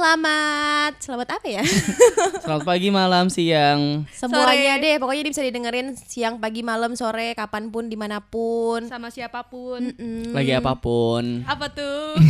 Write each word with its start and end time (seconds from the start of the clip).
selamat 0.00 0.92
Selamat 0.96 1.28
apa 1.36 1.46
ya? 1.46 1.62
Selamat 2.42 2.64
pagi, 2.64 2.88
malam, 2.88 3.28
siang. 3.28 4.08
Semuanya 4.08 4.80
deh 4.80 4.96
Pokoknya 4.96 5.28
dia 5.28 5.32
bisa 5.36 5.44
didengerin 5.44 5.92
siang, 5.92 6.40
pagi, 6.40 6.64
malam, 6.64 6.96
sore 6.96 7.36
Kapan 7.36 7.68
pun, 7.68 7.92
di 7.92 8.00
mana 8.00 8.24
pun 8.24 8.88
sama 8.88 9.12
siapa 9.12 9.44
pun. 9.44 9.92
Mm. 10.00 10.32
Lagi 10.32 10.56
apa 10.56 10.72
pun. 10.80 11.44
Apa 11.44 11.68
tuh? 11.68 12.16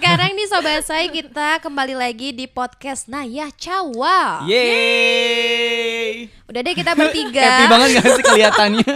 Sekarang 0.00 0.32
nih 0.32 0.48
Sobat 0.48 0.80
Say 0.88 1.12
Kita 1.12 1.60
kembali 1.60 1.92
lagi 1.92 2.32
di 2.32 2.48
podcast 2.48 3.12
Naya 3.12 3.52
Cawa 3.52 4.48
Yeay. 4.48 6.32
Udah 6.48 6.60
deh 6.64 6.72
kita 6.72 6.96
bertiga 6.96 7.44
Happy 7.44 7.64
banget 7.68 7.88
gak 8.00 8.08
sih 8.16 8.24
kelihatannya? 8.24 8.92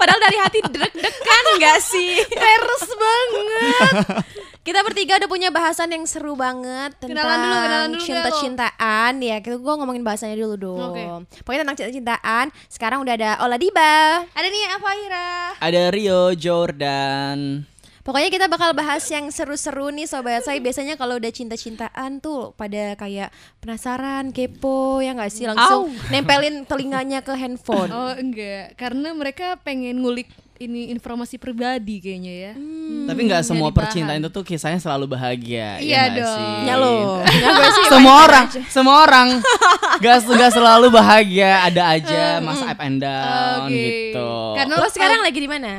Padahal 0.00 0.20
dari 0.24 0.38
hati 0.40 0.58
deg-degan 0.64 1.44
gak 1.60 1.78
sih? 1.84 2.24
Peres 2.32 2.88
banget 2.88 3.92
Kita 4.64 4.80
bertiga 4.80 5.20
udah 5.20 5.28
punya 5.28 5.52
bahasan 5.52 5.92
yang 5.92 6.08
seru 6.08 6.32
banget 6.40 6.96
Tentang 6.96 7.20
Kenalan 7.20 7.36
dulu, 7.36 7.56
kenalan 7.60 7.90
dulu, 7.92 8.00
cinta-cintaan 8.00 9.12
Ya 9.20 9.36
kita 9.44 9.60
gue 9.60 9.74
ngomongin 9.76 10.00
bahasanya 10.00 10.40
dulu 10.40 10.56
dong 10.56 10.80
Oke. 10.88 11.04
Pokoknya 11.44 11.68
tentang 11.68 11.78
cinta-cintaan 11.84 12.46
Sekarang 12.72 13.04
udah 13.04 13.12
ada 13.12 13.30
Ola 13.44 13.60
Diba 13.60 14.24
Ada 14.24 14.46
nih 14.48 14.62
apa 14.72 14.90
Ira? 14.96 15.30
Ada 15.60 15.82
Rio 15.92 16.32
Jordan. 16.32 17.68
Pokoknya 18.04 18.28
kita 18.32 18.46
bakal 18.48 18.72
bahas 18.72 19.04
yang 19.12 19.28
seru-seru 19.28 19.92
nih 19.92 20.08
Sobat 20.08 20.48
Saya 20.48 20.56
Biasanya 20.64 20.96
kalau 20.96 21.20
udah 21.20 21.28
cinta-cintaan 21.28 22.24
tuh 22.24 22.56
Pada 22.56 22.96
kayak 22.96 23.36
penasaran, 23.60 24.32
kepo 24.32 25.04
Ya 25.04 25.12
gak 25.12 25.28
sih? 25.28 25.44
Langsung 25.44 25.92
nempelin 26.08 26.64
telinganya 26.64 27.20
ke 27.20 27.36
handphone 27.36 27.92
Oh 27.92 28.16
enggak, 28.16 28.80
karena 28.80 29.12
mereka 29.12 29.60
pengen 29.60 30.00
ngulik 30.00 30.32
ini 30.62 30.94
informasi 30.94 31.34
pribadi 31.34 31.98
kayaknya 31.98 32.32
ya. 32.32 32.52
Tapi 33.10 33.20
nggak 33.26 33.42
semua 33.42 33.74
dibahas. 33.74 33.90
percintaan 33.90 34.22
itu 34.22 34.30
tuh 34.30 34.46
kisahnya 34.46 34.78
selalu 34.78 35.10
bahagia. 35.10 35.82
Iya 35.82 36.14
nggak 36.14 36.22
dong. 36.22 36.38
sih? 36.38 36.46
Ya 36.62 36.74
lo 36.78 36.94
Ya 37.26 37.50
semua 37.90 38.14
orang, 38.22 38.44
semua 38.74 38.94
orang 39.02 39.28
gak, 39.98 40.16
nggak 40.22 40.52
selalu 40.54 40.86
bahagia, 40.94 41.58
ada 41.66 41.98
aja 41.98 42.38
masa 42.38 42.70
up 42.70 42.78
and 42.86 43.02
down 43.02 43.66
Oke. 43.66 43.74
gitu. 43.74 44.30
Karena 44.54 44.74
Lo 44.78 44.86
sekarang 44.94 45.20
lagi 45.26 45.38
di 45.42 45.50
mana? 45.50 45.72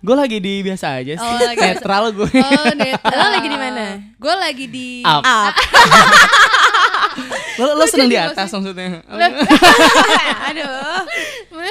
gue 0.00 0.16
lagi 0.16 0.38
di 0.38 0.54
biasa 0.62 1.02
aja 1.02 1.14
sih, 1.18 1.26
Oh, 1.26 1.50
netral 1.58 2.04
gue. 2.14 2.30
Oh, 2.30 2.70
netral. 2.78 3.10
Lo 3.10 3.26
lagi 3.34 3.48
di 3.50 3.58
mana? 3.58 3.84
Gue 4.14 4.34
lagi 4.38 4.66
di 4.70 4.88
Up. 5.02 5.22
Up 5.26 5.54
Lo, 7.60 7.76
lo 7.76 7.84
seneng 7.84 8.08
di 8.08 8.16
atas 8.16 8.48
maksudnya? 8.48 9.02
Aduh 10.48 11.04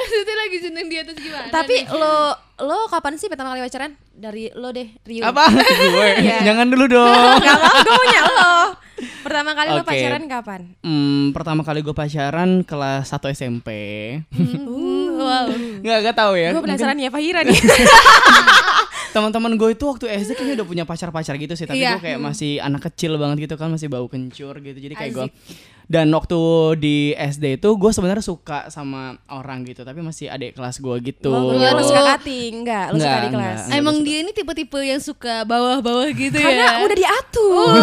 Maksudnya 0.04 0.36
lagi 0.36 0.58
seneng 0.58 0.86
di 0.86 0.96
atas 0.96 1.16
gimana? 1.16 1.48
Tapi 1.48 1.74
nih? 1.82 1.92
lo 1.92 2.16
lo 2.60 2.78
kapan 2.88 3.16
sih 3.16 3.28
pertama 3.28 3.52
kali 3.52 3.60
pacaran? 3.62 3.92
Dari 4.10 4.52
lo 4.52 4.68
deh, 4.70 4.88
Rio. 5.02 5.24
Apa? 5.24 5.44
gue? 5.96 6.08
Iya. 6.20 6.44
Jangan 6.44 6.66
dulu 6.68 6.84
dong. 6.86 7.36
Gak 7.44 7.56
mau, 7.56 7.76
gue 7.80 7.94
punya 7.96 8.22
lo. 8.24 8.52
Pertama 9.00 9.50
kali 9.56 9.68
lo 9.72 9.80
Oke. 9.80 9.88
pacaran 9.88 10.24
kapan? 10.24 10.60
Hmm, 10.84 11.32
pertama 11.32 11.64
kali 11.64 11.80
gue 11.80 11.96
pacaran 11.96 12.50
kelas 12.60 13.08
1 13.08 13.32
SMP. 13.32 13.68
Hmm, 14.28 15.16
wow. 15.16 15.46
Nggak, 15.80 15.98
nggak 16.04 16.16
tahu 16.16 16.32
ya. 16.36 16.52
Gue 16.52 16.64
penasaran 16.64 16.96
ya 17.00 17.08
Fahira 17.08 17.40
nih. 17.40 17.56
Teman-teman 19.10 19.58
gue 19.58 19.74
itu 19.74 19.84
waktu 19.88 20.06
SD 20.06 20.38
kayaknya 20.38 20.54
udah 20.62 20.66
punya 20.68 20.84
pacar-pacar 20.86 21.34
gitu 21.34 21.58
sih, 21.58 21.66
tapi 21.66 21.82
Iya. 21.82 21.98
gue 21.98 22.02
kayak 22.04 22.20
masih 22.22 22.62
anak 22.62 22.92
kecil 22.92 23.18
banget 23.18 23.50
gitu 23.50 23.58
kan, 23.58 23.66
masih 23.66 23.90
bau 23.90 24.06
kencur 24.06 24.54
gitu. 24.62 24.78
Jadi 24.78 24.94
kayak 24.94 25.12
gue. 25.16 25.26
Dan 25.90 26.06
waktu 26.08 26.38
di 26.78 26.96
SD 27.10 27.58
itu 27.58 27.68
gue 27.68 27.90
sebenarnya 27.90 28.22
suka 28.22 28.70
sama 28.70 29.18
orang 29.26 29.66
gitu, 29.66 29.82
tapi 29.82 29.98
masih 29.98 30.30
adik 30.30 30.54
kelas 30.54 30.78
gue 30.78 30.96
gitu. 31.02 31.28
Oh, 31.28 31.50
lo 31.50 31.58
lo- 31.58 31.82
suka 31.82 32.14
cutting? 32.14 32.62
Enggak, 32.62 32.86
lo 32.88 32.96
suka 32.96 33.18
di 33.18 33.28
kelas. 33.28 33.58
nggak. 33.66 33.74
Emang 33.74 33.96
dia 34.00 34.22
ini 34.22 34.30
tipe-tipe 34.30 34.78
yang 34.78 34.98
suka 34.98 35.42
bawah-bawah 35.42 36.06
gitu 36.12 36.38
Karena 36.38 36.78
ya? 36.78 36.86
udah 36.86 36.94
diatur. 36.96 37.74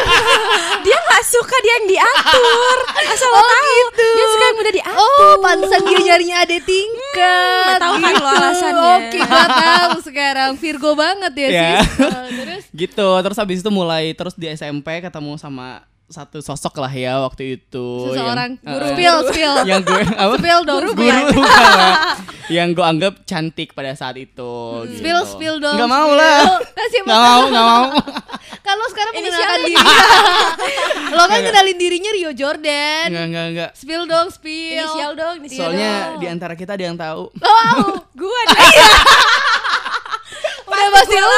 dia 0.86 0.96
nggak 0.96 1.24
suka 1.26 1.56
dia 1.60 1.72
yang 1.74 1.86
diatur. 1.90 2.76
Asal 3.04 3.28
lo 3.28 3.40
tahu. 3.42 3.76
Dia 3.92 4.26
suka 4.26 4.44
yang 4.46 4.58
udah 4.58 4.74
diatur. 4.74 5.20
Oh, 5.20 5.34
pantesan 5.38 5.80
dia 5.84 6.00
nyarinya 6.02 6.36
ada 6.40 6.56
tingkat. 6.58 7.76
Hmm, 7.76 7.82
tahu 7.82 7.94
kan 7.98 8.14
lo 8.14 8.16
gitu. 8.16 8.32
alasannya. 8.32 8.88
Oke, 8.96 9.18
gua 9.20 9.46
tahu 9.46 9.92
sekarang 10.00 10.50
Virgo 10.56 10.90
banget 10.94 11.32
ya, 11.36 11.48
Ya. 11.48 11.70
sis. 11.82 12.00
Oh, 12.16 12.28
terus 12.32 12.64
gitu. 12.72 13.08
Terus 13.20 13.36
habis 13.36 13.58
itu 13.60 13.68
mulai 13.68 14.12
terus 14.12 14.32
di 14.32 14.48
SMP 14.48 14.88
ketemu 14.98 15.36
sama 15.36 15.84
satu 16.08 16.38
sosok 16.38 16.78
lah 16.78 16.88
ya 16.88 17.18
waktu 17.18 17.58
itu. 17.58 17.86
seseorang 18.06 18.54
yang, 18.54 18.62
guru 18.64 18.78
eh, 18.80 18.90
spill 18.92 19.16
spill. 19.26 19.54
yang 19.64 19.80
gue 19.82 20.02
apa? 20.06 20.34
Spill 20.36 20.60
dong, 20.62 20.78
guru 20.78 20.90
bukan 20.94 21.22
lah. 21.34 22.14
yang 22.46 22.68
gue 22.70 22.84
anggap 22.84 23.14
cantik 23.22 23.72
pada 23.72 23.90
saat 23.92 24.14
itu 24.14 24.52
gitu. 24.86 24.96
Spill 24.96 25.20
spill 25.24 25.56
dong. 25.58 25.74
nggak 25.74 25.88
mau 25.88 26.10
lah 26.10 26.62
nggak 27.02 27.18
mau 27.18 27.40
nggak 27.44 27.64
mau 27.64 27.84
Kalau 28.58 28.86
sekarang 28.88 29.12
Ini 29.12 29.22
mengenalkan 29.24 29.46
siapa? 29.56 29.68
diri. 29.68 29.86
Lo 31.16 31.22
kan 31.24 31.38
kenalin 31.40 31.76
dirinya 31.76 32.10
Rio 32.12 32.30
Jordan. 32.32 33.06
nggak 33.08 33.26
nggak 33.28 33.46
nggak 33.52 33.70
Spill 33.72 34.02
dong, 34.04 34.26
spill. 34.28 34.74
Inisial 34.76 35.12
dong, 35.12 35.34
inisial 35.40 35.58
soalnya 35.66 35.90
dong. 36.08 36.18
di 36.18 36.26
antara 36.28 36.54
kita 36.54 36.74
ada 36.74 36.84
yang 36.84 36.94
tahu 36.96 37.30
Wow, 37.32 37.82
Gua 38.20 38.40
nih. 38.48 38.78
udah 40.66 40.88
pasti 40.92 41.16
lo. 41.16 41.30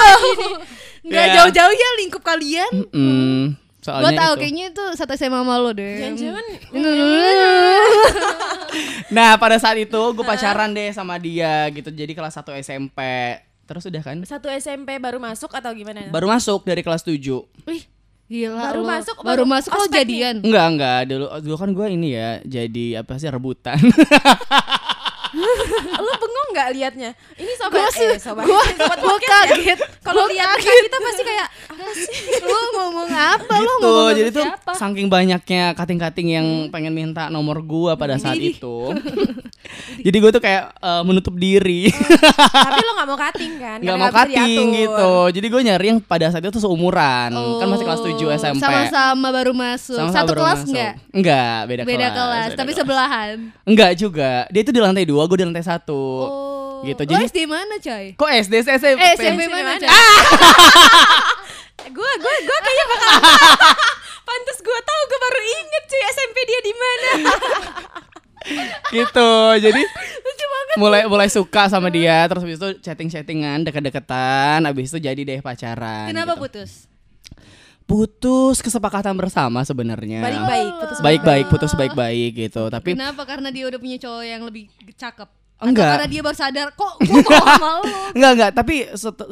Nggak 1.00 1.25
Ya. 1.27 1.33
jauh-jauh 1.35 1.73
ya 1.75 1.89
lingkup 1.99 2.23
kalian. 2.23 2.71
Hmm, 2.91 3.45
Gue 3.53 3.68
soalnya 3.88 4.10
tahu 4.15 4.31
itu. 4.31 4.38
kayaknya 4.38 4.65
itu 4.69 4.82
satu 4.93 5.10
SMA 5.15 5.38
sama 5.38 5.54
lo 5.56 5.71
deh. 5.72 5.94
Jangan-jangan 5.99 6.44
nah 9.09 9.34
pada 9.34 9.56
saat 9.56 9.76
itu 9.76 9.99
gue 10.12 10.22
pacaran 10.22 10.69
deh 10.71 10.91
sama 10.91 11.16
dia 11.16 11.66
gitu 11.71 11.88
jadi 11.88 12.10
kelas 12.10 12.37
1 12.37 12.44
SMP 12.60 12.99
terus 13.65 13.82
udah 13.82 14.03
kan 14.03 14.16
satu 14.22 14.47
SMP 14.50 14.97
baru 14.97 15.16
masuk 15.16 15.50
atau 15.50 15.71
gimana? 15.72 16.06
baru 16.09 16.26
masuk 16.26 16.62
dari 16.62 16.81
kelas 16.81 17.00
7 17.00 17.16
Wih, 17.65 17.82
gila 18.26 18.62
Baru 18.62 18.81
lo. 18.81 18.87
masuk, 18.87 19.15
baru 19.19 19.26
baru 19.26 19.43
masuk 19.47 19.71
lo 19.71 19.82
nih. 19.82 19.91
jadian. 19.94 20.34
Enggak, 20.41 20.65
enggak. 20.69 20.99
Dulu 21.06 21.25
dulu 21.43 21.55
kan 21.56 21.69
gue 21.72 21.87
ini 21.91 22.09
ya 22.12 22.28
jadi 22.44 22.84
apa 23.00 23.16
sih 23.16 23.26
rebutan. 23.26 23.76
Lo 25.94 26.12
bengong 26.15 26.49
nggak 26.50 26.69
liatnya? 26.72 27.11
Ini 27.34 27.53
sobat 27.55 27.78
Gua 27.78 27.89
sih- 27.91 28.06
eh, 28.06 28.19
sobat. 28.19 28.44
gua- 28.44 28.65
sobat 28.71 28.99
gua 28.99 29.16
ya. 29.16 29.28
kaget. 29.47 29.78
Kalau 30.00 30.25
Gua 30.25 30.33
lihat 30.33 30.56
kita 30.59 30.99
pasti 30.99 31.22
kayak 31.22 31.47
apa 31.69 31.84
sih? 31.93 32.09
lo 32.41 32.61
ngomong 32.75 33.09
apa? 33.09 33.53
Lo 33.55 33.61
gitu. 33.61 33.72
ngomong 33.78 33.97
sama 34.03 34.17
Jadi 34.17 34.31
tuh 34.31 34.44
siapa? 34.44 34.71
saking 34.75 35.06
banyaknya 35.06 35.62
kating-kating 35.72 36.28
yang 36.31 36.47
pengen 36.69 36.93
minta 36.93 37.28
nomor 37.28 37.61
gua 37.61 37.94
pada 37.94 38.17
saat 38.17 38.37
itu. 38.37 38.93
jadi 40.06 40.17
gue 40.17 40.31
tuh 40.31 40.41
kayak 40.41 40.72
eh, 40.75 41.03
menutup 41.03 41.34
diri. 41.34 41.91
Tapi 42.49 42.81
lo 42.81 42.93
nggak 42.94 43.06
mau 43.06 43.19
cutting 43.19 43.53
kan? 43.56 43.78
nggak 43.78 43.97
mau 43.97 44.09
nggak 44.09 44.27
diatur. 44.28 44.67
gitu. 44.72 45.11
Jadi 45.34 45.47
gue 45.49 45.61
nyari 45.65 45.87
yang 45.88 46.00
pada 46.00 46.27
saat 46.28 46.41
itu 46.41 46.50
tuh 46.50 46.62
seumuran. 46.62 47.31
Kan 47.33 47.67
masih 47.67 47.84
kelas 47.84 48.00
7 48.00 48.17
Oh, 48.19 48.31
SMP. 48.31 48.61
Sama-sama 48.61 49.28
baru 49.31 49.53
masuk. 49.53 49.97
Sama-sama 49.99 50.15
Satu 50.15 50.31
baru 50.31 50.41
kelas 50.43 50.59
masuk. 50.59 50.69
enggak? 50.69 50.93
Enggak, 51.11 51.59
beda, 51.65 51.83
Beda 51.83 51.97
kelas, 51.99 52.15
kelas. 52.15 52.44
beda 52.44 52.56
tapi 52.56 52.67
kelas. 52.67 52.78
sebelahan. 52.78 53.34
Enggak 53.65 53.91
juga. 53.94 54.33
Dia 54.49 54.61
itu 54.61 54.71
di 54.71 54.81
lantai 54.81 55.05
dua, 55.05 55.18
gue 55.27 55.39
di 55.41 55.47
lantai 55.49 55.67
satu. 55.67 56.03
Oh. 56.23 56.87
Gitu. 56.87 57.03
Jadi 57.11 57.27
SD 57.27 57.39
mana, 57.51 57.75
coy? 57.83 58.15
kok 58.15 58.31
SD 58.31 58.55
SMP? 58.62 59.03
Eh, 59.03 59.12
SMP 59.19 59.43
SMP 59.43 59.43
mana, 59.51 59.75
mana? 59.75 59.83
coy? 59.83 59.91
Gue 61.91 62.11
gue 62.23 62.34
gue 62.47 62.59
kayaknya 62.62 62.84
bakal 62.87 63.09
Pantes 64.29 64.59
gue 64.61 64.79
tahu 64.84 65.01
gue 65.09 65.19
baru 65.19 65.41
inget 65.41 65.84
cuy 65.89 66.03
SMP 66.15 66.37
dia 66.47 66.61
di 66.62 66.75
mana. 66.77 67.11
gitu 68.95 69.31
jadi 69.61 69.83
mulai 70.81 71.05
mulai 71.11 71.29
suka 71.29 71.67
sama 71.69 71.91
dia 71.91 72.25
terus 72.31 72.45
habis 72.45 72.56
itu 72.61 72.69
chatting 72.81 73.11
chattingan 73.11 73.67
deket-deketan 73.67 74.62
habis 74.65 74.89
itu 74.89 74.99
jadi 75.03 75.21
deh 75.21 75.41
pacaran 75.43 76.09
Kenapa 76.09 76.39
gitu. 76.39 76.43
putus? 76.47 76.71
putus 77.89 78.61
kesepakatan 78.61 79.17
bersama 79.17 79.65
sebenarnya 79.65 80.21
Baik-baik 80.21 80.73
putus 80.77 80.99
baik-baik 81.00 81.47
putus 81.49 81.73
baik-baik 81.73 82.33
gitu 82.37 82.69
tapi 82.69 82.93
Kenapa? 82.93 83.25
Karena 83.25 83.49
dia 83.49 83.65
udah 83.65 83.81
punya 83.81 83.97
cowok 83.97 84.25
yang 84.29 84.43
lebih 84.45 84.69
cakep. 84.99 85.29
Enggak. 85.59 85.83
Atau 85.83 85.95
karena 85.99 86.07
dia 86.07 86.21
baru 86.23 86.37
sadar 86.37 86.69
kok 86.71 86.93
gua 87.01 87.19
mau 87.19 87.35
sama 87.43 87.71
lo. 87.75 87.83
Enggak 88.15 88.31
enggak, 88.33 88.51
tapi 88.55 88.75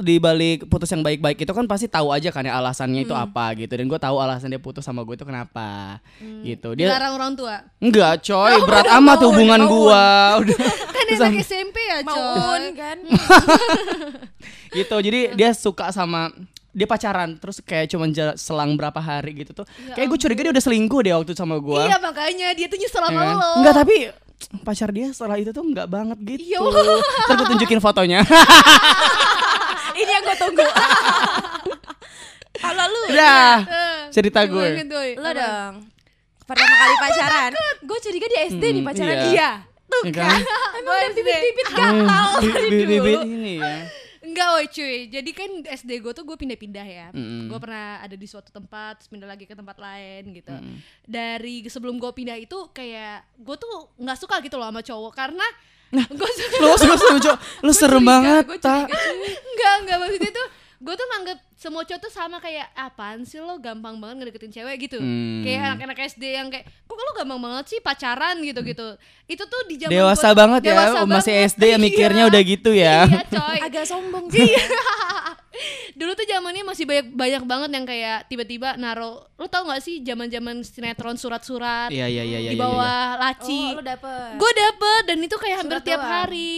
di 0.00 0.14
balik 0.16 0.66
putus 0.66 0.90
yang 0.90 0.98
baik-baik 1.00 1.38
itu 1.38 1.52
kan 1.52 1.62
pasti 1.64 1.86
tahu 1.86 2.10
aja 2.10 2.30
kan 2.30 2.42
ya 2.42 2.58
alasannya 2.58 3.02
itu 3.02 3.14
Hmm. 3.14 3.30
apa 3.30 3.54
gitu 3.54 3.70
dan 3.70 3.86
gue 3.86 3.94
tahu 3.96 4.18
alasan 4.18 4.50
dia 4.50 4.58
putus 4.58 4.82
sama 4.82 5.02
gue 5.02 5.14
itu 5.14 5.22
kenapa 5.22 6.02
gitu. 6.42 6.74
Dia 6.74 6.90
Dilarang 6.90 7.14
orang 7.14 7.32
tua. 7.32 7.62
enggak 7.78 8.22
coy, 8.22 8.58
berat 8.60 8.90
amat 8.92 9.18
hubungan 9.22 9.60
gua. 9.66 10.06
Udah 10.42 10.58
Kan 10.90 11.06
enak 11.06 11.46
SMP 11.46 11.78
ya, 11.78 12.02
Mau 12.02 12.10
coy. 12.10 12.42
un 12.58 12.64
kan? 12.74 12.98
gitu. 14.76 14.96
Jadi 14.98 15.20
dia 15.32 15.50
suka 15.52 15.90
sama 15.90 16.30
dia 16.74 16.84
pacaran 16.84 17.38
terus 17.38 17.62
kayak 17.62 17.88
cuman 17.88 18.10
selang 18.34 18.74
berapa 18.74 18.98
hari 18.98 19.32
gitu 19.40 19.54
tuh. 19.54 19.66
kayak 19.94 20.06
gue 20.06 20.18
curiga 20.18 20.40
dia 20.42 20.52
udah 20.52 20.60
selingkuh 20.60 21.00
deh 21.00 21.12
waktu 21.14 21.30
itu 21.30 21.38
sama 21.38 21.56
gua. 21.56 21.86
Iya, 21.86 21.96
makanya 21.96 22.52
dia 22.52 22.66
tuh 22.66 22.76
nyesel 22.76 22.98
Ya 22.98 23.06
sama 23.06 23.20
kan? 23.22 23.32
lo. 23.32 23.50
Enggak, 23.62 23.74
tapi 23.78 23.96
pacar 24.62 24.90
dia 24.90 25.10
setelah 25.10 25.36
itu 25.36 25.50
tuh 25.50 25.62
enggak 25.62 25.86
banget 25.86 26.18
gitu. 26.20 26.42
Ya 26.46 26.60
Allah. 26.60 27.00
Ntar 27.26 27.34
gue 27.34 27.46
tunjukin 27.48 27.78
fotonya. 27.78 28.20
Ini 29.96 30.10
yang 30.10 30.24
gue 30.24 30.36
tunggu. 30.36 30.66
Kalau 32.56 32.84
lu 32.86 33.00
ya, 33.10 33.64
cerita 34.08 34.44
gue. 34.44 34.68
lo 35.14 35.30
dong. 35.30 35.74
Pertama 36.42 36.74
kali 36.74 36.94
pacaran. 36.96 37.50
Gue 37.80 37.98
curiga 38.00 38.26
di 38.26 38.36
SD 38.46 38.62
nih 38.62 38.76
Hmm, 38.76 38.86
pacaran. 38.86 39.16
iya. 39.16 39.26
Iya. 39.26 39.50
Tuh 39.86 40.02
kan. 40.08 40.26
kan? 40.26 40.40
Emang 40.74 40.94
udah 40.94 41.10
bibit-bibit 41.10 41.66
Hmm, 41.66 41.76
gatal 41.76 42.28
dari 42.42 42.68
dulu. 42.68 42.86
bibit 42.86 43.20
ini 43.24 43.54
ya. 43.56 43.76
Enggak 44.36 44.48
woy 44.52 44.66
cuy. 44.68 44.96
Jadi 45.08 45.30
kan 45.32 45.50
SD 45.64 45.90
gue 46.04 46.12
tuh 46.12 46.28
gue 46.28 46.36
pindah-pindah 46.36 46.84
ya. 46.84 47.08
Mm-mm. 47.16 47.48
Gue 47.48 47.56
pernah 47.56 48.04
ada 48.04 48.12
di 48.12 48.28
suatu 48.28 48.52
tempat 48.52 49.00
Terus 49.00 49.08
pindah 49.08 49.24
lagi 49.24 49.48
ke 49.48 49.56
tempat 49.56 49.80
lain 49.80 50.36
gitu. 50.36 50.52
Dari 51.08 51.64
sebelum 51.72 51.96
gue 51.96 52.12
pindah 52.12 52.36
itu 52.36 52.68
Kayak 52.76 53.24
Gue 53.40 53.56
tuh 53.56 53.96
nggak 53.96 54.18
suka 54.20 54.44
gitu 54.44 54.60
loh 54.60 54.68
sama 54.68 54.84
cowok 54.84 55.12
Karena 55.16 55.46
Gue 56.20 56.30
suka 56.36 56.56
Lo 56.60 56.76
suka 56.76 56.94
sama 57.00 57.18
cowok, 57.22 57.38
lo 57.64 57.72
serem 57.72 58.04
banget, 58.04 58.44
tak. 58.60 58.90
Enggak, 58.90 59.74
enggak 59.80 59.96
maksudnya 60.04 60.30
tuh 60.36 60.46
gue 60.78 60.92
tuh 60.92 61.06
nganggep 61.06 61.38
semua 61.54 61.82
cowok 61.82 61.98
tuh 61.98 62.10
sama 62.10 62.36
kayak 62.36 62.68
apaan 62.72 63.22
sih 63.22 63.38
lo 63.38 63.56
gampang 63.56 63.96
banget 63.96 64.16
ngedeketin 64.22 64.52
cewek 64.52 64.76
gitu 64.82 64.96
Hmm. 64.96 65.40
kayak 65.40 65.60
anak-anak 65.72 65.98
SD 66.06 66.24
yang 66.30 66.46
kayak 66.46 66.68
kok 66.82 66.94
lo 66.94 67.12
gampang 67.14 67.40
banget 67.40 67.64
sih 67.66 67.78
pacaran 67.78 68.36
gitu 68.38 68.60
gitu 68.62 68.86
itu 69.24 69.42
tuh 69.42 69.60
di 69.64 69.76
zaman 69.76 69.90
Dewasa 69.90 70.28
gua- 70.28 70.38
banget 70.38 70.60
ya, 70.62 70.68
dewasa 70.70 70.98
masih 71.02 71.32
banget. 71.34 71.50
SD 71.50 71.62
ya 71.66 71.78
mikirnya 71.86 72.22
Iya. 72.22 72.30
udah 72.30 72.42
gitu 72.42 72.70
ya. 72.70 72.98
iya 73.04 73.22
coy 73.26 73.58
agak 73.58 73.84
sombong 73.84 74.26
sih 74.28 74.52
dulu 75.96 76.12
tuh 76.12 76.26
zamannya 76.26 76.62
masih 76.62 76.84
banyak 76.84 77.06
banyak 77.10 77.42
banget 77.42 77.70
yang 77.72 77.86
kayak 77.86 78.18
tiba-tiba 78.26 78.76
naro 78.76 79.24
lo 79.32 79.46
tau 79.46 79.64
gak 79.64 79.80
sih 79.80 80.00
zaman-zaman 80.02 80.60
sinetron 80.60 81.16
surat-surat 81.16 81.88
Iya 81.88 82.04
iya 82.06 82.20
iya 82.22 82.38
iya. 82.38 82.38
di 82.46 82.52
iya, 82.52 82.52
iya. 82.52 82.60
bawah 82.60 83.16
laci 83.16 83.62
oh 83.72 83.80
lo 83.80 83.82
dapet 83.82 84.36
gue 84.36 84.50
dapet 84.54 85.02
dan 85.06 85.18
itu 85.18 85.36
kayak 85.36 85.56
hampir 85.58 85.72
Surat 85.74 85.86
tiap 85.86 85.96
doang. 85.98 86.12
hari 86.14 86.52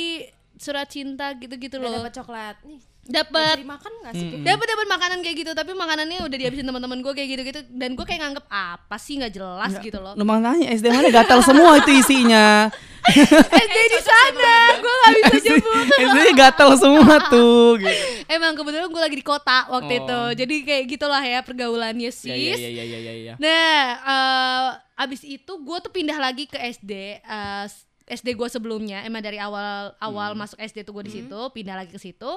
surat 0.56 0.86
cinta 0.86 1.30
gitu-gitu 1.32 1.78
loh 1.78 2.02
dapet 2.02 2.12
coklat 2.12 2.58
nih 2.64 2.82
dapet 3.08 3.56
dimakan 3.58 3.92
nggak 3.98 4.14
sih 4.14 4.28
Pip? 4.30 4.44
dapat 4.44 4.66
dapat 4.68 4.86
makanan 4.86 5.18
kayak 5.20 5.36
gitu 5.38 5.50
tapi 5.52 5.72
makanannya 5.72 6.18
udah 6.20 6.36
dihabisin 6.36 6.62
teman-teman 6.62 7.00
gue 7.00 7.12
kayak 7.12 7.28
gitu 7.30 7.42
gitu 7.42 7.60
dan 7.72 7.90
gue 7.92 8.04
kayak 8.04 8.20
nganggep 8.20 8.44
apa 8.46 8.96
sih 8.96 9.16
nggak 9.16 9.32
jelas 9.32 9.72
gitu 9.80 9.96
loh 9.96 10.12
Lu 10.12 10.22
makanya 10.22 10.68
SD 10.70 10.86
mana 10.86 11.08
gatal 11.08 11.40
semua 11.40 11.78
itu 11.78 11.90
isinya. 11.94 12.68
SD 13.08 13.76
di 13.88 14.00
sana 14.02 14.52
gue 14.76 14.92
nggak 14.94 15.12
bisa 15.16 15.36
jemput 15.40 15.86
SD 16.04 16.18
gatal 16.34 16.70
semua 16.74 17.16
tuh. 17.26 17.80
Gitu. 17.80 18.28
emang 18.28 18.52
kebetulan 18.52 18.86
gue 18.86 19.02
lagi 19.02 19.16
di 19.16 19.24
kota 19.24 19.58
waktu 19.66 19.86
Oh. 19.88 19.98
itu 19.98 20.20
jadi 20.36 20.54
kayak 20.62 20.84
gitulah 20.90 21.22
ya 21.22 21.40
pergaulannya 21.40 22.04
Ya, 22.04 22.12
sis 22.12 22.28
ya, 22.28 22.68
ya, 22.68 22.84
ya, 22.84 22.98
ya, 23.00 23.12
ya. 23.16 23.34
nah 23.36 23.72
eh, 24.04 24.68
abis 24.98 25.24
itu 25.24 25.48
gue 25.54 25.78
tuh 25.80 25.88
pindah 25.88 26.18
lagi 26.18 26.44
ke 26.44 26.60
SD 26.60 26.92
eh, 27.18 27.64
SD 28.06 28.32
gue 28.34 28.48
sebelumnya 28.48 29.00
emang 29.02 29.20
dari 29.20 29.36
awal 29.36 29.96
awal 29.96 30.32
Hmm. 30.32 30.40
masuk 30.40 30.58
SD 30.58 30.80
tuh 30.82 30.92
gue 30.92 31.04
di 31.04 31.14
situ 31.14 31.40
pindah 31.50 31.74
lagi 31.74 31.88
ke 31.88 31.98
situ 31.98 32.28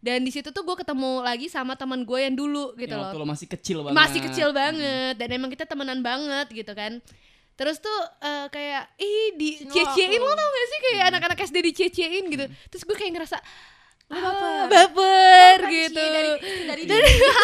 dan 0.00 0.24
di 0.24 0.32
situ 0.32 0.48
tuh 0.48 0.64
gue 0.64 0.76
ketemu 0.80 1.20
lagi 1.20 1.52
sama 1.52 1.76
teman 1.76 2.08
gue 2.08 2.18
yang 2.24 2.32
dulu 2.32 2.72
gitu 2.80 2.88
Yang 2.88 3.00
loh. 3.00 3.04
waktu 3.12 3.18
lo 3.20 3.26
masih 3.28 3.46
kecil 3.52 3.78
banget. 3.84 3.96
masih 4.00 4.20
kecil 4.24 4.48
banget. 4.56 5.14
Dan 5.20 5.28
emang 5.28 5.52
kita 5.52 5.68
temenan 5.68 6.00
banget 6.00 6.48
gitu 6.48 6.72
kan. 6.72 7.04
Terus 7.52 7.76
tuh 7.84 7.98
eh, 8.24 8.46
kayak 8.48 8.96
ih 8.96 9.36
di 9.36 9.50
lo 9.60 9.72
cecein 9.76 10.08
lo 10.16 10.32
tau 10.32 10.48
gak 10.48 10.66
sih? 10.72 10.78
Kayak 10.80 11.04
anak-anak 11.12 11.38
SD 11.44 11.56
dicecein 11.60 12.24
gitu. 12.32 12.44
Terus 12.72 12.82
gue 12.88 12.96
kayak 12.96 13.12
ngerasa 13.20 13.36
baper. 14.12 14.66
baper 14.66 15.58
Kan 15.60 15.70
gitu 15.70 16.02
dari 16.02 16.30
dari 16.66 16.82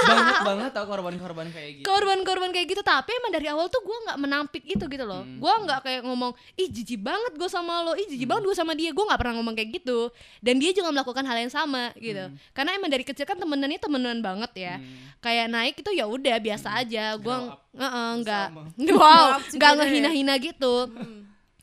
banyak 0.02 0.40
banget 0.48 0.70
tau 0.72 0.84
korban-korban 0.84 1.46
kayak 1.48 1.70
gitu. 1.76 1.84
korban-korban 1.84 2.50
kayak 2.50 2.66
gitu 2.68 2.82
tapi 2.82 3.14
emang 3.14 3.30
dari 3.30 3.46
awal 3.46 3.66
tuh 3.66 3.78
gue 3.80 3.98
nggak 4.04 4.18
menampik 4.18 4.64
itu 4.64 4.84
gitu 4.84 5.04
loh 5.04 5.22
Hmm. 5.22 5.38
gue 5.38 5.52
nggak 5.64 5.80
kayak 5.80 6.02
ngomong 6.02 6.30
ih 6.54 6.68
jijik 6.68 7.00
banget 7.00 7.32
gue 7.32 7.46
sama 7.46 7.80
lo 7.80 7.94
ih 7.94 8.06
jijik 8.06 8.26
banget 8.26 8.44
gue 8.44 8.56
sama 8.56 8.72
dia 8.72 8.90
gue 8.90 9.00
nggak 9.00 9.16
pernah 9.16 9.34
ngomong 9.36 9.54
kayak 9.54 9.70
gitu 9.74 10.10
dan 10.38 10.54
dia 10.56 10.70
juga 10.70 10.90
melakukan 10.90 11.22
hal 11.22 11.38
yang 11.38 11.48
sama 11.48 11.94
gitu 11.94 12.18
Hmm. 12.26 12.34
karena 12.50 12.70
emang 12.74 12.88
dari 12.88 13.04
kecil 13.04 13.22
kan 13.22 13.36
temenannya 13.36 13.78
temenan 13.78 14.18
banget 14.18 14.50
ya 14.56 14.74
kayak 15.18 15.46
naik 15.48 15.74
itu 15.76 15.90
ya 15.92 16.04
udah 16.04 16.36
biasa 16.36 16.68
aja 16.76 17.14
gue 17.14 17.36
Hmm. 17.36 17.54
Grow 17.76 17.92
up. 17.92 18.18
nggak 18.18 18.46
Sama. 18.48 18.62
wow 18.90 19.24
nggak 19.36 19.50
together. 19.52 19.76
ngehina-hina 19.78 20.34
gitu 20.36 20.74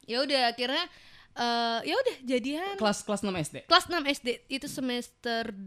ya 0.03 0.17
udah 0.19 0.41
akhirnya 0.47 0.85
eh, 1.35 1.79
ya 1.83 1.95
udah 1.95 2.15
jadian 2.23 2.75
Kelas 2.75 3.01
kelas 3.01 3.21
6 3.21 3.33
SD. 3.43 3.57
kelas 3.63 3.85
6 3.85 3.97
SD 4.13 4.27
itu 4.47 4.67
semester 4.67 5.49
2 5.49 5.65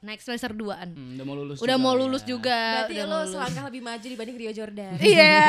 naik 0.00 0.20
semester 0.20 0.50
2an 0.50 0.88
Hmm, 0.90 1.14
udah 1.14 1.24
mau 1.24 1.34
lulus. 1.34 1.56
udah 1.58 1.68
juga 1.70 1.76
mau 1.78 1.90
lah 1.90 2.00
lulus 2.02 2.22
ya. 2.22 2.28
juga 2.28 2.58
berarti 2.74 2.92
udah 2.94 3.02
lo 3.02 3.14
lulus. 3.14 3.30
selangkah 3.30 3.64
lebih 3.66 3.82
maju 3.82 4.06
dibanding 4.06 4.36
Rio 4.38 4.52
Jordan 4.52 4.94
Iya. 4.98 5.44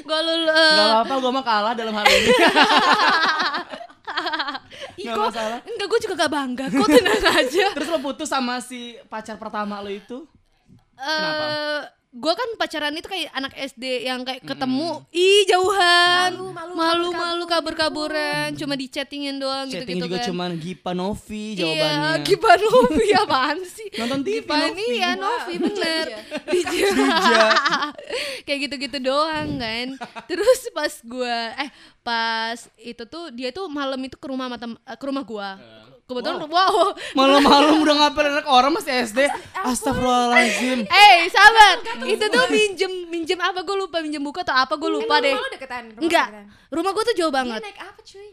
gue 0.00 0.18
lulus. 0.22 0.74
Gak 0.74 0.86
apa-apa, 0.92 1.14
gue 1.16 1.32
mah 1.32 1.44
kalah 1.44 1.72
dalam 1.72 1.92
hal 1.92 2.06
ini. 2.06 2.28
Nggak 4.96 5.16
masalah. 5.18 5.58
Enggak, 5.64 5.86
gue 5.86 6.00
juga 6.00 6.14
gak 6.16 6.32
bangga. 6.32 6.64
Kok 6.66 6.88
tenang 6.88 7.24
aja. 7.36 7.64
Terus 7.72 7.88
lo 7.88 7.98
putus 8.00 8.26
sama 8.26 8.58
si 8.58 8.96
pacar 9.06 9.36
pertama 9.36 9.78
lo 9.78 9.90
itu? 9.90 10.24
Kenapa? 10.94 11.44
Gue 12.14 12.30
kan 12.30 12.46
pacaran 12.54 12.94
itu 12.94 13.04
kayak 13.04 13.26
anak 13.28 13.50
SD 13.52 14.06
yang 14.06 14.22
kayak 14.22 14.38
ketemu, 14.40 15.02
ih 15.10 15.42
jauhan, 15.44 16.30
Malu, 16.30 16.46
malu, 16.48 16.72
malu, 16.72 17.08
malu 17.10 17.44
kabur-kaburan, 17.44 18.54
cuma 18.54 18.72
di 18.72 18.86
chattingin 18.86 19.34
doang 19.34 19.66
Chatting 19.66 19.98
gitu-gitu 19.98 20.06
juga 20.06 20.16
kan. 20.16 20.26
cuman 20.30 20.50
Gipa 20.54 20.90
Novi 20.92 21.44
Iya, 21.52 21.58
jawabannya. 21.58 22.10
Gipanovi 22.22 23.08
apaan 23.18 23.58
sih? 23.66 23.88
Nonton 23.98 24.20
TV, 24.22 24.30
Gipa 24.38 24.54
Novi. 24.56 24.86
ya 24.94 25.10
Novi 25.16 25.54
bener. 25.58 26.06
Bija. 26.54 26.86
Kayak 28.46 28.58
gitu-gitu 28.62 28.98
doang 29.00 29.48
kan. 29.56 29.86
Terus 30.24 30.60
pas 30.70 30.94
gua 31.02 31.34
eh 31.56 31.70
pas 32.00 32.54
itu 32.78 33.02
tuh 33.04 33.32
dia 33.32 33.50
tuh 33.50 33.66
malam 33.66 33.98
itu 33.98 34.14
ke 34.14 34.26
rumah 34.28 34.46
tem- 34.54 34.78
eh, 34.78 34.94
ke 34.94 35.04
rumah 35.04 35.24
gua. 35.24 35.58
Kebetulan 36.04 36.44
wow. 36.44 36.92
Malam-malam 37.16 37.78
udah 37.84 37.94
ngapain 37.96 38.28
anak 38.28 38.44
orang 38.44 38.76
masih 38.76 38.92
SD. 39.04 39.24
Astagfirullahaladzim. 39.56 40.84
Eh, 40.84 41.16
sabar. 41.32 41.80
Itu 42.04 42.24
tuh 42.28 42.44
minjem 42.52 42.92
minjem 43.08 43.40
apa 43.40 43.64
gue 43.64 43.72
lupa 43.72 44.04
minjem 44.04 44.20
buku 44.20 44.44
atau 44.44 44.52
apa 44.52 44.76
gue 44.76 44.90
lupa 44.90 45.16
Emang 45.16 45.24
deh. 45.24 45.32
rumah 45.32 45.44
lo 45.44 45.50
deketan 45.50 45.84
Rumah 45.84 45.96
lo 45.96 46.04
Enggak. 46.04 46.26
deketan? 46.28 46.46
Rumah 46.68 46.90
gua 46.92 47.02
tuh 47.02 47.14
jauh 47.16 47.32
dia 47.32 47.38
banget. 47.40 47.60
naik 47.64 47.78
apa 47.80 48.00
cuy 48.00 48.30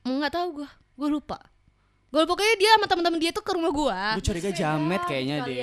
Enggak 0.00 0.30
tahu 0.30 0.46
gua. 0.62 0.68
Gua 0.94 1.08
lupa. 1.10 1.38
Gua 2.10 2.26
pokoknya 2.26 2.54
dia 2.58 2.70
sama 2.74 2.86
teman-teman 2.86 3.18
dia 3.18 3.30
tuh 3.30 3.42
ke 3.42 3.52
rumah 3.54 3.70
gua. 3.70 3.98
Gue 4.14 4.24
curiga 4.24 4.50
jamet 4.50 5.02
kayaknya 5.02 5.36
deh. 5.42 5.58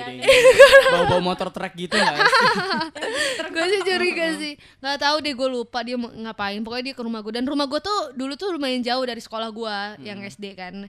Bawa-bawa 0.96 1.22
motor 1.22 1.48
truk 1.48 1.74
gitu 1.76 1.96
gak 1.96 2.16
sih? 2.16 2.28
gue 3.58 3.66
sih 3.68 3.82
curiga 3.82 4.28
sih 4.38 4.54
nggak 4.78 4.98
tahu 5.02 5.16
deh 5.18 5.34
gue 5.34 5.50
lupa 5.50 5.82
dia 5.82 5.98
ngapain 5.98 6.62
pokoknya 6.62 6.92
dia 6.92 6.96
ke 6.96 7.02
rumah 7.02 7.20
gue 7.20 7.34
dan 7.34 7.42
rumah 7.42 7.66
gue 7.66 7.82
tuh 7.82 8.14
dulu 8.14 8.38
tuh 8.38 8.54
lumayan 8.54 8.86
jauh 8.86 9.02
dari 9.02 9.18
sekolah 9.18 9.50
gue 9.50 9.76
yang 10.06 10.22
SD 10.22 10.54
kan 10.54 10.86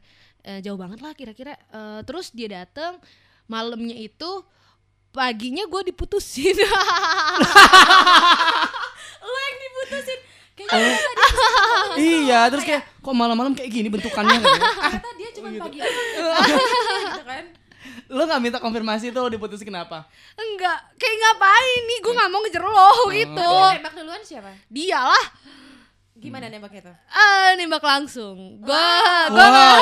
Eh, 0.49 0.65
jauh 0.65 0.81
banget 0.81 1.05
lah 1.05 1.13
kira-kira. 1.13 1.53
Eh, 1.53 2.01
terus 2.09 2.33
dia 2.33 2.49
dateng 2.49 2.97
malamnya 3.45 3.93
itu 3.93 4.41
paginya 5.13 5.69
gue 5.69 5.93
diputusin. 5.93 6.57
Lo 9.29 9.39
yang 9.45 9.57
diputusin. 9.61 10.19
Eh. 10.59 10.67
kayaknya 10.67 10.99
iya, 12.03 12.41
terus 12.51 12.67
kayak 12.67 12.83
kok 12.99 13.15
malam-malam 13.15 13.55
kayak 13.55 13.71
gini 13.71 13.87
bentukannya? 13.93 14.41
Gitu. 14.43 14.59
ternyata 14.59 15.11
dia 15.15 15.31
cuma 15.37 15.49
pagi 15.55 15.79
gitu 15.79 17.23
kan. 17.23 17.45
Lo 18.11 18.27
gak 18.27 18.43
minta 18.43 18.59
konfirmasi 18.59 19.15
tuh 19.15 19.23
lo 19.23 19.31
diputusin 19.31 19.69
kenapa? 19.69 20.09
enggak 20.35 20.79
kayak 20.99 21.17
ngapain 21.23 21.83
nih? 21.87 21.99
Gue 22.03 22.13
nggak 22.17 22.31
mau 22.33 22.41
ngejar 22.43 22.65
lo 22.65 22.91
gitu. 23.13 23.53
Yang 23.53 23.79
nembak 23.85 23.95
duluan 23.95 24.23
siapa? 24.25 24.51
Dia 24.67 24.99
lah 25.05 25.25
gimana 26.19 26.47
nembaknya 26.47 26.81
tuh 26.85 26.97
ah 27.09 27.55
nembak 27.55 27.81
langsung 27.81 28.59
gue 28.59 28.89
gue 29.29 29.47
Wow. 29.49 29.81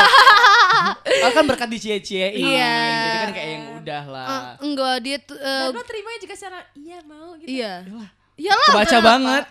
Oh, 1.18 1.32
kan 1.32 1.44
berkat 1.44 1.66
dicie-ciein. 1.66 2.36
Iya. 2.36 2.76
Jadi 2.76 3.16
kan 3.18 3.30
kayak 3.32 3.48
yang 3.48 3.64
udah 3.76 4.02
lah. 4.04 4.28
enggak 4.58 4.96
dia 5.00 5.16
tuh 5.18 5.34
eh, 5.34 5.64
dan 5.64 5.72
lo 5.72 5.82
terimanya 5.82 6.18
juga 6.20 6.34
secara 6.34 6.58
iya 6.74 6.98
mau 7.02 7.32
gitu 7.36 7.48
iya 7.48 7.72
Iyalah, 8.36 8.68
Kebaca 8.68 8.98
banget. 9.00 9.44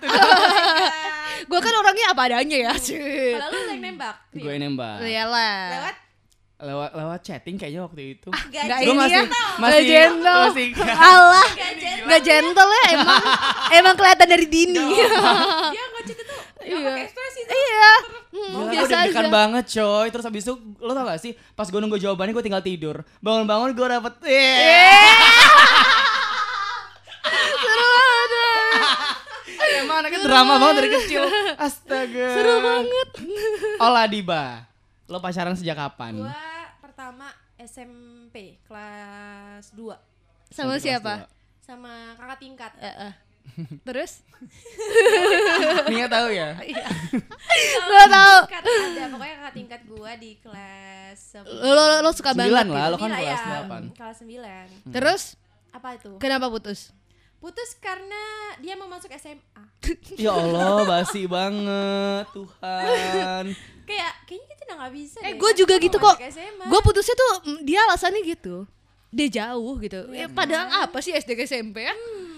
gue 1.50 1.60
kan 1.60 1.74
orangnya 1.75 2.06
apa 2.08 2.22
adanya 2.24 2.58
ya 2.60 2.74
sih. 2.77 3.34
kalau 3.34 3.50
lo 3.50 3.60
yang 3.68 3.82
nembak 3.84 4.15
Gue 4.32 4.54
nembak. 4.56 4.98
Iyalah. 5.01 5.58
lewat 5.74 5.96
Lewat 6.56 6.89
lewat 6.94 7.20
chatting 7.20 7.58
kayaknya 7.58 7.82
waktu 7.84 8.01
itu. 8.15 8.30
Nggak 8.30 8.63
gaji 8.70 8.86
Gue 8.86 8.94
masih 8.96 9.12
ya. 9.12 9.24
masih 9.25 9.60
Nggak 9.60 9.84
gentle. 9.84 10.39
masih 10.46 10.68
Allah, 10.96 11.46
nggak 12.06 12.22
gentle 12.24 12.70
ya 12.70 12.84
emang 12.94 13.24
emang 13.80 13.94
kelihatan 13.96 14.27
dari 14.30 14.46
dini. 14.46 14.86
dia 15.68 15.84
ngocet 15.89 16.15
itu 16.15 16.36
Iya. 16.65 16.93
ekspresi 17.00 17.41
iya, 17.45 17.91
Hmm, 18.27 18.51
Gila, 18.51 18.57
gue 18.57 18.74
biasa 18.74 18.84
aja. 18.86 19.00
deg-degan 19.05 19.29
banget 19.29 19.65
coy 19.72 20.07
Terus 20.10 20.25
habis 20.25 20.43
itu 20.43 20.53
lo 20.75 20.91
tau 20.91 21.05
gak 21.05 21.17
sih 21.17 21.31
Pas 21.53 21.65
gue 21.65 21.77
nunggu 21.77 21.95
jawabannya 21.95 22.31
gue 22.31 22.43
tinggal 22.43 22.60
tidur 22.62 22.95
Bangun-bangun 23.19 23.72
gue 23.72 23.88
dapet 23.88 24.13
Iya. 24.22 24.60
Eh, 29.57 29.79
Emang 29.79 29.98
anaknya 29.98 30.19
drama 30.22 30.53
banget 30.57 30.75
dari 30.77 30.89
kecil 30.93 31.24
Astaga 31.57 32.27
Seru 32.31 32.53
banget. 32.60 33.10
Ola 33.86 34.03
Diba 34.05 34.65
Lo 35.05 35.17
pacaran 35.19 35.53
sejak 35.53 35.75
kapan? 35.75 36.17
gua 36.17 36.36
pertama 36.79 37.29
SMP 37.55 38.60
kelas 38.63 39.72
2 39.72 39.95
Sama 40.50 40.75
kelas 40.75 40.81
siapa? 40.81 41.13
dua. 41.19 41.27
sama 41.57 41.93
kakak 42.13 42.38
tingkat 42.39 42.72
Eh, 42.77 43.10
eh. 43.10 43.13
Terus? 43.84 44.12
Nia 45.92 46.08
tahu 46.08 46.28
ya? 46.30 46.60
Gak 47.90 48.08
tau. 48.08 48.38
tingkat 48.44 48.64
ada 48.66 49.04
pokoknya 49.08 49.36
kakak 49.38 49.54
tingkat 49.54 49.82
gua 49.86 50.12
di 50.16 50.32
kelas 50.38 51.20
Lo, 51.42 51.72
lo, 51.72 51.84
lo 52.02 52.12
suka 52.12 52.32
Sembilan 52.32 52.66
banget. 52.66 52.74
lah, 52.74 52.84
gitu. 52.84 52.92
lo 52.92 52.98
kan 52.98 53.04
Sembilan, 53.08 53.22
kelas 53.22 53.40
ya, 53.40 53.48
delapan. 53.48 53.82
kelas 53.94 54.18
9 54.20 54.92
Terus? 54.92 55.24
apa 55.72 55.88
itu 55.94 56.12
Kenapa 56.18 56.46
putus? 56.48 56.80
putus 57.36 57.78
karena 57.78 58.24
dia 58.58 58.74
mau 58.74 58.88
masuk 58.88 59.12
SMA. 59.14 59.64
Ya 60.18 60.34
Allah, 60.34 60.82
basi 60.82 61.30
banget, 61.30 62.25
Tuhan. 62.32 63.44
Kayak 63.86 64.12
kayaknya 64.25 64.48
kita 64.50 64.62
udah 64.66 64.75
nggak 64.82 64.94
bisa. 64.96 65.18
Eh 65.22 65.34
gue 65.36 65.46
kan 65.46 65.54
juga 65.56 65.75
gitu 65.78 65.98
kok. 66.00 66.18
Gue 66.66 66.80
putusnya 66.82 67.14
tuh 67.14 67.32
mm, 67.46 67.60
dia 67.62 67.86
alasannya 67.86 68.22
gitu. 68.25 68.66
Dia 69.12 69.28
jauh 69.32 69.78
gitu. 69.78 70.10
Iya 70.10 70.25
Eh, 70.25 70.28
padahal 70.28 70.90
apa 70.90 70.98
sih 71.00 71.14
SD 71.14 71.38
ke 71.38 71.46
SMP 71.46 71.86
ya? 71.86 71.94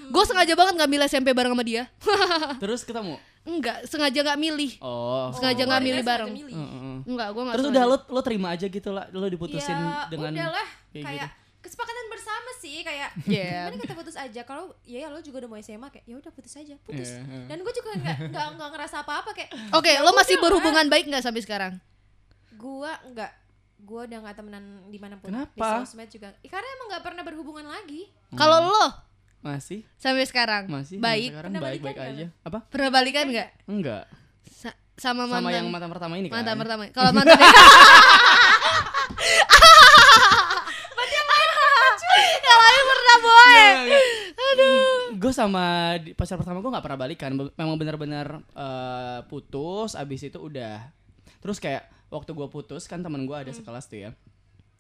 Gue 0.08 0.24
sengaja 0.24 0.54
banget 0.54 0.74
ngambil 0.76 1.00
SMP 1.06 1.30
bareng 1.32 1.52
sama 1.52 1.62
dia. 1.62 1.84
Terus 2.62 2.82
ketemu. 2.82 3.16
Enggak, 3.44 3.84
sengaja 3.86 4.20
nggak 4.22 4.38
milih. 4.38 4.72
Oh. 4.78 5.32
sengaja 5.32 5.62
Oh, 5.62 5.68
nggak 5.68 5.80
dia 5.80 5.88
milih 5.88 6.02
sengaja 6.02 6.12
bareng. 6.20 6.32
milih. 6.34 6.54
Heeh. 6.54 6.96
Enggak, 7.06 7.28
gue 7.30 7.42
nggak 7.42 7.56
Terus 7.56 7.66
sengaja. 7.66 7.80
udah 7.80 7.96
lo 8.06 8.14
lo 8.14 8.22
terima 8.22 8.48
aja 8.52 8.66
gitu 8.66 8.90
lah, 8.90 9.06
lo 9.10 9.26
diputusin 9.26 9.72
ya, 9.72 10.08
dengan 10.08 10.32
udahlah 10.34 10.68
kayak 10.90 11.06
kayak 11.06 11.28
gitu. 11.28 11.46
kesepakatan 11.60 12.06
bersama 12.08 12.50
sih 12.58 12.78
kayak 12.82 13.10
Iya. 13.30 13.52
gimana 13.68 13.80
kita 13.82 13.96
putus 13.96 14.16
aja 14.16 14.42
kalau 14.42 14.64
ya 14.84 15.00
ya 15.00 15.08
lo 15.08 15.20
juga 15.20 15.40
udah 15.40 15.50
mau 15.50 15.58
SMA 15.58 15.88
kayak 15.90 16.06
ya 16.06 16.16
udah 16.16 16.32
putus 16.32 16.54
aja 16.54 16.76
putus 16.82 17.10
iya. 17.10 17.24
dan 17.46 17.58
gue 17.58 17.74
juga 17.74 17.90
nggak 17.94 18.18
nggak 18.30 18.46
nggak 18.56 18.70
ngerasa 18.72 18.96
apa 19.00 19.14
apa 19.18 19.30
kayak 19.32 19.50
Oke, 19.78 19.90
ya 19.90 20.00
lo 20.00 20.12
masih 20.12 20.36
udah, 20.36 20.44
berhubungan 20.44 20.86
baik 20.86 21.06
nggak 21.06 21.22
sampai 21.22 21.40
sekarang? 21.40 21.74
gue 22.52 22.92
nggak 23.12 23.32
gue 23.80 24.02
udah 24.04 24.20
nggak 24.20 24.36
temenan 24.36 24.64
di 24.88 24.98
mana 24.98 25.16
pun 25.16 25.30
Kenapa? 25.30 25.54
di 25.54 25.62
sosmed 25.62 26.10
juga 26.10 26.34
Ya, 26.38 26.50
karena 26.50 26.68
emang 26.74 26.88
nggak 26.90 27.04
pernah 27.04 27.22
berhubungan 27.22 27.66
lagi 27.66 28.10
Kalau 28.34 28.60
lo 28.66 28.86
Masih? 29.48 29.80
sampai 29.96 30.24
sekarang 30.24 30.68
Masih? 30.68 31.00
baik, 31.00 31.32
Sekarang 31.32 31.52
baik-baik 31.56 31.96
aja. 31.98 32.26
Apa? 32.42 32.60
pernah 32.66 32.92
balikan 32.92 33.26
nggak? 33.26 33.50
Enggak. 33.66 34.04
Sa- 34.50 34.76
sama 34.94 35.24
mantan 35.24 35.40
Sama 35.46 35.50
yang 35.54 35.68
mantan 35.70 35.88
pertama 35.88 36.14
ini 36.16 36.28
kan. 36.28 36.36
mantan 36.38 36.58
pertama. 36.58 36.84
Kalau 36.90 37.12
mantan 37.12 37.38
Yang 42.38 42.60
lain 42.66 42.84
pernah 42.86 43.18
boy. 43.20 43.58
Aduh. 44.38 44.96
Gue 45.18 45.32
sama 45.32 45.66
pacar 46.14 46.38
pertama 46.38 46.60
gue 46.60 46.70
nggak 46.70 46.86
pernah 46.86 47.00
balikan. 47.00 47.32
Memang 47.52 47.76
benar-benar 47.76 48.28
eh, 48.48 49.20
putus. 49.26 49.94
Abis 49.94 50.24
itu 50.24 50.38
udah. 50.38 50.88
Terus 51.40 51.58
kayak 51.58 51.86
waktu 52.10 52.32
gue 52.32 52.48
putus 52.48 52.86
kan 52.86 53.00
teman 53.00 53.24
gue 53.24 53.36
ada 53.36 53.48
Hmm. 53.48 53.58
sekelas 53.58 53.86
tuh 53.86 54.00
ya. 54.00 54.12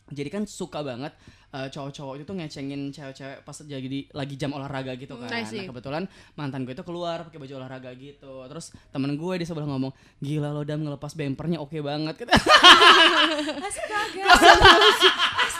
Jadi 0.07 0.29
kan 0.31 0.43
suka 0.47 0.79
banget 0.83 1.11
eh, 1.51 1.67
cowok-cowok 1.67 2.13
itu 2.19 2.23
tuh 2.23 2.35
ngecengin 2.39 2.81
cewek-cewek 2.95 3.43
pas 3.43 3.57
jadi 3.59 3.99
lagi 4.15 4.35
jam 4.39 4.55
olahraga 4.55 4.95
gitu 4.95 5.19
kan. 5.19 5.27
I 5.27 5.43
see. 5.43 5.63
Nah, 5.63 5.75
kebetulan 5.75 6.03
mantan 6.39 6.63
gue 6.63 6.71
itu 6.71 6.83
keluar 6.87 7.27
pakai 7.27 7.39
baju 7.43 7.53
olahraga 7.59 7.91
gitu. 7.99 8.47
Terus 8.47 8.71
temen 8.91 9.19
gue 9.19 9.33
di 9.39 9.45
sebelah 9.47 9.67
ngomong, 9.67 9.91
gila 10.23 10.55
lo 10.55 10.63
dam 10.63 10.79
ngelepas 10.83 11.11
bempernya 11.11 11.59
oke 11.59 11.79
banget. 11.83 12.23
astaga 13.67 13.99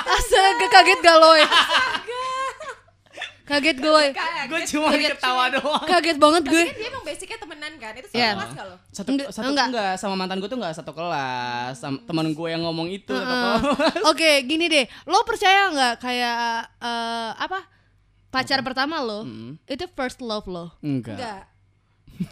Astaga 0.07 0.67
kaget 0.71 0.99
gak 1.03 1.17
lo 1.19 1.31
ya? 1.35 1.49
Kaget 3.47 3.77
gue. 3.77 4.05
gue 4.45 4.61
cuma 4.67 4.87
ketawa 4.91 5.43
doang. 5.49 5.79
Kaget 5.81 6.17
banget 6.17 6.43
gue. 6.45 6.63
kan 6.63 6.75
dia 6.75 6.87
emang 6.87 7.01
basicnya 7.01 7.37
temenan 7.37 7.73
kan 7.73 7.93
itu 7.93 8.07
Iya. 8.11 8.29
sama 8.29 8.37
kelas 8.37 8.51
gak 8.51 8.65
lo 8.65 8.75
satu 8.89 9.09
Enggak- 9.09 9.29
satu 9.31 9.47
enggak. 9.47 9.67
enggak. 9.69 9.93
sama 9.95 10.15
mantan 10.15 10.37
gue 10.37 10.47
tuh 10.47 10.57
enggak 10.57 10.73
satu 10.73 10.91
kelas 10.91 11.73
sama 11.73 11.97
teman 12.03 12.27
gue 12.29 12.47
yang 12.47 12.61
ngomong 12.61 12.87
itu 12.89 13.09
satu 13.09 13.23
Heeh. 13.25 13.55
kelas. 13.55 14.03
Oke, 14.11 14.31
gini 14.43 14.67
deh. 14.67 14.85
Lo 15.03 15.23
percaya 15.23 15.67
nggak 15.69 15.93
kayak 15.97 16.37
eh, 16.77 17.31
apa? 17.33 17.59
Pacar 18.27 18.59
pertama 18.59 18.99
lo 18.99 19.23
Hmm. 19.23 19.55
itu 19.63 19.87
first 19.89 20.19
love 20.19 20.45
lo. 20.45 20.75
enggak 20.79 21.15
enggak 21.15 21.41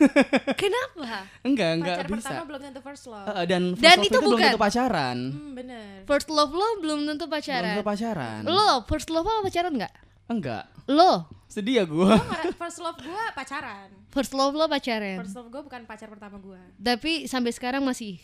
Kenapa? 0.56 1.30
enggak 1.42 1.70
enggak 1.76 1.96
pacar 1.96 2.08
bisa 2.10 2.18
pertama 2.28 2.44
belum 2.44 2.62
tentu 2.64 2.80
first 2.82 3.06
love 3.06 3.28
Heeh, 3.28 3.46
dan 3.46 3.62
first 3.72 3.82
Dan 3.82 3.96
love 3.96 4.04
itu 4.04 4.18
belum 4.18 4.32
bukan. 4.34 4.46
tentu 4.48 4.60
pacaran 4.60 5.18
hmm, 5.30 5.52
bener 5.54 5.86
First 6.04 6.28
love 6.28 6.52
lo 6.52 6.68
belum 6.80 7.00
tentu 7.06 7.24
belum 7.24 7.30
pacaran. 7.32 7.70
tentu 7.72 7.86
pacaran 7.86 8.42
Lo 8.44 8.68
first 8.84 9.08
love 9.08 9.24
apa 9.24 9.42
pacaran 9.44 9.72
nggak? 9.72 9.94
enggak 10.28 10.64
Lo? 10.86 11.26
Sedih 11.46 11.80
ya 11.80 11.86
gue 11.86 12.14
first 12.54 12.78
love 12.78 13.00
gue 13.00 13.24
pacaran. 13.32 13.90
First 14.10 14.34
love 14.34 14.54
lo 14.54 14.66
pacaran. 14.66 15.18
first 15.18 15.34
love 15.34 15.50
gue 15.50 15.62
bukan 15.62 15.82
pacar 15.84 16.08
pertama 16.08 16.38
gue 16.38 16.60
Tapi 16.78 17.26
sampai 17.26 17.52
sekarang 17.52 17.82
masih. 17.82 18.20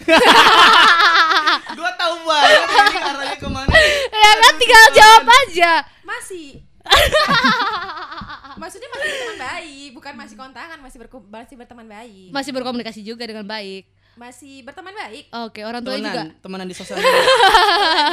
gue 1.70 1.90
tahu 1.94 2.14
banget 2.20 2.60
ini 2.60 3.00
arahnya 3.00 3.36
ke 3.36 3.48
mana. 3.48 3.70
Ya 4.08 4.32
kan 4.36 4.54
tinggal 4.56 4.86
jawab 4.92 5.24
aja. 5.26 5.72
masih. 6.02 6.62
Maksudnya 8.60 8.88
masih 8.88 9.08
berteman 9.08 9.38
baik 9.40 9.88
bukan 9.92 10.14
masih 10.16 10.36
kontangan 10.36 10.78
masih 10.78 10.98
berku- 10.98 11.24
masih 11.24 11.54
berteman 11.56 11.86
baik. 11.86 12.28
Masih 12.30 12.50
berkomunikasi 12.52 13.00
juga 13.00 13.24
dengan 13.24 13.46
baik. 13.46 13.86
masih 14.12 14.60
berteman 14.60 14.92
baik. 14.92 15.32
Oke, 15.40 15.64
orang 15.64 15.80
tuanya 15.80 16.02
juga. 16.04 16.22
temenan 16.28 16.42
temenan 16.42 16.66
di 16.66 16.74
sosial 16.74 16.98
media. 16.98 17.24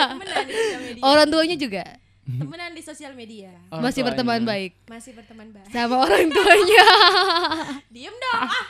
Temenan 0.07 0.43
di 0.45 0.53
sosial 0.53 0.81
media. 0.81 1.01
Orang 1.03 1.27
tuanya 1.27 1.57
juga 1.57 1.83
temenan 2.29 2.71
di 2.71 2.81
sosial 2.81 3.13
media 3.13 3.55
Orang 3.69 3.83
masih 3.83 4.03
berteman 4.03 4.43
baik 4.43 4.75
masih 4.83 5.11
berteman 5.11 5.47
baik 5.49 5.71
sama 5.71 5.95
orang 6.01 6.27
tuanya. 6.27 6.87
diem 7.93 8.11
dong 8.11 8.41
ah 8.43 8.65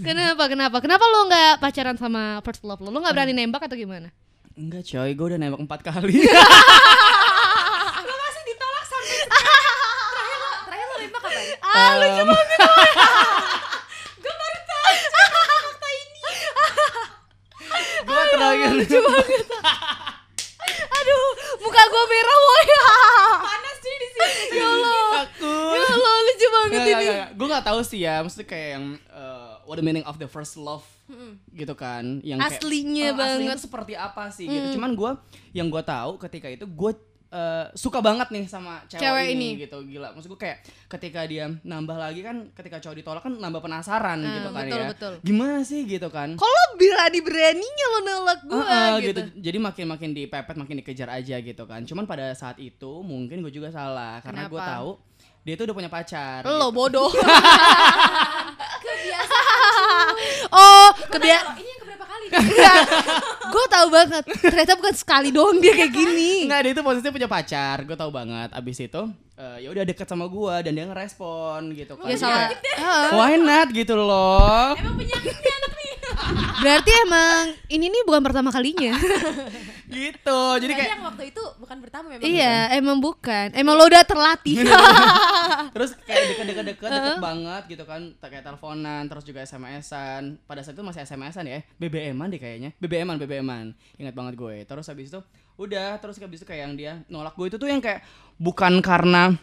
kenapa? 0.00 0.46
Kenapa? 0.46 0.76
Kenapa 0.78 1.02
lo 1.04 1.26
nggak 1.26 1.58
pacaran 1.58 1.96
sama 1.96 2.38
first 2.40 2.62
love 2.62 2.78
lo? 2.78 2.88
Lo 2.88 2.98
nggak 2.98 3.10
berani 3.12 3.34
nembak 3.34 3.62
atau 3.62 3.74
gimana? 3.74 4.14
enggak 4.54 4.86
coy 4.86 5.10
gue 5.10 5.26
udah 5.26 5.34
nembak 5.36 5.58
empat 5.58 5.80
kali 5.82 6.22
lo 8.00 8.14
masih 8.14 8.42
ditolak 8.44 8.84
sampai 8.86 9.10
sekarang. 9.18 9.74
terakhir 10.06 10.38
lo 10.38 10.50
terakhir 10.62 10.86
lo 10.86 10.96
nembak 10.96 11.20
kapan 11.20 11.44
Ah, 11.66 11.92
lucu 11.98 12.22
banget. 12.22 12.58
gue 14.14 14.30
baru 14.38 14.58
tahu 14.62 14.92
fakta 15.58 15.88
ini 15.90 16.20
gue 18.04 18.22
terakhir 18.30 18.70
Aduh, 18.70 19.02
muka 21.84 21.92
gue 21.92 22.04
merah 22.08 22.38
woy. 22.40 22.64
panas 23.46 23.76
cuy 23.76 23.94
di 23.94 24.08
sini 24.08 24.44
ya 24.54 24.64
Allah. 24.64 25.00
aku 25.22 25.52
Ya 25.74 25.84
Allah, 25.86 26.14
lucu 26.24 26.46
banget 26.48 26.80
ini. 26.86 27.06
gue 27.34 27.46
gak 27.50 27.64
tahu 27.64 27.80
sih 27.84 28.00
ya 28.00 28.24
maksudnya 28.24 28.48
kayak 28.48 28.68
yang 28.74 28.84
uh, 29.10 29.60
what 29.64 29.76
the 29.76 29.84
meaning 29.84 30.04
of 30.04 30.16
the 30.16 30.24
first 30.24 30.56
love 30.56 30.84
gitu 31.52 31.76
kan 31.76 32.24
yang 32.24 32.40
kayak, 32.40 32.56
Aslinya 32.56 33.12
uh, 33.12 33.14
banget. 33.14 33.36
aslinya 33.36 33.54
itu 33.54 33.62
seperti 33.62 33.92
apa 33.92 34.32
sih 34.32 34.48
gitu 34.48 34.80
cuman 34.80 34.96
gue 34.96 35.10
yang 35.52 35.68
gue 35.68 35.82
tahu 35.84 36.16
ketika 36.18 36.48
itu 36.48 36.64
gue 36.64 36.90
uh, 37.34 37.66
suka 37.74 37.98
banget 37.98 38.30
nih 38.30 38.46
sama 38.46 38.78
cewek, 38.86 39.02
Cewek 39.02 39.26
ini, 39.34 39.48
ini. 39.58 39.62
gitu 39.66 39.82
gila 39.82 40.14
maksud 40.14 40.30
gue 40.30 40.40
kayak 40.40 40.62
ketika 40.86 41.26
dia 41.26 41.50
nambah 41.66 41.98
lagi 41.98 42.22
kan 42.22 42.54
ketika 42.54 42.78
cowok 42.78 42.96
ditolak 43.02 43.22
kan 43.26 43.34
nambah 43.34 43.58
penasaran 43.60 44.22
Ah, 44.22 44.30
gitu 44.38 44.48
kan 44.54 44.64
betul, 44.64 44.78
ya 44.78 44.86
betul. 44.94 45.12
gimana 45.26 45.58
sih 45.66 45.82
gitu 45.82 46.08
kan 46.08 46.38
lo 46.38 46.64
berani 46.78 47.18
beraninya 47.18 47.86
lo 47.90 47.98
nolak 48.06 48.40
gue 48.46 48.62
Heeh, 48.62 48.92
gitu. 49.10 49.20
Jadi 49.40 49.58
makin 49.58 49.86
makin 49.90 50.10
dipepet, 50.14 50.56
makin 50.56 50.76
dikejar 50.80 51.08
aja 51.10 51.36
gitu 51.40 51.64
kan. 51.66 51.82
Cuman 51.82 52.04
pada 52.06 52.30
saat 52.36 52.60
itu 52.62 53.02
mungkin 53.02 53.42
gue 53.42 53.50
juga 53.50 53.72
salah 53.74 54.20
karena 54.22 54.46
gue 54.46 54.60
tahu 54.60 54.90
dia 55.44 55.54
tuh 55.58 55.64
udah 55.68 55.76
punya 55.76 55.90
pacar. 55.90 56.40
Lo 56.46 56.70
gitu. 56.70 56.76
bodoh. 56.76 57.10
kebiasaan 58.84 60.12
oh, 60.52 60.88
Gua 61.10 61.83
kali 62.30 62.52
gue 63.54 63.64
tahu 63.70 63.86
banget. 63.92 64.24
Ternyata 64.40 64.72
bukan 64.78 64.94
sekali 64.94 65.28
doang 65.30 65.58
dia 65.62 65.72
kayak 65.76 65.92
gini. 65.94 66.48
Enggak, 66.48 66.60
dia 66.66 66.72
itu 66.74 66.82
posisinya 66.82 67.12
punya 67.14 67.28
pacar. 67.30 67.76
Gue 67.86 67.96
tahu 67.96 68.10
banget. 68.10 68.48
Abis 68.50 68.76
itu 68.82 69.02
eh, 69.38 69.56
ya 69.64 69.68
udah 69.70 69.84
deket 69.86 70.06
sama 70.06 70.26
gue 70.26 70.54
dan 70.64 70.72
dia 70.74 70.84
ngerespon 70.86 71.60
gitu 71.74 71.92
kan. 71.98 72.06
Ya 72.10 72.16
salah. 72.18 72.48
Why 73.14 73.38
not 73.38 73.70
gitu 73.70 73.94
loh. 73.94 74.74
emang 74.74 74.94
penyakitnya 74.98 75.52
anak 75.62 75.72
nih 75.74 75.92
Berarti 76.62 76.90
emang 77.04 77.42
ini 77.68 77.86
nih 77.90 78.02
bukan 78.06 78.22
pertama 78.22 78.50
kalinya. 78.50 78.94
gitu. 79.88 80.40
Jadi 80.60 80.72
kayak 80.72 80.90
yang 80.96 81.04
waktu 81.04 81.22
itu 81.30 81.42
bukan 81.60 81.76
pertama 81.84 82.06
memang 82.12 82.24
iya, 82.24 82.72
emang 82.72 82.98
bukan. 83.00 83.52
Emang 83.52 83.74
lo 83.76 83.84
udah 83.84 84.02
terlatih. 84.04 84.64
terus 85.74 85.96
kayak 86.04 86.34
deket-deket 86.34 86.64
deket 86.74 86.90
deket 86.90 87.20
banget 87.20 87.62
gitu 87.68 87.84
kan. 87.84 88.12
Kayak 88.20 88.44
teleponan 88.48 89.02
terus 89.08 89.24
juga 89.24 89.44
SMS-an 89.44 90.40
pada 90.48 90.60
saat 90.64 90.74
itu 90.76 90.84
masih 90.84 91.04
SMS-an 91.04 91.44
ya. 91.44 91.60
BBM-an 91.76 92.28
deh 92.32 92.40
kayaknya. 92.40 92.70
BBM-an 92.80 93.16
BBM-an 93.20 93.66
ingat 94.00 94.14
banget 94.16 94.34
gue. 94.40 94.64
Terus 94.64 94.86
habis 94.88 95.12
itu 95.12 95.20
udah. 95.60 96.00
Terus 96.00 96.16
habis 96.20 96.40
itu 96.40 96.46
kayak 96.48 96.60
yang 96.64 96.74
dia 96.74 96.92
nolak 97.12 97.36
gue 97.36 97.52
itu 97.52 97.56
tuh 97.60 97.68
yang 97.68 97.84
kayak 97.84 98.02
bukan 98.40 98.80
karena 98.80 99.36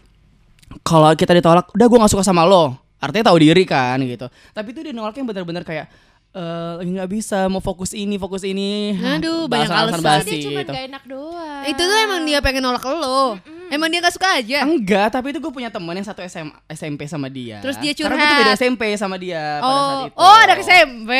kalau 0.82 1.12
kita 1.14 1.36
ditolak 1.36 1.68
udah 1.76 1.86
gue 1.86 1.98
nggak 2.00 2.14
suka 2.14 2.26
sama 2.26 2.48
lo. 2.48 2.76
Artinya 3.02 3.34
tahu 3.34 3.42
diri 3.42 3.66
kan 3.66 3.98
gitu. 4.06 4.30
Tapi 4.54 4.68
itu 4.74 4.80
dia 4.86 4.94
nolaknya 4.94 5.26
bener-bener 5.26 5.66
kayak 5.66 5.90
eh 6.32 6.72
lagi 6.80 6.92
nggak 6.96 7.12
bisa 7.12 7.52
mau 7.52 7.60
fokus 7.60 7.92
ini 7.92 8.16
fokus 8.16 8.48
ini 8.48 8.96
Aduh, 8.96 9.52
banyak 9.52 9.68
alasan. 9.68 10.00
basi 10.00 10.40
dia 10.40 10.46
cuma 10.48 10.64
gitu. 10.64 10.72
gak 10.72 10.84
enak 10.88 11.04
doang 11.04 11.64
Itu 11.68 11.82
tuh 11.84 11.98
emang 12.08 12.24
dia 12.24 12.40
pengen 12.40 12.64
nolak 12.64 12.86
lo. 12.88 13.36
Emang 13.72 13.88
dia 13.88 14.00
gak 14.00 14.12
suka 14.12 14.30
aja. 14.36 14.62
Enggak, 14.62 15.08
tapi 15.10 15.32
itu 15.32 15.40
gue 15.40 15.50
punya 15.50 15.68
temen 15.68 15.92
yang 15.92 16.04
satu 16.04 16.20
SM, 16.20 16.44
SMP 16.70 17.08
sama 17.08 17.26
dia. 17.26 17.58
Terus 17.60 17.76
dia 17.78 17.96
Karena 17.96 18.12
gue 18.12 18.20
tuh 18.20 18.28
curhat. 18.28 18.40
beda 18.42 18.54
SMP 18.54 18.82
sama 18.94 19.16
dia 19.16 19.42
pada 19.58 19.72
saat 19.72 19.88
Oh, 19.88 20.02
itu. 20.06 20.16
oh 20.18 20.38
ada 20.38 20.54
SMP. 20.58 21.12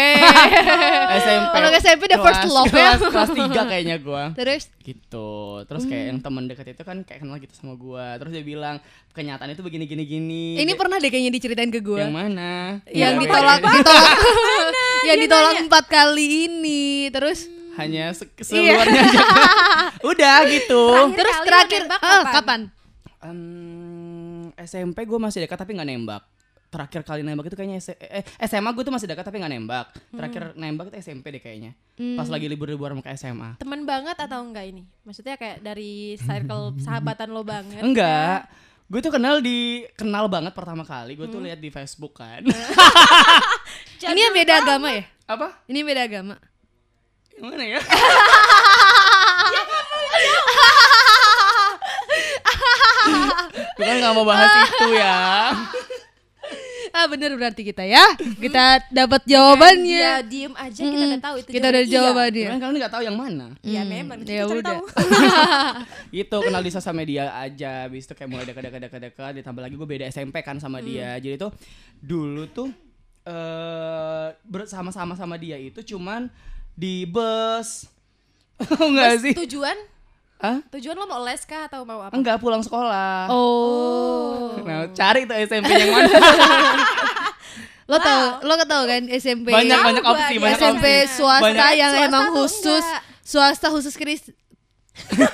SMP. 1.18 1.56
Kalau 1.56 1.70
SMP 1.82 2.02
udah 2.06 2.20
first 2.22 2.44
love 2.46 2.68
ya. 2.68 2.90
Kelas, 2.92 3.02
kelas 3.08 3.30
3 3.32 3.72
kayaknya 3.72 3.98
gue. 3.98 4.24
Terus 4.36 4.64
Gitu. 4.82 5.30
Terus 5.64 5.86
kayak 5.86 6.06
yang 6.08 6.20
temen 6.20 6.44
deket 6.46 6.66
itu 6.68 6.82
kan 6.82 6.98
kayak 7.02 7.22
kenal 7.22 7.38
gitu 7.38 7.54
sama 7.54 7.74
gue. 7.74 8.06
Terus 8.18 8.32
dia 8.34 8.44
bilang 8.44 8.76
kenyataan 9.12 9.50
itu 9.50 9.62
begini 9.62 9.86
gini 9.86 10.04
gini. 10.04 10.46
ini 10.58 10.66
Dia- 10.66 10.76
pernah 10.76 10.98
deh 10.98 11.08
kayaknya 11.08 11.32
diceritain 11.32 11.70
ke 11.70 11.80
gue. 11.80 12.02
yang 12.02 12.10
mana? 12.12 12.82
Yang 12.86 13.14
Iya, 13.14 13.22
ditolak, 13.22 13.60
ditolak, 13.62 14.18
yang 15.08 15.18
ditolak 15.20 15.54
empat 15.62 15.86
kali 15.86 16.26
ini. 16.48 16.84
Terus 17.08 17.46
Hanya 17.74 18.12
se 18.12 18.26
Iya. 18.50 18.76
aja. 18.84 19.02
Udah 20.02 20.38
gitu. 20.46 20.84
Terakhir 20.84 21.16
terus 21.16 21.38
terakhir 21.42 21.82
nembak 21.84 22.00
eh, 22.00 22.10
kapan? 22.10 22.32
kapan? 22.34 22.62
Em, 23.22 24.42
SMP 24.60 25.04
gue 25.04 25.20
masih 25.20 25.40
dekat 25.42 25.58
tapi 25.58 25.72
nggak 25.74 25.88
nembak 25.88 26.24
terakhir 26.68 27.04
kali 27.04 27.20
nembak 27.20 27.46
itu 27.46 27.56
kayaknya 27.56 27.78
S- 27.78 27.92
eh, 27.94 28.24
SMA 28.42 28.72
gue 28.72 28.82
tuh 28.82 28.90
masih 28.90 29.04
dekat 29.04 29.22
tapi 29.22 29.38
nggak 29.38 29.52
nembak 29.52 29.86
terakhir 30.10 30.56
nembak 30.56 30.88
itu 30.88 31.04
SMP 31.04 31.28
deh 31.30 31.38
kayaknya 31.38 31.76
pas 32.16 32.26
lagi 32.26 32.48
libur-liburan 32.48 32.98
ke 32.98 33.12
SMA 33.14 33.60
Temen 33.60 33.84
banget 33.84 34.16
atau 34.16 34.40
enggak 34.42 34.66
ini? 34.66 34.88
Maksudnya 35.04 35.36
kayak 35.36 35.60
dari 35.60 36.16
circle 36.18 36.74
sahabatan 36.82 37.30
lo 37.30 37.44
banget? 37.44 37.84
enggak 37.84 38.48
gue 38.88 39.00
tuh 39.00 39.12
kenal 39.12 39.40
di 39.40 39.84
kenal 39.94 40.28
banget 40.28 40.52
pertama 40.52 40.82
kali 40.82 41.14
gue 41.14 41.24
tuh 41.26 41.40
lihat 41.40 41.60
di 41.60 41.70
Facebook 41.70 42.16
kan 42.18 42.44
Ini 44.02 44.20
yang 44.20 44.34
beda 44.34 44.54
agama 44.62 44.88
ya? 44.92 45.04
apa 45.28 45.48
Ini 45.64 45.80
beda 45.82 46.02
agama. 46.04 46.36
Yang 47.32 47.46
mana 47.48 47.64
ya 47.66 47.80
Gue 53.72 53.84
kan 53.84 53.96
nggak 53.98 54.14
mau 54.14 54.26
bahas 54.26 54.52
itu 54.68 54.88
ya 54.94 55.18
Ah 56.92 57.08
bener 57.08 57.32
berarti 57.34 57.64
kita 57.64 57.88
ya. 57.88 58.04
Kita 58.20 58.84
dapat 58.92 59.24
jawabannya. 59.24 59.96
Ya 59.96 60.20
diem 60.20 60.52
aja 60.52 60.76
kita 60.76 60.92
udah 61.08 61.22
tahu 61.24 61.36
itu 61.40 61.50
Kita 61.50 61.66
udah 61.72 61.84
jawabannya. 61.88 61.96
jawabannya. 61.96 62.44
Cuman 62.44 62.60
kalian 62.60 62.78
nggak 62.78 62.92
tahu 62.92 63.04
yang 63.06 63.16
mana 63.18 63.48
Iya, 63.64 63.74
ya 63.74 63.82
memang 63.88 64.18
ya 64.20 64.44
kita 64.44 64.46
udah. 64.52 64.64
tahu. 64.68 64.84
itu 66.22 66.38
kenal 66.44 66.60
di 66.60 66.68
sosial 66.70 66.92
media 66.94 67.24
aja 67.34 67.88
habis 67.88 68.04
itu 68.04 68.12
kayak 68.12 68.28
mulai 68.28 68.44
dekat-dekat-dekat-dekat 68.44 69.32
ditambah 69.34 69.62
lagi 69.64 69.76
gue 69.80 69.88
beda 69.88 70.06
SMP 70.06 70.44
kan 70.44 70.60
sama 70.60 70.84
dia 70.84 71.16
jadi 71.16 71.40
tuh 71.40 71.56
dulu 71.98 72.44
tuh 72.52 72.68
eh 73.24 74.28
bersama-sama 74.44 75.16
sama 75.16 75.40
dia 75.40 75.56
itu 75.56 75.80
cuman 75.88 76.28
di 76.82 77.06
bus 77.06 77.86
enggak 78.82 79.22
sih 79.22 79.34
Tujuan? 79.38 79.78
Hah? 80.42 80.58
Tujuan 80.74 80.98
lo 80.98 81.06
mau 81.06 81.22
les 81.22 81.46
kah 81.46 81.70
atau 81.70 81.86
mau 81.86 82.02
apa? 82.02 82.18
enggak 82.18 82.42
pulang 82.42 82.66
sekolah 82.66 83.30
Oh. 83.30 84.58
nah 84.66 84.90
cari 84.90 85.30
tuh 85.30 85.38
SMP 85.38 85.70
yang 85.70 85.94
mana 85.94 86.10
Lo 87.86 88.00
tau, 88.00 88.40
lo 88.48 88.56
tau 88.64 88.88
kan 88.88 89.04
SMP 89.12 89.52
banyak 89.52 89.76
Tahu 89.76 89.84
banyak 89.92 90.06
opsi 90.08 90.34
ya, 90.34 90.40
banyak 90.40 90.58
SMP 90.58 90.86
opsi 91.04 91.12
swasta 91.12 91.44
Banyak. 91.44 91.72
yang 91.76 91.92
Swasta 91.92 92.08
emang 92.08 92.26
khusus 92.32 92.86
enggak. 92.88 93.02
swasta 93.22 93.68
khusus 93.68 93.94
Kris. 93.94 94.22
gue 95.12 95.28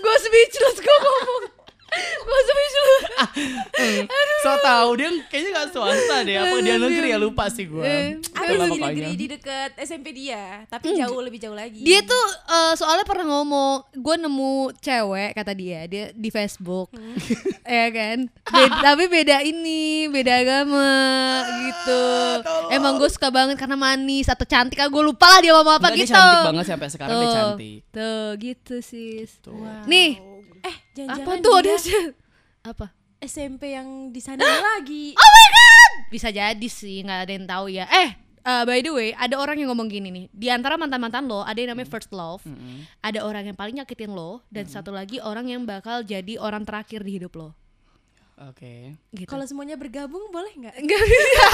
gue 0.00 0.16
speechless 0.20 0.78
gue 0.78 0.96
ngomong 1.00 1.44
gue 1.96 2.40
speechless 2.42 3.02
so 4.40 4.50
tau 4.60 4.92
dia 4.92 5.08
kayaknya 5.26 5.50
gak 5.54 5.68
swasta 5.70 6.16
deh. 6.20 6.36
Apa 6.36 6.56
dia 6.60 6.76
negeri 6.76 7.08
ya? 7.08 7.16
Lupa 7.16 7.48
sih 7.48 7.64
gue 7.64 7.80
Eh, 7.80 8.20
Ada 8.30 8.44
Itulah 8.46 8.68
di 8.68 8.78
negeri 8.78 9.10
di 9.14 9.26
dekat 9.28 9.70
SMP 9.78 10.12
dia, 10.12 10.64
tapi 10.66 10.92
jauh 10.92 11.16
lebih 11.18 11.38
jauh 11.38 11.54
lagi. 11.54 11.80
dia 11.80 12.00
tuh 12.00 12.24
eh, 12.46 12.72
soalnya 12.74 13.02
pernah 13.02 13.26
ngomong 13.30 13.72
gue 13.94 14.16
nemu 14.18 14.52
cewek 14.78 15.32
kata 15.32 15.52
dia 15.52 15.86
dia 15.86 16.04
di 16.10 16.28
Facebook. 16.28 16.92
Ya 17.64 17.88
kan? 17.88 18.28
Beda- 18.44 18.80
tapi 18.84 19.08
beda 19.08 19.40
ini 19.40 19.82
beda 20.06 20.36
agama 20.36 20.92
gitu. 21.62 22.04
Emang 22.68 22.96
gue 22.96 23.08
suka 23.08 23.28
banget 23.28 23.56
karena 23.56 23.72
manis 23.74 24.26
atau 24.26 24.44
cantik 24.44 24.76
ah 24.76 24.86
gue 24.86 25.00
lupa 25.00 25.24
lah 25.26 25.40
dia 25.40 25.52
ngomong 25.52 25.74
apa 25.74 25.88
Enggak, 25.88 25.96
dia 25.96 26.04
gitu. 26.04 26.12
cantik 26.14 26.44
banget 26.44 26.62
sih 26.62 26.70
sampai 26.70 26.88
sekarang 26.88 27.14
dia 27.14 27.24
Tuh, 27.24 27.34
cantik. 27.34 27.78
tuh 27.88 28.26
gitu 28.36 28.74
sis. 28.80 29.30
Wow. 29.46 29.86
nih 29.86 30.10
eh 30.64 30.76
jangan-jangan 30.96 31.36
apa 31.36 31.44
tuh 31.44 31.58
dia 31.60 31.76
dia 31.78 32.02
apa 32.72 32.86
SMP 33.24 33.72
yang 33.72 34.12
di 34.12 34.20
sana 34.20 34.44
lagi. 34.76 35.16
Oh 35.16 35.30
my 35.32 35.46
god! 35.48 35.92
Bisa 36.12 36.28
jadi 36.28 36.68
sih, 36.68 37.00
nggak 37.00 37.20
ada 37.24 37.32
yang 37.32 37.46
tahu 37.48 37.66
ya. 37.72 37.88
Eh, 37.88 38.08
uh, 38.44 38.62
by 38.68 38.84
the 38.84 38.92
way, 38.92 39.10
ada 39.16 39.40
orang 39.40 39.56
yang 39.56 39.72
ngomong 39.72 39.88
gini 39.88 40.12
nih. 40.12 40.24
Di 40.30 40.48
antara 40.52 40.76
mantan-mantan 40.76 41.24
lo, 41.24 41.40
ada 41.40 41.56
yang 41.56 41.72
namanya 41.72 41.88
first 41.88 42.12
love. 42.12 42.44
Ada 43.00 43.24
orang 43.24 43.48
yang 43.48 43.56
paling 43.56 43.80
nyakitin 43.80 44.12
lo, 44.12 44.44
dan 44.52 44.68
satu 44.68 44.92
lagi 44.92 45.18
orang 45.24 45.48
yang 45.48 45.64
bakal 45.64 46.04
jadi 46.04 46.36
orang 46.36 46.68
terakhir 46.68 47.00
di 47.00 47.16
hidup 47.16 47.32
lo. 47.34 47.56
Oke 48.36 48.74
Gitu. 49.10 49.26
Kalau 49.26 49.44
semuanya 49.44 49.74
bergabung 49.74 50.26
boleh 50.28 50.50
nggak? 50.54 50.74
Enggak 50.76 51.02
bisa. 51.02 51.46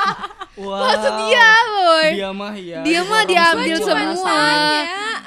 wow 0.62 0.82
Maksud 0.86 1.12
dia, 1.24 1.50
boy. 1.68 2.08
dia 2.14 2.28
mah 2.30 2.54
ya 2.54 2.80
Dia 2.82 3.00
mah 3.02 3.20
orang 3.20 3.28
diambil 3.28 3.76
semua. 3.76 4.14
semua. 4.14 4.40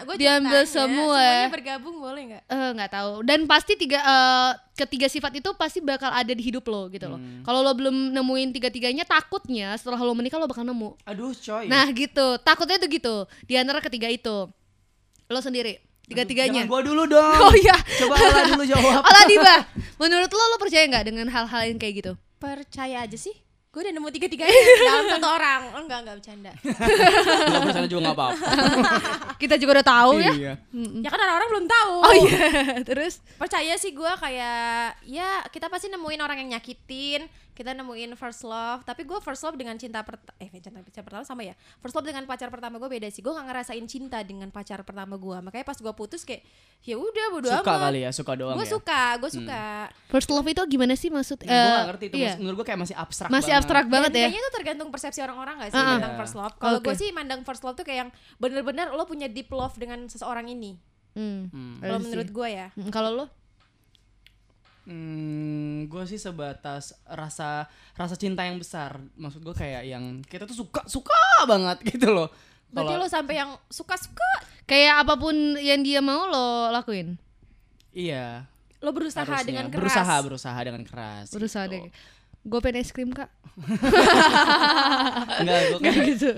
Gua 0.04 0.16
Diambil 0.20 0.62
tanya, 0.62 0.68
semua. 0.70 1.16
Semuanya 1.16 1.48
bergabung 1.50 1.96
boleh 1.98 2.22
nggak? 2.28 2.44
Eh, 2.46 2.70
nggak 2.76 2.92
tahu. 2.92 3.12
Dan 3.24 3.40
pasti 3.44 3.74
tiga 3.76 4.00
eh, 4.00 4.52
ketiga 4.76 5.08
sifat 5.08 5.32
itu 5.34 5.50
pasti 5.56 5.80
bakal 5.80 6.12
ada 6.12 6.28
di 6.28 6.44
hidup 6.44 6.64
lo 6.66 6.88
gitu 6.88 7.08
loh. 7.08 7.16
Kalau 7.42 7.60
lo 7.60 7.72
belum 7.72 8.12
nemuin 8.12 8.50
tiga-tiganya, 8.52 9.04
takutnya 9.04 9.76
setelah 9.80 9.96
lo 9.98 10.12
menikah 10.12 10.36
lo 10.36 10.48
bakal 10.48 10.64
nemu. 10.64 11.00
aduh 11.04 11.32
coy 11.32 11.68
Nah 11.68 11.88
gitu, 11.92 12.36
takutnya 12.40 12.76
tuh 12.76 12.90
gitu. 12.90 13.16
Di 13.44 13.56
antara 13.56 13.80
ketiga 13.80 14.12
itu, 14.12 14.52
lo 15.26 15.40
sendiri, 15.40 15.80
tiga-tiganya. 16.08 16.64
Jangan 16.64 16.72
gua 16.72 16.82
dulu 16.84 17.04
dong 17.08 17.40
Oh 17.40 17.56
iya, 17.56 17.76
coba 18.00 18.14
Ola 18.20 18.42
dulu 18.50 18.64
jawab 18.68 19.02
Olah 19.08 19.24
Diba, 19.26 19.56
menurut 20.00 20.30
lo 20.30 20.44
lo 20.52 20.58
percaya 20.60 20.84
nggak 20.88 21.06
dengan 21.08 21.28
hal-hal 21.32 21.62
yang 21.70 21.80
kayak 21.80 21.94
gitu? 22.04 22.12
Percaya 22.38 23.08
aja 23.08 23.16
sih. 23.16 23.34
Gue 23.74 23.82
udah 23.82 23.90
nemu 23.90 24.06
tiga-tiganya 24.14 24.54
dalam 24.86 25.06
satu 25.10 25.28
orang. 25.28 25.62
Oh, 25.74 25.82
enggak, 25.82 26.00
enggak 26.06 26.16
bercanda. 26.22 26.52
Gak 26.62 27.62
bersana 27.66 27.88
juga 27.90 28.02
gak 28.06 28.16
apa-apa 28.16 28.38
Kita 29.42 29.58
juga 29.58 29.82
udah 29.82 29.88
tahu 29.88 30.12
ya. 30.22 30.30
Iya 30.30 30.54
Ya 31.02 31.10
kan 31.10 31.18
orang-orang 31.18 31.50
belum 31.50 31.66
tahu. 31.66 31.96
Oh 32.00 32.14
iya, 32.16 32.46
terus 32.88 33.18
Percaya 33.36 33.74
sih 33.76 33.90
gue 33.92 34.12
kayak 34.14 35.02
ya 35.04 35.42
kita 35.50 35.68
pasti 35.68 35.90
nemuin 35.90 36.22
orang 36.22 36.38
yang 36.40 36.54
nyakitin, 36.54 37.26
kita 37.52 37.74
nemuin 37.74 38.14
first 38.14 38.46
love. 38.46 38.86
Tapi 38.86 39.04
gue 39.04 39.18
first 39.20 39.42
love 39.42 39.58
dengan 39.58 39.74
cinta 39.76 40.06
pertama, 40.06 40.38
eh 40.38 40.54
cinta, 40.54 40.70
cinta 40.70 41.02
pertama 41.02 41.24
sama 41.26 41.42
ya. 41.42 41.58
First 41.82 41.98
love 41.98 42.06
dengan 42.06 42.24
pacar 42.24 42.54
pertama 42.54 42.78
gue 42.78 42.88
beda 42.88 43.10
sih. 43.10 43.20
Gue 43.20 43.34
gak 43.34 43.50
ngerasain 43.50 43.86
cinta 43.90 44.22
dengan 44.22 44.48
pacar 44.48 44.86
pertama 44.86 45.18
gue. 45.18 45.38
Makanya 45.42 45.66
pas 45.66 45.76
gue 45.76 45.94
putus 45.98 46.22
kayak 46.22 46.46
ya 46.84 46.96
udah 46.96 47.26
bodo 47.32 47.48
Suka 47.48 47.64
amat. 47.74 47.84
kali 47.88 48.00
ya 48.04 48.12
Suka 48.12 48.36
doang 48.36 48.60
Gue 48.60 48.68
ya 48.68 48.76
suka, 48.76 49.02
gue 49.16 49.32
suka. 49.32 49.88
first 50.12 50.28
love 50.28 50.44
itu 50.44 50.60
gimana 50.68 50.94
sih 50.94 51.08
maksud? 51.08 51.40
Gue 51.40 51.48
gak 51.48 51.64
eh, 51.80 51.88
ngerti 51.90 52.06
itu 52.12 52.16
iya. 52.20 52.36
Menurut 52.36 52.64
gue 52.64 52.68
kayak 52.68 52.80
masih 52.84 52.96
abstrak 52.96 53.28
Masih 53.28 53.52
banget. 53.52 53.63
Abstrak 53.64 53.86
banget 53.88 54.10
Dan 54.10 54.16
ya. 54.16 54.22
kayaknya 54.26 54.42
itu 54.42 54.52
tergantung 54.54 54.90
persepsi 54.90 55.20
orang-orang 55.20 55.56
gak 55.58 55.70
sih 55.70 55.78
Uh-uh. 55.78 55.96
tentang 55.96 56.14
first 56.16 56.36
love. 56.36 56.54
Kalau 56.56 56.78
gue 56.78 56.90
Oke. 56.90 57.00
sih 57.00 57.10
mandang 57.10 57.42
first 57.42 57.62
love 57.62 57.74
tuh 57.74 57.82
kayak 57.82 58.00
yang 58.02 58.12
bener-bener 58.38 58.90
lo 58.90 59.04
punya 59.04 59.26
deep 59.26 59.48
love 59.50 59.74
dengan 59.74 60.06
seseorang 60.06 60.48
ini. 60.48 60.76
Hmm. 61.14 61.48
Hmm. 61.48 61.78
Kalau 61.78 62.00
menurut 62.00 62.28
gue 62.28 62.48
ya. 62.50 62.68
Hmm, 62.74 62.90
Kalau 62.90 63.12
lo? 63.14 63.26
Hmm, 64.84 65.88
gue 65.88 66.04
sih 66.04 66.18
sebatas 66.18 66.92
rasa 67.06 67.66
rasa 67.94 68.16
cinta 68.16 68.44
yang 68.44 68.58
besar. 68.58 69.00
Maksud 69.16 69.40
gue 69.40 69.54
kayak 69.54 69.84
yang 69.86 70.20
kita 70.22 70.44
tuh 70.44 70.58
suka 70.58 70.84
suka 70.86 71.16
banget 71.46 71.80
gitu 71.90 72.12
loh. 72.12 72.28
Berarti 72.68 72.90
Kalau 72.90 73.00
lo 73.00 73.08
sampai 73.08 73.36
yang 73.38 73.52
suka-suka, 73.68 74.28
Kayak 74.64 75.04
apa 75.04 75.16
pun 75.16 75.36
yang 75.56 75.80
dia 75.80 76.00
mau 76.00 76.24
lo 76.24 76.48
lakuin. 76.70 77.20
iya 77.92 78.48
lo 78.80 78.90
berusaha 78.90 79.22
harusnya. 79.22 79.44
dengan 79.46 79.66
keras. 79.68 79.80
berusaha 79.80 80.16
berusaha 80.20 80.60
dengan 80.60 80.84
keras. 80.84 81.28
Berusaha 81.30 81.64
gitu. 81.66 81.76
deh. 81.78 81.92
Gue 82.44 82.60
pengen 82.60 82.80
es 82.80 82.92
krim 82.92 83.10
kak. 83.10 83.32
Enggak, 85.40 85.60
gue 85.64 85.80
Gak 85.84 85.94
kayak 85.94 86.08
gitu. 86.12 86.30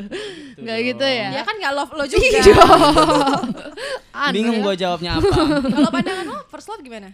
Gak 0.60 0.80
gitu 0.84 1.06
ya. 1.06 1.28
Dia 1.32 1.44
kan 1.44 1.56
gak 1.58 1.74
love 1.74 1.92
lo 1.92 2.06
juga. 2.12 2.26
Iya. 2.30 2.56
Bingung 4.36 4.60
ya. 4.60 4.64
gue 4.64 4.74
jawabnya 4.78 5.12
apa. 5.16 5.28
Kalau 5.66 5.90
pandangan 5.90 6.26
lo 6.26 6.38
first 6.48 6.68
love 6.68 6.82
gimana? 6.82 7.12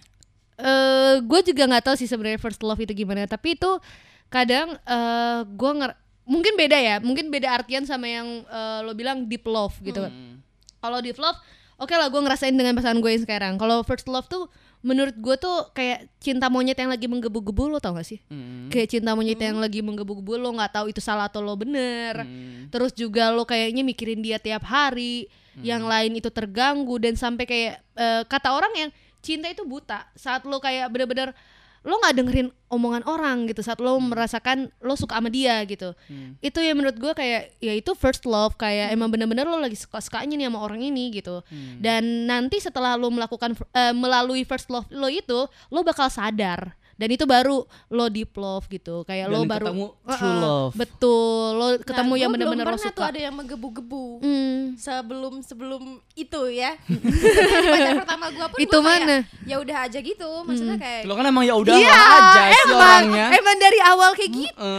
eh 0.62 1.18
gue 1.20 1.40
juga 1.44 1.66
nggak 1.66 1.84
tahu 1.84 1.96
sih 1.98 2.06
sebenarnya 2.06 2.38
first 2.38 2.62
love 2.62 2.78
itu 2.78 2.94
gimana 2.94 3.26
tapi 3.26 3.58
itu 3.58 3.82
kadang 4.30 4.78
eh 4.78 5.42
gue 5.42 5.72
nger 5.74 5.98
mungkin 6.22 6.54
beda 6.54 6.78
ya 6.78 6.96
mungkin 7.02 7.34
beda 7.34 7.50
artian 7.52 7.82
sama 7.82 8.06
yang 8.06 8.46
eh, 8.46 8.80
lo 8.86 8.94
bilang 8.94 9.26
deep 9.26 9.42
love 9.44 9.74
gitu 9.82 10.06
Hmm. 10.06 10.38
kalau 10.78 11.02
deep 11.02 11.18
love 11.18 11.34
oke 11.76 11.90
lah 11.90 12.06
gue 12.06 12.22
ngerasain 12.22 12.54
dengan 12.54 12.78
pasangan 12.78 12.94
gue 12.96 13.10
yang 13.10 13.24
sekarang 13.26 13.58
kalau 13.58 13.82
first 13.82 14.06
love 14.06 14.30
tuh 14.30 14.54
menurut 14.82 15.14
gue 15.14 15.36
tuh 15.38 15.70
kayak 15.78 16.10
cinta 16.18 16.50
monyet 16.50 16.78
yang 16.78 16.90
lagi 16.90 17.06
menggebu-gebu 17.06 17.70
lo 17.70 17.78
tau 17.78 17.94
gak 17.94 18.06
sih? 18.06 18.20
Hmm. 18.30 18.70
kayak 18.74 18.98
cinta 18.98 19.14
monyet 19.14 19.38
yang 19.38 19.62
lagi 19.62 19.86
menggebu-gebu 19.86 20.42
lo 20.42 20.50
nggak 20.58 20.74
tahu 20.74 20.86
itu 20.90 21.02
salah 21.02 21.30
atau 21.30 21.42
lo 21.42 21.54
bener. 21.54 22.26
Hmm. 22.26 22.68
terus 22.74 22.92
juga 22.98 23.30
lo 23.30 23.46
kayaknya 23.46 23.86
mikirin 23.86 24.22
dia 24.22 24.42
tiap 24.42 24.66
hari 24.66 25.30
yang 25.60 25.84
lain 25.84 26.16
itu 26.16 26.32
terganggu 26.32 26.96
dan 26.98 27.20
sampai 27.20 27.44
kayak 27.44 27.76
eh, 28.00 28.24
kata 28.26 28.50
orang 28.56 28.74
yang 28.76 28.90
cinta 29.22 29.48
itu 29.52 29.64
buta. 29.68 30.10
Saat 30.18 30.48
lo 30.50 30.58
kayak 30.58 30.90
bener-bener 30.90 31.36
lo 31.82 31.98
nggak 31.98 32.14
dengerin 32.14 32.48
omongan 32.68 33.02
orang 33.04 33.50
gitu 33.50 33.60
saat 33.60 33.82
lo 33.82 33.98
merasakan 33.98 34.70
lo 34.80 34.94
suka 34.94 35.18
sama 35.18 35.28
dia 35.28 35.58
gitu 35.66 35.98
Hmm. 36.06 36.38
itu 36.38 36.62
yang 36.62 36.78
menurut 36.78 36.94
gue 36.96 37.10
kayak 37.12 37.58
ya 37.58 37.74
itu 37.74 37.92
first 37.94 38.22
love 38.24 38.54
kayak 38.54 38.90
emang 38.90 39.10
bener-bener 39.10 39.44
lo 39.44 39.58
lagi 39.58 39.74
suka 39.74 39.98
sukanya 39.98 40.38
nih 40.38 40.46
sama 40.46 40.62
orang 40.62 40.80
ini 40.80 41.10
gitu 41.12 41.42
Hmm. 41.44 41.82
dan 41.82 42.06
nanti 42.26 42.58
setelah 42.58 42.94
lo 42.96 43.10
melakukan 43.10 43.58
eh, 43.74 43.94
melalui 43.94 44.46
first 44.46 44.70
love 44.70 44.86
lo 44.90 45.08
itu 45.08 45.40
lo 45.68 45.80
bakal 45.82 46.06
sadar 46.08 46.78
dan 47.02 47.10
itu 47.10 47.26
baru 47.26 47.58
lo 47.90 48.06
deep 48.08 48.30
love 48.36 48.66
gitu 48.68 49.02
kayak 49.02 49.26
lo 49.26 49.42
Dan 49.42 49.50
baru 49.50 49.66
ketemu 49.66 49.86
true 50.08 50.38
love. 50.38 50.74
betul 50.76 51.26
lo 51.52 51.68
ketemu 51.80 52.12
Nah, 52.12 52.20
yang 52.20 52.30
bener-bener 52.30 52.62
lo 52.62 52.70
pernah 52.70 52.84
tuh 52.84 52.94
suka 52.94 53.06
ada 53.08 53.20
yang 53.20 53.34
menggebu-gebu. 53.34 54.06
Hmm. 54.22 54.78
sebelum 54.78 55.34
sebelum 55.42 55.82
itu 56.14 56.42
ya 56.48 56.78
pacar 57.66 57.94
pertama 57.98 58.26
gue 58.30 58.46
pun 58.46 58.58
Itu 58.60 58.78
gua 58.78 58.86
kayak, 58.88 59.02
mana? 59.02 59.18
ya 59.44 59.56
udah 59.58 59.78
aja 59.82 60.00
gitu 60.00 60.30
maksudnya 60.44 60.78
kayak 60.78 61.02
Lo 61.04 61.14
kan 61.14 61.26
emang 61.26 61.42
ya 61.42 61.56
udah 61.56 61.74
Iya, 61.74 61.90
aja 61.90 62.42
sih 62.46 62.62
emang, 62.64 62.78
orangnya. 62.78 63.26
emang 63.34 63.56
dari 63.58 63.80
awal 63.82 64.10
kayak 64.14 64.32
gitu. 64.32 64.74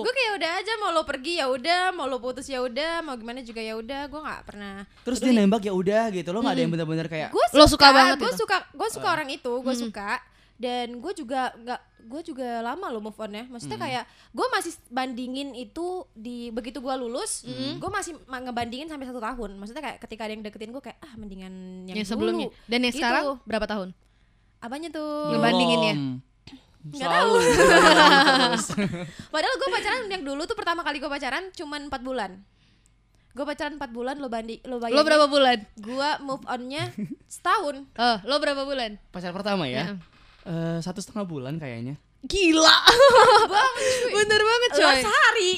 gue 0.00 0.12
kayak 0.14 0.32
udah 0.34 0.50
aja 0.56 0.72
mau 0.76 0.90
lo 0.90 1.02
pergi 1.02 1.32
ya 1.36 1.46
udah 1.46 1.80
mau 1.90 2.06
lo 2.06 2.16
putus 2.16 2.46
ya 2.46 2.58
udah 2.58 3.02
mau 3.02 3.14
gimana 3.14 3.40
juga 3.40 3.60
ya 3.60 3.74
udah 3.74 4.06
gue 4.06 4.20
nggak 4.22 4.42
pernah 4.44 4.76
Terus 5.02 5.18
dia 5.18 5.30
nembak 5.30 5.60
ya 5.60 5.72
udah 5.72 6.08
gitu. 6.10 6.28
Lo 6.30 6.40
nggak 6.40 6.54
ada 6.54 6.62
yang 6.62 6.72
bener-bener 6.72 7.06
kayak 7.06 7.28
gue 7.28 7.44
Lo 7.52 7.66
suka 7.66 7.90
banget 7.90 8.16
gue 8.16 8.26
itu? 8.26 8.38
suka 8.38 8.56
gue 8.66 8.88
suka 8.88 9.08
orang 9.10 9.28
itu 9.28 9.52
gue 9.52 9.74
suka 9.76 10.10
dan 10.56 10.96
gue 10.96 11.12
juga 11.14 11.52
nggak 11.54 11.80
gue 12.02 12.22
juga 12.24 12.60
lama 12.60 12.86
lo 12.86 12.98
move 12.98 13.16
on 13.16 13.28
ya 13.30 13.44
maksudnya 13.44 13.76
kayak 13.76 14.04
gue 14.30 14.46
masih 14.48 14.72
bandingin 14.88 15.52
itu 15.52 15.86
di 16.10 16.48
begitu 16.48 16.78
gue 16.78 16.94
lulus 16.96 17.44
gue 17.76 17.90
masih 17.90 18.16
ma- 18.24 18.40
ngebandingin 18.40 18.86
sampai 18.86 19.04
satu 19.04 19.18
tahun 19.18 19.54
maksudnya 19.54 19.82
kayak 19.82 19.98
ketika 20.00 20.22
ada 20.22 20.32
yang 20.32 20.40
deketin 20.40 20.70
gue 20.70 20.80
kayak 20.80 20.96
ah 20.98 21.12
mendingan 21.14 21.52
yang, 21.84 21.96
Yang 21.98 22.08
sebelumnya. 22.08 22.48
dulu. 22.48 22.64
Dan 22.64 22.80
yang 22.80 22.90
Gitu. 22.90 23.00
sekarang 23.00 23.24
berapa 23.42 23.66
tahun? 23.66 23.88
apanya 24.58 24.88
tuh 24.88 25.08
Ngebandinginnya. 25.30 25.94
Nggak 26.86 27.04
Selalu. 27.04 27.36
padahal 29.34 29.54
gue 29.54 29.68
pacaran 29.70 30.02
yang 30.08 30.22
dulu 30.22 30.42
tuh 30.44 30.54
pertama 30.54 30.80
kali 30.80 30.96
gue 30.96 31.10
pacaran 31.10 31.44
cuman 31.52 31.80
empat 31.86 32.00
bulan 32.00 32.30
gue 33.32 33.44
pacaran 33.44 33.76
empat 33.76 33.90
bulan 33.90 34.16
lo 34.16 34.26
banding 34.26 34.62
lo 34.64 34.78
bayangin 34.78 34.96
Lo 34.96 35.04
berapa 35.04 35.26
bulan? 35.26 35.58
gue 35.76 36.08
move 36.22 36.44
onnya 36.46 36.88
setahun 37.28 37.84
Oh, 37.92 38.16
lo 38.24 38.38
berapa 38.38 38.62
bulan? 38.62 38.96
Pacar 39.06 39.30
pertama 39.30 39.66
ya? 39.66 39.98
Eh, 40.46 40.78
satu 40.78 41.02
setengah 41.02 41.26
bulan 41.26 41.58
kayaknya. 41.58 41.98
Gila. 42.22 42.76
Bener 44.14 44.40
banget 44.40 44.70
coy. 44.78 44.98
sehari 45.02 45.52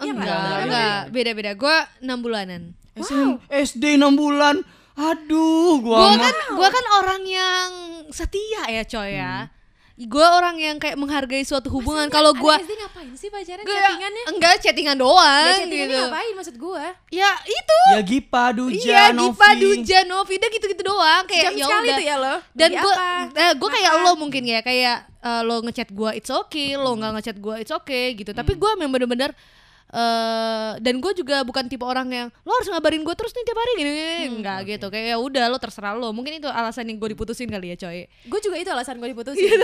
Iya 0.00 0.12
nggak? 0.16 0.24
Enggak, 0.24 0.58
enggak, 0.64 1.00
beda-beda. 1.12 1.52
Gua 1.60 1.76
6 2.00 2.24
bulanan. 2.24 2.72
SM, 2.96 3.36
SD 3.52 4.00
6 4.00 4.16
bulan. 4.16 4.64
Aduh, 4.96 5.80
gua 5.84 5.96
Gua 6.08 6.14
kan 6.16 6.36
gua 6.56 6.68
kan 6.72 6.84
orang 7.04 7.22
yang 7.28 7.68
setia 8.08 8.64
ya 8.68 8.82
coy 8.88 9.16
ya. 9.20 9.52
Gua 10.02 10.32
orang 10.34 10.56
yang 10.56 10.76
kayak 10.76 10.94
menghargai 10.94 11.42
suatu 11.42 11.68
hubungan. 11.68 12.06
Kalau 12.06 12.32
gua 12.32 12.56
Anak 12.56 12.64
SD 12.64 12.72
ngapain 12.74 13.12
sih 13.12 13.28
pacaran 13.28 13.60
gua- 13.60 13.76
chattingannya 13.76 14.22
enggak 14.30 14.54
chattingan 14.58 14.94
ya 14.94 15.02
doang 15.02 15.44
chattingannya 15.58 15.76
gitu. 15.90 16.04
ngapain 16.06 16.32
maksud 16.32 16.56
gue 16.56 16.84
Ya 17.10 17.30
itu. 17.42 17.80
ya 17.90 18.00
Gipa, 18.00 18.44
Duja, 18.50 18.80
Iya, 18.80 19.02
Novi. 19.10 19.28
Dipa, 19.28 19.48
Duja, 19.54 19.98
Novi, 20.04 20.34
udah 20.36 20.50
gitu-gitu 20.50 20.82
doang 20.82 21.22
kayak 21.26 21.44
jam 21.44 21.52
ya 21.52 21.64
sekali 21.64 21.84
udah. 21.84 21.96
tuh 21.96 22.06
ya 22.06 22.16
lo 22.16 22.34
Dan 22.50 22.70
gue, 22.72 22.94
eh, 23.34 23.52
gue 23.54 23.68
kayak 23.70 23.92
lo 23.98 24.12
mungkin 24.14 24.42
ya 24.42 24.60
kayak 24.60 24.96
eh, 25.20 25.42
lo 25.42 25.56
ngechat 25.60 25.88
gue 25.90 26.10
it's 26.14 26.30
okay, 26.30 26.74
lo 26.74 26.90
nggak 26.94 27.12
ngechat 27.14 27.36
gue 27.36 27.54
it's 27.58 27.70
okay 27.70 28.14
gitu. 28.14 28.30
Tapi 28.30 28.52
gue 28.54 28.70
memang 28.74 28.94
bener-bener 28.94 29.36
eh 29.90 30.72
dan 30.78 31.02
gue 31.02 31.12
juga 31.18 31.42
bukan 31.42 31.66
tipe 31.66 31.82
orang 31.82 32.06
yang 32.06 32.28
lo 32.46 32.54
harus 32.54 32.70
ngabarin 32.70 33.02
gue 33.02 33.10
terus 33.18 33.34
nih 33.34 33.42
tiap 33.42 33.58
hari 33.58 33.72
gini, 33.74 33.90
gini. 33.90 34.38
enggak 34.38 34.58
gitu 34.70 34.86
kayak 34.86 35.06
ya 35.12 35.16
udah 35.18 35.50
lo 35.50 35.58
terserah 35.58 35.98
lo 35.98 36.14
mungkin 36.14 36.38
itu 36.38 36.46
alasan 36.46 36.86
yang 36.86 37.02
gue 37.02 37.10
diputusin 37.10 37.50
kali 37.50 37.74
ya 37.74 37.76
coy 37.76 38.06
gue 38.06 38.40
juga 38.40 38.56
itu 38.62 38.70
alasan 38.70 39.02
gue 39.02 39.10
diputusin 39.10 39.50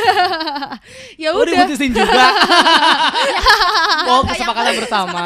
ya 1.22 1.28
Oh, 1.30 1.44
udah 1.44 1.52
diputusin 1.52 1.92
juga. 1.92 2.08
oh, 4.08 4.24
bersama. 4.24 4.32
kesepakatan 4.32 4.72
bersama. 4.80 5.20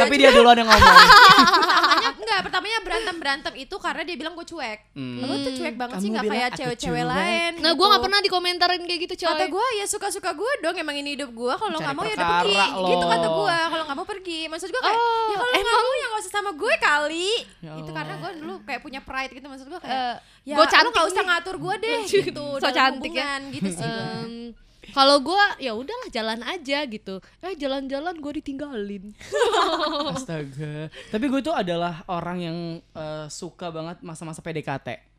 Tapi 0.00 0.14
dia 0.16 0.32
duluan 0.32 0.56
yang 0.56 0.68
ngomong. 0.72 0.80
enggak 2.24 2.40
pertamanya 2.42 2.78
berantem 2.80 3.16
berantem 3.16 3.52
itu 3.54 3.76
karena 3.76 4.02
dia 4.02 4.16
bilang 4.16 4.32
gue 4.32 4.46
cuek. 4.46 4.78
Hmm. 4.92 5.20
lo 5.20 5.34
tuh 5.38 5.52
cuek 5.54 5.74
banget 5.74 5.96
sih 5.96 6.02
Kamu 6.02 6.12
nggak 6.12 6.24
bilang 6.24 6.36
kayak 6.40 6.50
cewek-cewek 6.54 7.04
lain 7.04 7.52
nah 7.56 7.70
gue 7.70 7.76
gitu. 7.76 7.84
nggak 7.86 8.02
pernah 8.02 8.20
dikomentarin 8.20 8.82
kayak 8.82 9.00
gitu 9.02 9.14
coy. 9.16 9.28
Kata 9.28 9.44
gue 9.46 9.66
ya 9.74 9.84
suka-suka 9.86 10.30
gue 10.32 10.52
dong 10.60 10.76
emang 10.76 10.96
ini 10.96 11.10
hidup 11.14 11.30
gue 11.30 11.54
kalau 11.54 11.76
nggak 11.76 11.92
mau 11.92 12.02
ya 12.02 12.14
udah 12.14 12.28
pergi 12.38 12.56
lo. 12.74 12.88
gitu 12.88 13.04
kata 13.06 13.28
gue 13.30 13.56
kalau 13.64 13.84
nggak 13.84 13.96
mau 13.96 14.06
pergi. 14.06 14.40
Maksud 14.46 14.68
gue 14.68 14.82
kayak 14.82 14.96
Oh, 14.96 15.26
ya 15.26 15.34
kalau 15.34 15.46
nggak 15.46 15.60
emang- 15.60 15.84
mau 15.84 15.94
ya 15.94 16.06
nggak 16.06 16.20
usah 16.20 16.32
sama 16.32 16.50
gue 16.52 16.74
kali. 16.78 17.30
Ya 17.60 17.72
itu 17.76 17.90
karena 17.90 18.14
gue 18.16 18.30
dulu 18.40 18.54
kayak 18.64 18.80
punya 18.80 19.00
pride 19.00 19.32
gitu 19.32 19.46
maksud 19.46 19.66
gue 19.66 19.80
kayak 19.80 20.14
ya 20.42 20.54
gua 20.54 20.64
lo 20.64 20.70
cantik 20.70 20.90
nggak 20.90 21.08
usah 21.08 21.22
ngatur 21.24 21.56
gue 21.58 21.74
deh 21.78 22.00
gitu. 22.18 22.46
So 22.56 22.68
cantik 22.68 23.12
ya. 23.12 23.38
gitu 23.50 23.70
sih. 23.70 24.63
Kalau 24.90 25.16
gue 25.18 25.44
ya 25.58 25.72
udahlah 25.72 26.08
jalan 26.08 26.40
aja 26.42 26.78
gitu 26.84 27.14
eh 27.38 27.54
jalan-jalan 27.54 28.14
gue 28.14 28.32
ditinggalin 28.36 29.04
Astaga. 30.10 30.90
Tapi 31.08 31.24
gue 31.24 31.40
tuh 31.40 31.52
adalah 31.52 32.04
orang 32.06 32.38
yang 32.40 32.58
eh, 32.90 33.26
suka 33.28 33.70
banget 33.70 34.00
masa-masa 34.00 34.40
PDKT. 34.40 35.12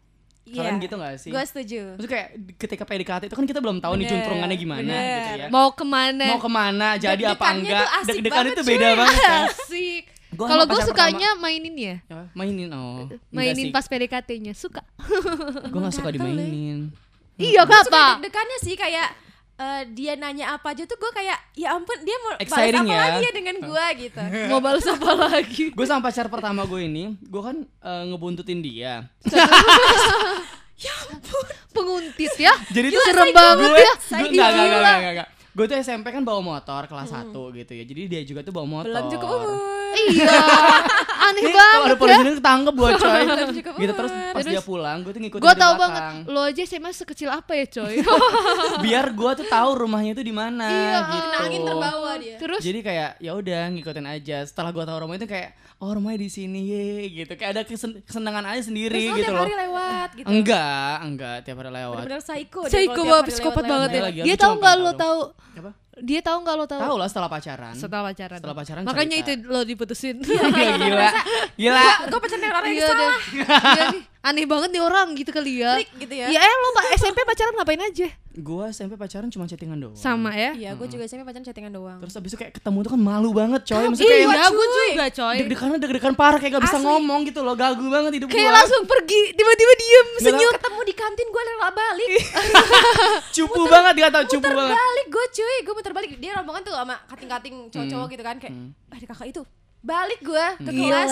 Kalian 0.45 0.77
Iya. 0.77 0.83
gitu 0.83 0.93
gak 0.95 1.15
sih? 1.17 1.29
gue 1.29 1.41
setuju 1.41 1.81
Maksudnya 1.95 2.11
kayak 2.11 2.29
ketika 2.55 2.83
PDKT 2.83 3.21
itu 3.25 3.35
kan 3.35 3.45
kita 3.47 3.57
belum 3.57 3.81
tahu 3.81 3.93
nih 3.95 4.05
Bener, 4.05 4.11
juntrungannya 4.13 4.57
gimana 4.59 4.81
bener. 4.85 5.01
gitu 5.17 5.31
ya. 5.35 5.47
mau 5.49 5.67
ke 5.71 5.81
mana 5.81 6.25
Mau 6.27 6.37
ke 6.37 6.51
mana, 6.51 6.87
jadi 6.95 7.23
apa 7.25 7.33
Deg-degannya 7.33 7.65
enggak. 7.65 7.87
Deg-degan 8.05 8.45
itu 8.45 8.61
beda 8.63 8.85
cuy. 8.85 8.93
banget 8.95 9.17
kan. 9.17 9.41
asik 9.49 10.03
kalau 10.35 10.63
gue 10.67 10.81
sukanya 10.83 11.29
mainin 11.35 11.73
ya 11.73 11.95
Ya, 12.05 12.29
mainin 12.33 12.69
oh. 12.69 13.09
mainin 13.33 13.71
pas 13.71 13.83
PDKT-nya 13.83 14.53
suka 14.53 14.85
Gue 15.65 15.79
gak 15.81 15.95
suka 15.95 16.13
dimainin. 16.13 16.93
iya 17.35 17.65
Gue 17.65 17.77
suka 17.79 17.89
kenapa 17.89 18.21
deg-degannya 18.21 18.57
sih 18.61 18.75
kayak 18.77 19.07
eh, 19.55 19.81
dia 19.95 20.13
nanya 20.19 20.55
apa 20.59 20.75
aja 20.75 20.83
tuh 20.83 20.99
gue 20.99 21.11
kayak 21.15 21.37
ya 21.55 21.75
ampun 21.75 21.95
dia 22.03 22.15
mau 22.19 22.35
balas 22.35 22.43
Exciting 22.43 22.87
apa 22.87 22.91
ya. 22.91 22.99
lagi 22.99 23.21
ya 23.23 23.31
dengan 23.31 23.55
gue 23.63 23.85
gitu 24.03 24.21
mau 24.51 24.59
balas 24.59 24.85
apa 24.87 25.11
lagi 25.15 25.63
Gue 25.77 25.85
sama 25.87 26.01
pacar 26.07 26.27
pertama 26.27 26.67
gue 26.67 26.81
ini, 26.83 27.15
gue 27.19 27.41
kan 27.41 27.57
eh, 27.63 28.03
ngebuntutin 28.11 28.59
dia. 28.59 29.07
penguntit 31.75 32.35
ya 32.35 32.51
Jadi 32.71 32.87
tuh 32.91 33.03
serem 33.07 33.31
banget 33.31 33.71
gue, 33.71 33.79
ya 33.79 33.93
gue 33.95 34.27
enggak, 34.31 34.47
enggak, 34.47 34.47
enggak, 34.51 34.79
enggak, 34.79 35.13
enggak. 35.15 35.27
Gue 35.55 35.65
tuh 35.71 35.77
SMP 35.79 36.11
kan 36.11 36.23
bawa 36.27 36.43
motor 36.43 36.83
kelas 36.83 37.15
1 37.15 37.31
gitu 37.31 37.71
ya. 37.71 37.83
Jadi 37.87 38.01
dia 38.11 38.21
juga 38.27 38.43
tuh 38.43 38.51
bawa 38.51 38.67
motor. 38.67 38.91
belum 38.91 39.07
cukup 39.07 39.27
umur 39.39 39.84
iya 39.97 40.37
aneh 41.25 41.41
Nih, 41.41 41.51
kalau 41.51 41.65
ada 41.65 41.73
banget 41.87 41.97
polisi 41.97 42.13
ya 42.13 42.21
ini 42.21 42.33
ketangkep 42.35 42.73
gue 42.75 42.89
coy. 42.95 43.21
gitu 43.75 43.93
terus 43.93 44.11
pas 44.11 44.33
Terus, 44.37 44.45
dia 44.47 44.61
pulang, 44.61 44.97
gue 44.99 45.09
tuh 45.09 45.21
ngikutin 45.21 45.41
gue 45.41 45.49
belakang. 45.49 45.77
banget 45.77 46.03
lo 46.27 46.41
aja 46.41 46.61
SMA 46.61 46.91
sekecil 46.91 47.29
apa 47.29 47.51
ya 47.53 47.65
coy 47.67 47.95
Biar 48.83 49.05
gue 49.09 49.31
tuh 49.35 49.47
tahu 49.47 49.69
rumahnya 49.77 50.11
itu 50.11 50.21
di 50.21 50.31
mana 50.31 50.67
Iya, 50.67 50.99
gitu. 51.01 51.25
Kena 51.25 51.37
angin 51.41 51.61
terbawa 51.63 52.11
dia 52.15 52.35
terus 52.37 52.61
Jadi 52.61 52.79
kayak 52.81 53.09
ya 53.17 53.31
udah 53.31 53.61
ngikutin 53.69 54.05
aja. 54.07 54.37
Setelah 54.43 54.69
gue 54.69 54.83
tahu 54.83 54.97
rumahnya 54.99 55.19
itu 55.19 55.29
kayak 55.29 55.49
oh 55.75 55.91
rumahnya 55.91 56.19
di 56.19 56.29
sini 56.29 56.59
ye 56.65 56.87
gitu. 57.13 57.33
Kayak 57.33 57.51
ada 57.51 57.61
kesen- 57.63 57.99
kesenangan 58.01 58.45
aja 58.45 58.61
sendiri 58.63 58.95
terus 59.01 59.17
gitu 59.17 59.25
tiap 59.25 59.33
loh. 59.33 59.43
hari 59.43 59.55
lewat 59.57 60.09
gitu 60.13 60.27
Enggak, 60.27 60.95
enggak 61.01 61.35
tiap 61.41 61.57
hari 61.57 61.71
lewat. 61.73 61.95
bener-bener 61.97 62.21
psycho 62.21 62.61
dia 62.61 62.71
Psycho 62.71 63.01
banget, 63.01 63.25
psikopat 63.29 63.63
banget 63.65 63.89
ya. 63.89 64.01
Dia 64.23 64.35
tahu 64.35 64.53
nggak 64.57 64.75
lo 64.77 64.91
tahu. 64.93 65.19
Dia 65.95 66.19
tahu 66.19 66.43
nggak 66.43 66.55
lo 66.55 66.65
tahu? 66.65 66.81
Tahu 66.81 66.95
lah 66.99 67.07
setelah 67.07 67.29
pacaran. 67.31 67.71
Setelah 67.71 68.03
pacaran. 68.11 68.37
Setelah 68.43 68.55
pacaran 68.55 68.81
Makanya 68.83 69.17
cerita. 69.23 69.31
itu 69.31 69.47
lo 69.47 69.61
diputusin. 69.63 70.15
Gila, 70.19 70.75
gila. 70.75 71.09
Gila. 71.55 71.83
gue 72.11 72.19
pacaran 72.19 72.41
dengan 72.41 72.55
orang 72.55 72.67
yang 72.67 72.77
Iya 72.77 72.87
salah. 72.91 73.15
Iya. 73.31 73.45
Aneh 74.25 74.45
banget 74.49 74.69
nih 74.75 74.83
orang 74.83 75.07
gitu 75.15 75.31
kali 75.31 75.63
ya. 75.63 75.77
Freak 75.79 75.91
gitu 75.95 76.13
ya 76.17 76.27
Ya 76.27 76.39
eh 76.41 76.55
lo 76.57 76.69
Pak 76.73 76.85
SMP 76.97 77.19
pacaran 77.23 77.53
ngapain 77.55 77.79
aja? 77.79 78.07
Gua 78.37 78.67
SMP 78.67 78.93
pacaran 78.93 79.27
cuma 79.27 79.45
chattingan 79.45 79.79
doang. 79.79 79.95
Sama 79.95 80.31
ya. 80.31 80.51
iya 80.53 80.71
gue 80.71 80.83
juga 80.85 81.03
SMP 81.03 81.23
pacaran 81.23 81.41
chattingan 81.41 81.71
doang 81.71 81.97
Terus 81.97 82.13
abis 82.13 82.29
itu 82.29 82.37
kayak 82.37 82.53
ketemu 82.53 82.77
tuh 82.81 82.91
kan 82.91 83.01
malu 83.01 83.31
banget 83.31 83.61
coy. 83.63 83.85
Maksudnya 83.85 84.05
kayak 84.05 84.27
Iya, 84.27 84.45
gue 84.49 84.67
juga 84.67 85.05
coy. 85.09 85.35
deg-degan 85.39 85.69
deg-degan 85.77 86.13
parah 86.13 86.35
kayak 86.35 86.53
gak 86.53 86.63
bisa 86.63 86.75
Asli. 86.75 86.85
ngomong 86.85 87.19
gitu 87.23 87.39
loh. 87.39 87.55
Gagu 87.55 87.85
banget 87.85 88.11
hidup 88.13 88.27
Kayak 88.27 88.43
gua. 88.45 88.57
langsung 88.57 88.83
pergi, 88.83 89.21
tiba-tiba 89.31 89.73
diem, 89.77 90.07
senyum. 90.21 90.51
ketemu 90.53 90.79
di 90.81 90.93
kantin 90.93 91.27
gue 91.27 91.43
rela 91.45 91.69
balik 91.71 92.09
cupu 93.35 93.61
banget 93.65 93.93
dia 93.95 94.07
tau 94.09 94.23
cupu 94.25 94.41
muter 94.41 94.53
banget. 94.53 94.75
balik 94.75 95.07
gue 95.07 95.25
cuy 95.31 95.55
gue 95.61 95.73
muter 95.73 95.93
balik 95.93 96.11
dia 96.17 96.31
rombongan 96.33 96.61
tuh 96.61 96.73
sama 96.73 96.95
kating-kating 97.07 97.55
cowok-cowok 97.69 98.07
gitu 98.09 98.23
kan 98.23 98.35
kayak 98.37 98.53
ah 98.85 98.97
di 98.97 99.05
kakak 99.05 99.27
itu 99.29 99.41
balik 99.79 100.19
gue 100.19 100.45
ke 100.59 100.71
kelas. 100.71 101.11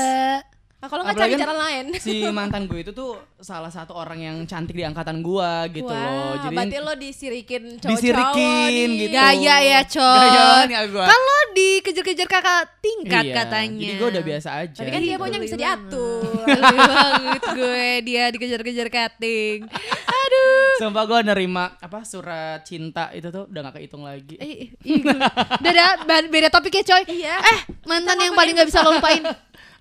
Nah, 0.84 0.91
kalau 0.91 1.02
nggak 1.02 1.15
cari 1.15 1.32
kan 1.32 1.39
jalan 1.39 1.58
lain 1.58 1.86
Si 1.96 2.15
mantan 2.36 2.67
gue 2.67 2.80
itu 2.82 2.91
tuh 2.91 3.15
salah 3.39 3.72
satu 3.72 3.96
orang 3.96 4.19
yang 4.19 4.38
cantik 4.43 4.72
di 4.74 4.84
angkatan 4.84 5.19
gua 5.19 5.63
gitu 5.67 5.88
loh. 5.88 6.36
Jadi 6.38 6.52
berarti 6.54 6.78
lo 6.78 6.93
disirikin 6.93 7.63
cowok-cowok 7.76 7.91
disirikin 7.93 8.67
nih. 8.89 9.00
gitu. 9.02 9.15
Gaya 9.15 9.56
ya 9.62 9.82
coy. 9.84 10.28
Gaya 10.67 10.82
gua. 10.88 11.06
Kan 11.06 11.19
lo 11.19 11.38
dikejar-kejar 11.54 12.28
kakak 12.28 12.62
tingkat 12.80 13.24
Iya, 13.24 13.36
katanya. 13.38 13.80
Jadi 13.82 13.93
gue 13.93 14.08
udah 14.10 14.24
biasa 14.26 14.50
aja. 14.58 14.76
tapi 14.76 14.89
kan 14.89 15.00
dia 15.00 15.10
gitu. 15.10 15.22
maunya 15.22 15.39
bisa 15.39 15.56
diatur 15.56 16.24
Geli 16.43 16.78
banget 16.91 17.41
gue 17.54 17.86
dia 18.04 18.24
dikejar-kejar 18.30 18.88
cutting. 18.89 19.60
Aduh. 20.04 20.72
Sumpah 20.80 21.04
gue 21.06 21.19
nerima 21.24 21.76
apa 21.78 22.00
surat 22.04 22.63
cinta 22.63 23.08
itu 23.12 23.28
tuh 23.28 23.46
udah 23.46 23.60
gak 23.62 23.76
kehitung 23.78 24.04
lagi. 24.04 24.36
Eh, 24.36 24.48
ih, 24.48 24.69
gue- 25.00 25.19
Udah 25.60 25.72
dah, 25.74 25.89
ba- 26.02 26.28
beda 26.28 26.48
topik 26.48 26.74
ya 26.74 26.84
coy. 26.86 27.04
Iya. 27.13 27.36
Eh, 27.39 27.58
mantan 27.84 28.17
yang 28.17 28.34
paling 28.34 28.52
gak 28.54 28.67
bisa 28.67 28.82
lo 28.82 28.96
lupain. 28.96 29.24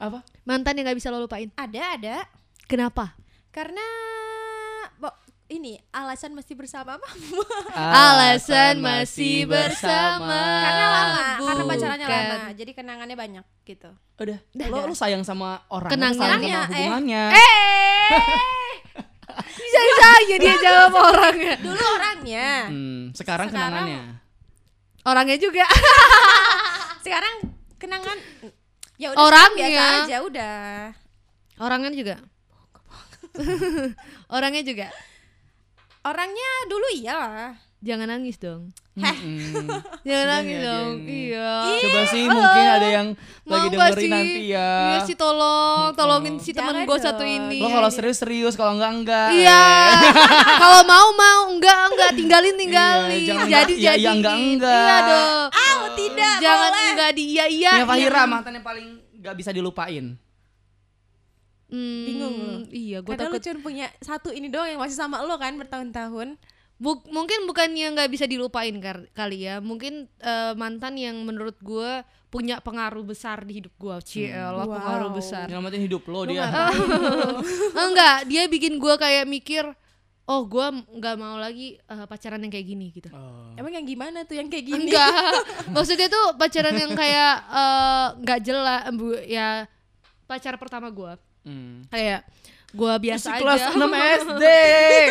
Apa? 0.03 0.19
Mantan 0.43 0.75
yang 0.75 0.85
gak 0.85 0.99
bisa 0.99 1.09
lo 1.09 1.21
lupain. 1.21 1.47
ada 1.55 1.95
ada 1.95 2.17
Kenapa? 2.65 3.15
karena 3.49 3.85
bo- 4.97 5.13
ini 5.47 5.77
alasan 5.91 6.33
masih 6.33 6.55
bersama 6.55 6.97
apa 6.97 7.05
Alasan 8.09 8.81
masih 8.81 9.45
bersama. 9.45 10.41
karena 10.59 10.87
lama 10.89 11.23
karena 11.39 11.63
pacarannya 11.69 12.07
Bukan. 12.09 12.25
lama 12.33 12.51
jadi 12.53 12.71
kenangannya 12.73 13.15
banyak 13.15 13.45
gitu 13.63 13.91
Udah. 14.17 14.39
Lo, 14.65 14.87
lo 14.87 14.93
sayang 14.93 15.21
sama 15.21 15.63
orang. 15.69 15.91
Kenangannya, 15.91 16.19
sayang 16.19 16.43
sama 16.43 16.73
eh. 16.73 16.79
hubungannya. 16.81 17.23
Bisa 19.53 19.81
saya 19.97 20.37
dia 20.37 20.55
jawab 20.57 20.93
orangnya. 20.95 21.55
dulu 21.67 21.85
orangnya 21.91 22.49
Hmm, 22.69 23.03
sekarang, 23.13 23.49
Sekarang- 23.49 23.73
kenangannya. 23.85 24.03
Orangnya 25.03 25.37
juga. 25.37 25.67
sekarang 27.03 27.35
kenangan 27.77 28.15
ya 29.01 29.13
udah 29.13 29.23
Orangnya. 29.23 29.69
biasa 29.69 30.05
aja 30.07 30.17
udah 30.25 30.63
Orangnya 31.63 31.93
juga. 31.95 32.17
Orangnya 34.35 34.63
juga. 34.67 34.87
Orangnya 36.03 36.51
dulu 36.67 36.87
iyalah. 36.99 37.55
Jangan 37.83 38.07
nangis 38.15 38.39
dong. 38.39 38.71
Mm-mm. 38.95 39.67
Jangan 40.07 40.27
nangis 40.39 40.55
ya, 40.55 40.67
dong. 40.71 40.91
Iya. 41.03 41.51
Coba 41.83 42.01
sih 42.15 42.23
mungkin 42.31 42.65
ada 42.79 42.89
yang 42.89 43.09
lagi 43.43 43.43
Mau 43.43 43.59
gak 43.59 43.71
dengerin 43.75 43.99
sih? 43.99 44.11
nanti 44.15 44.43
ya. 44.55 44.71
Iya 44.71 44.99
sih 45.03 45.17
tolong, 45.19 45.91
tolongin 45.99 46.39
si 46.39 46.55
Jangan 46.55 46.79
temen 46.79 46.87
gue 46.87 46.99
satu 47.03 47.25
ini. 47.27 47.59
Lo 47.59 47.75
kalau 47.75 47.91
serius-serius, 47.91 48.55
kalau 48.55 48.79
enggak 48.79 48.93
enggak. 49.03 49.29
Iya. 49.35 49.67
Kalau 50.63 50.81
mau 50.87 51.11
mau, 51.11 51.41
enggak 51.51 51.79
enggak 51.91 52.11
tinggalin 52.15 52.55
tinggalin. 52.55 53.19
Iya, 53.19 53.27
jangan 53.27 53.47
jadi 53.51 53.73
enggak, 53.75 53.75
iya, 53.83 53.91
jadi. 53.91 53.99
iya, 53.99 54.11
enggak, 54.15 54.37
enggak. 54.39 54.79
Iya 54.79 54.97
dong. 55.03 55.49
Ah, 55.51 55.75
tidak 55.93 56.37
Jangan 56.39 56.71
boleh. 56.71 56.87
enggak 56.95 57.11
di 57.19 57.25
iya 57.35 57.45
iya. 57.51 57.73
Punya 57.83 57.89
Fahira 57.91 58.15
iya. 58.15 58.31
mantan 58.31 58.53
yang 58.55 58.67
paling 58.67 58.87
gak 59.19 59.35
bisa 59.35 59.51
dilupain. 59.51 60.07
Hmm, 61.67 62.05
Bingung 62.07 62.35
lu. 62.39 62.55
Iya, 62.71 63.03
gue 63.03 63.11
Karena 63.11 63.27
lu 63.27 63.35
takut. 63.35 63.43
cuma 63.43 63.59
punya 63.65 63.87
satu 63.99 64.29
ini 64.31 64.47
doang 64.53 64.71
yang 64.71 64.79
masih 64.79 64.95
sama 64.95 65.19
lo 65.25 65.35
kan 65.35 65.57
bertahun-tahun. 65.59 66.39
Buk- 66.83 67.07
mungkin 67.07 67.47
bukannya 67.47 67.95
nggak 67.95 68.11
bisa 68.11 68.27
dilupain 68.27 68.75
kar- 68.77 69.07
kali 69.13 69.47
ya. 69.47 69.63
Mungkin 69.63 70.11
eh, 70.19 70.53
mantan 70.55 70.99
yang 70.99 71.15
menurut 71.23 71.55
gue 71.57 72.03
punya 72.27 72.59
pengaruh 72.59 73.05
besar 73.05 73.45
di 73.45 73.61
hidup 73.61 73.71
gue. 73.77 73.97
Ciel, 74.03 74.35
Wow. 74.53 74.67
pengaruh 74.73 75.11
besar. 75.13 75.47
Nyelamatin 75.47 75.79
hidup 75.81 76.03
lo 76.05 76.25
dia. 76.25 76.43
enggak, 77.79 78.27
dia 78.27 78.43
bikin 78.47 78.77
gue 78.77 78.95
kayak 78.97 79.25
mikir, 79.25 79.65
oh 80.25 80.43
gue 80.43 80.67
nggak 80.91 81.17
mau 81.17 81.37
lagi 81.37 81.79
eh, 81.79 82.05
pacaran 82.05 82.41
yang 82.41 82.51
kayak 82.51 82.67
gini 82.67 82.87
gitu. 82.91 83.09
Oh. 83.11 83.53
Emang 83.55 83.71
yang 83.71 83.85
gimana 83.85 84.25
tuh 84.25 84.35
yang 84.35 84.49
kayak 84.49 84.65
gini? 84.65 84.89
Enggak, 84.89 85.13
maksudnya 85.77 86.09
tuh 86.09 86.35
pacaran 86.35 86.75
yang 86.75 86.93
kayak 86.93 87.35
eh, 87.49 88.07
nggak 88.19 88.41
jelas, 88.43 88.83
bu, 88.91 89.15
ya 89.23 89.67
pacar 90.25 90.57
pertama 90.57 90.89
gue 90.89 91.13
Hmm. 91.43 91.83
kayak 91.91 92.23
gue 92.73 92.93
biasa 93.03 93.27
Masih 93.29 93.39
kelas 93.39 93.61
aja. 93.63 93.77
6 93.77 93.85
SD. 94.25 94.45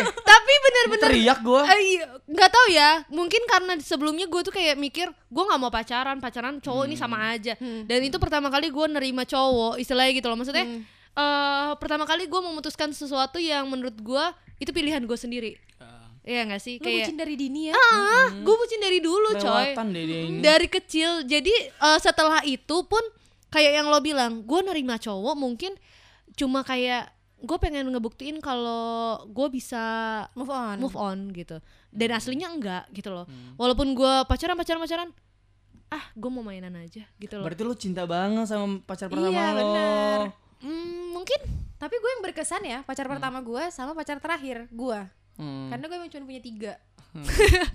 Tapi 0.02 0.52
bener-bener 0.58 1.08
Teriak 1.08 1.38
gua. 1.40 1.62
Eh, 1.68 2.02
nggak 2.24 2.50
tahu 2.50 2.66
ya 2.68 2.90
mungkin 3.08 3.42
karena 3.44 3.72
sebelumnya 3.78 4.26
gue 4.26 4.40
tuh 4.40 4.50
kayak 4.50 4.74
mikir 4.74 5.06
gue 5.06 5.42
nggak 5.42 5.56
mau 5.56 5.68
pacaran 5.68 6.18
pacaran 6.18 6.58
cowok 6.58 6.84
ini 6.84 6.96
sama 6.96 7.30
aja 7.30 7.54
Hmm. 7.54 7.84
dan 7.84 8.00
itu 8.00 8.16
pertama 8.16 8.48
kali 8.48 8.66
gue 8.66 8.86
nerima 8.88 9.22
cowok 9.22 9.76
istilahnya 9.76 10.12
gitu 10.12 10.26
loh 10.26 10.34
maksudnya 10.34 10.64
Hmm. 10.64 10.82
eh, 11.12 11.70
pertama 11.76 12.02
kali 12.02 12.24
gue 12.24 12.40
memutuskan 12.42 12.90
sesuatu 12.90 13.36
yang 13.36 13.64
menurut 13.64 13.94
gue 13.94 14.24
itu 14.58 14.70
pilihan 14.70 15.00
gue 15.00 15.14
sendiri 15.14 15.52
Iya 16.22 16.46
gak 16.46 16.62
sih 16.62 16.78
Lu 16.78 16.86
kayak 16.86 17.02
bucin 17.02 17.16
dari 17.16 17.34
dini 17.34 17.60
ya? 17.66 17.74
ah 17.74 18.30
gue 18.32 18.54
bucin 18.56 18.78
dari 18.78 18.98
dulu 18.98 19.34
coy 19.36 19.74
deh 19.74 20.06
ini. 20.06 20.38
dari 20.38 20.66
kecil 20.66 21.22
jadi 21.22 21.50
eh, 21.68 21.98
setelah 21.98 22.40
itu 22.42 22.76
pun 22.82 23.02
kayak 23.48 23.72
yang 23.76 23.86
lo 23.86 23.98
bilang 23.98 24.40
gue 24.40 24.60
nerima 24.62 24.96
cowok 24.96 25.34
mungkin 25.34 25.74
cuma 26.32 26.62
kayak 26.62 27.10
gue 27.42 27.58
pengen 27.58 27.84
ngebuktiin 27.88 28.38
kalau 28.38 28.82
gue 29.26 29.48
bisa 29.50 29.82
Move 30.32 30.48
on. 30.48 30.76
move 30.78 30.94
on 30.94 31.18
gitu 31.30 31.58
dan 31.90 32.08
aslinya 32.12 32.48
enggak 32.48 32.86
gitu 32.90 33.10
loh 33.10 33.26
Hmm. 33.26 33.54
walaupun 33.56 33.92
gue 33.92 34.14
pacaran 34.24 34.54
pacaran 34.54 34.78
pacaran 34.78 35.10
ah 35.88 36.04
gue 36.08 36.30
mau 36.30 36.40
mainan 36.40 36.72
aja 36.76 37.02
gitu 37.14 37.34
loh 37.34 37.44
Berarti 37.44 37.62
lu 37.62 37.74
cinta 37.74 38.02
banget 38.04 38.46
sama 38.46 38.78
pacar 38.80 39.06
pertama 39.06 39.28
Iya, 39.28 39.46
lo. 39.48 39.58
bener. 39.58 40.20
Hmm, 40.58 41.12
mungkin 41.12 41.40
Tapi 41.76 41.94
gue 41.94 42.10
yang 42.12 42.22
berkesan 42.22 42.62
ya 42.62 42.78
pacar 42.80 43.04
pertama 43.04 43.42
gue 43.42 43.62
sama 43.68 43.90
pacar 43.90 44.16
terakhir 44.16 44.70
gue. 44.70 45.00
Hmm. 45.34 45.66
Karena 45.66 45.84
gue 45.84 45.98
cuma 46.08 46.24
punya 46.24 46.38
tiga. 46.40 46.72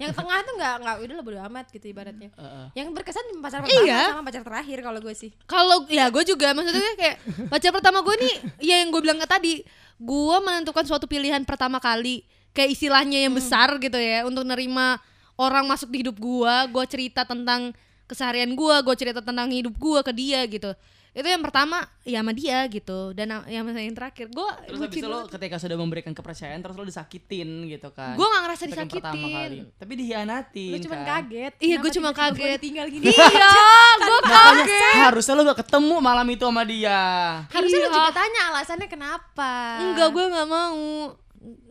Yang 0.02 0.12
tengah 0.12 0.38
tuh 0.42 0.54
nggak 0.56 0.74
nggak 0.82 0.96
udah 0.98 1.16
bodo 1.22 1.40
amat 1.46 1.66
gitu 1.70 1.86
ibaratnya. 1.88 2.34
Heeh. 2.34 2.66
Yang 2.74 2.88
berkesan 2.92 3.26
pacar 3.38 3.62
pertama 3.62 3.86
Iya. 3.86 4.02
sama 4.10 4.24
pacar 4.26 4.42
terakhir 4.42 4.78
kalau 4.82 5.00
gue 5.00 5.14
sih. 5.14 5.30
kalau 5.46 5.78
ya 5.88 6.10
gue 6.10 6.24
juga 6.26 6.58
maksudnya 6.58 6.94
kayak 6.98 7.16
pacar 7.48 7.70
pertama 7.70 8.02
gue 8.02 8.16
nih 8.18 8.36
ya 8.66 8.76
yang 8.82 8.90
gue 8.90 8.98
bilang 8.98 9.18
ke 9.18 9.30
tadi 9.30 9.54
gue 9.98 10.38
menentukan 10.42 10.86
suatu 10.86 11.06
pilihan 11.06 11.42
pertama 11.42 11.78
kali 11.78 12.26
kayak 12.52 12.74
istilahnya 12.74 13.30
yang 13.30 13.34
besar 13.34 13.78
gitu 13.78 13.96
ya 13.96 14.26
untuk 14.26 14.42
nerima 14.42 14.98
orang 15.38 15.66
masuk 15.66 15.90
di 15.90 16.02
hidup 16.02 16.18
gue 16.18 16.54
gue 16.74 16.84
cerita 16.90 17.22
tentang 17.22 17.74
keseharian 18.06 18.54
gue 18.54 18.76
gue 18.82 18.96
cerita 18.98 19.22
tentang 19.22 19.50
hidup 19.50 19.74
gue 19.74 20.00
ke 20.02 20.12
dia 20.12 20.42
gitu 20.46 20.74
itu 21.18 21.26
yang 21.26 21.42
pertama 21.42 21.82
ya 22.04 22.22
sama 22.22 22.30
dia 22.30 22.62
gitu 22.68 23.10
dan 23.12 23.42
yang 23.50 23.66
yang 23.66 23.90
terakhir 23.92 24.30
gue 24.30 24.50
Terus 24.70 24.80
habis 24.80 24.96
itu 24.96 25.08
lo 25.08 25.26
ketika 25.26 25.58
sudah 25.58 25.74
memberikan 25.74 26.14
kepercayaan 26.14 26.62
terus 26.62 26.78
lo 26.78 26.86
disakitin 26.86 27.66
gitu 27.66 27.90
kan. 27.90 28.14
gue 28.14 28.22
gak 28.24 28.42
ngerasa 28.46 28.64
yang 28.64 28.86
pertama 28.86 29.26
kali. 29.26 29.26
disakitin 29.26 29.64
Tapi 29.76 29.94
dihianatin 29.98 30.72
Lu 30.72 30.80
cuma 30.80 30.96
kan. 30.96 31.06
kaget. 31.10 31.54
Iya, 31.58 31.76
gue 31.76 31.92
cuma 31.92 32.10
kaget. 32.14 32.60
tinggal 32.62 32.86
gini. 32.88 33.10
iya 33.10 33.50
gue 34.08 34.20
kaget 34.24 34.94
harusnya 35.04 35.34
lo 35.34 35.42
gak 35.48 35.60
ketemu 35.60 35.96
malam 35.98 36.28
itu 36.30 36.44
sama 36.44 36.64
dia. 36.64 37.02
Harusnya 37.50 37.80
Iya. 37.80 37.88
juga 37.90 38.12
tanya 38.14 38.42
alasannya 38.48 38.88
kenapa. 38.88 39.54
enggak 39.84 40.10
gue 40.14 40.26
nggak 40.30 40.48
mau 40.48 40.78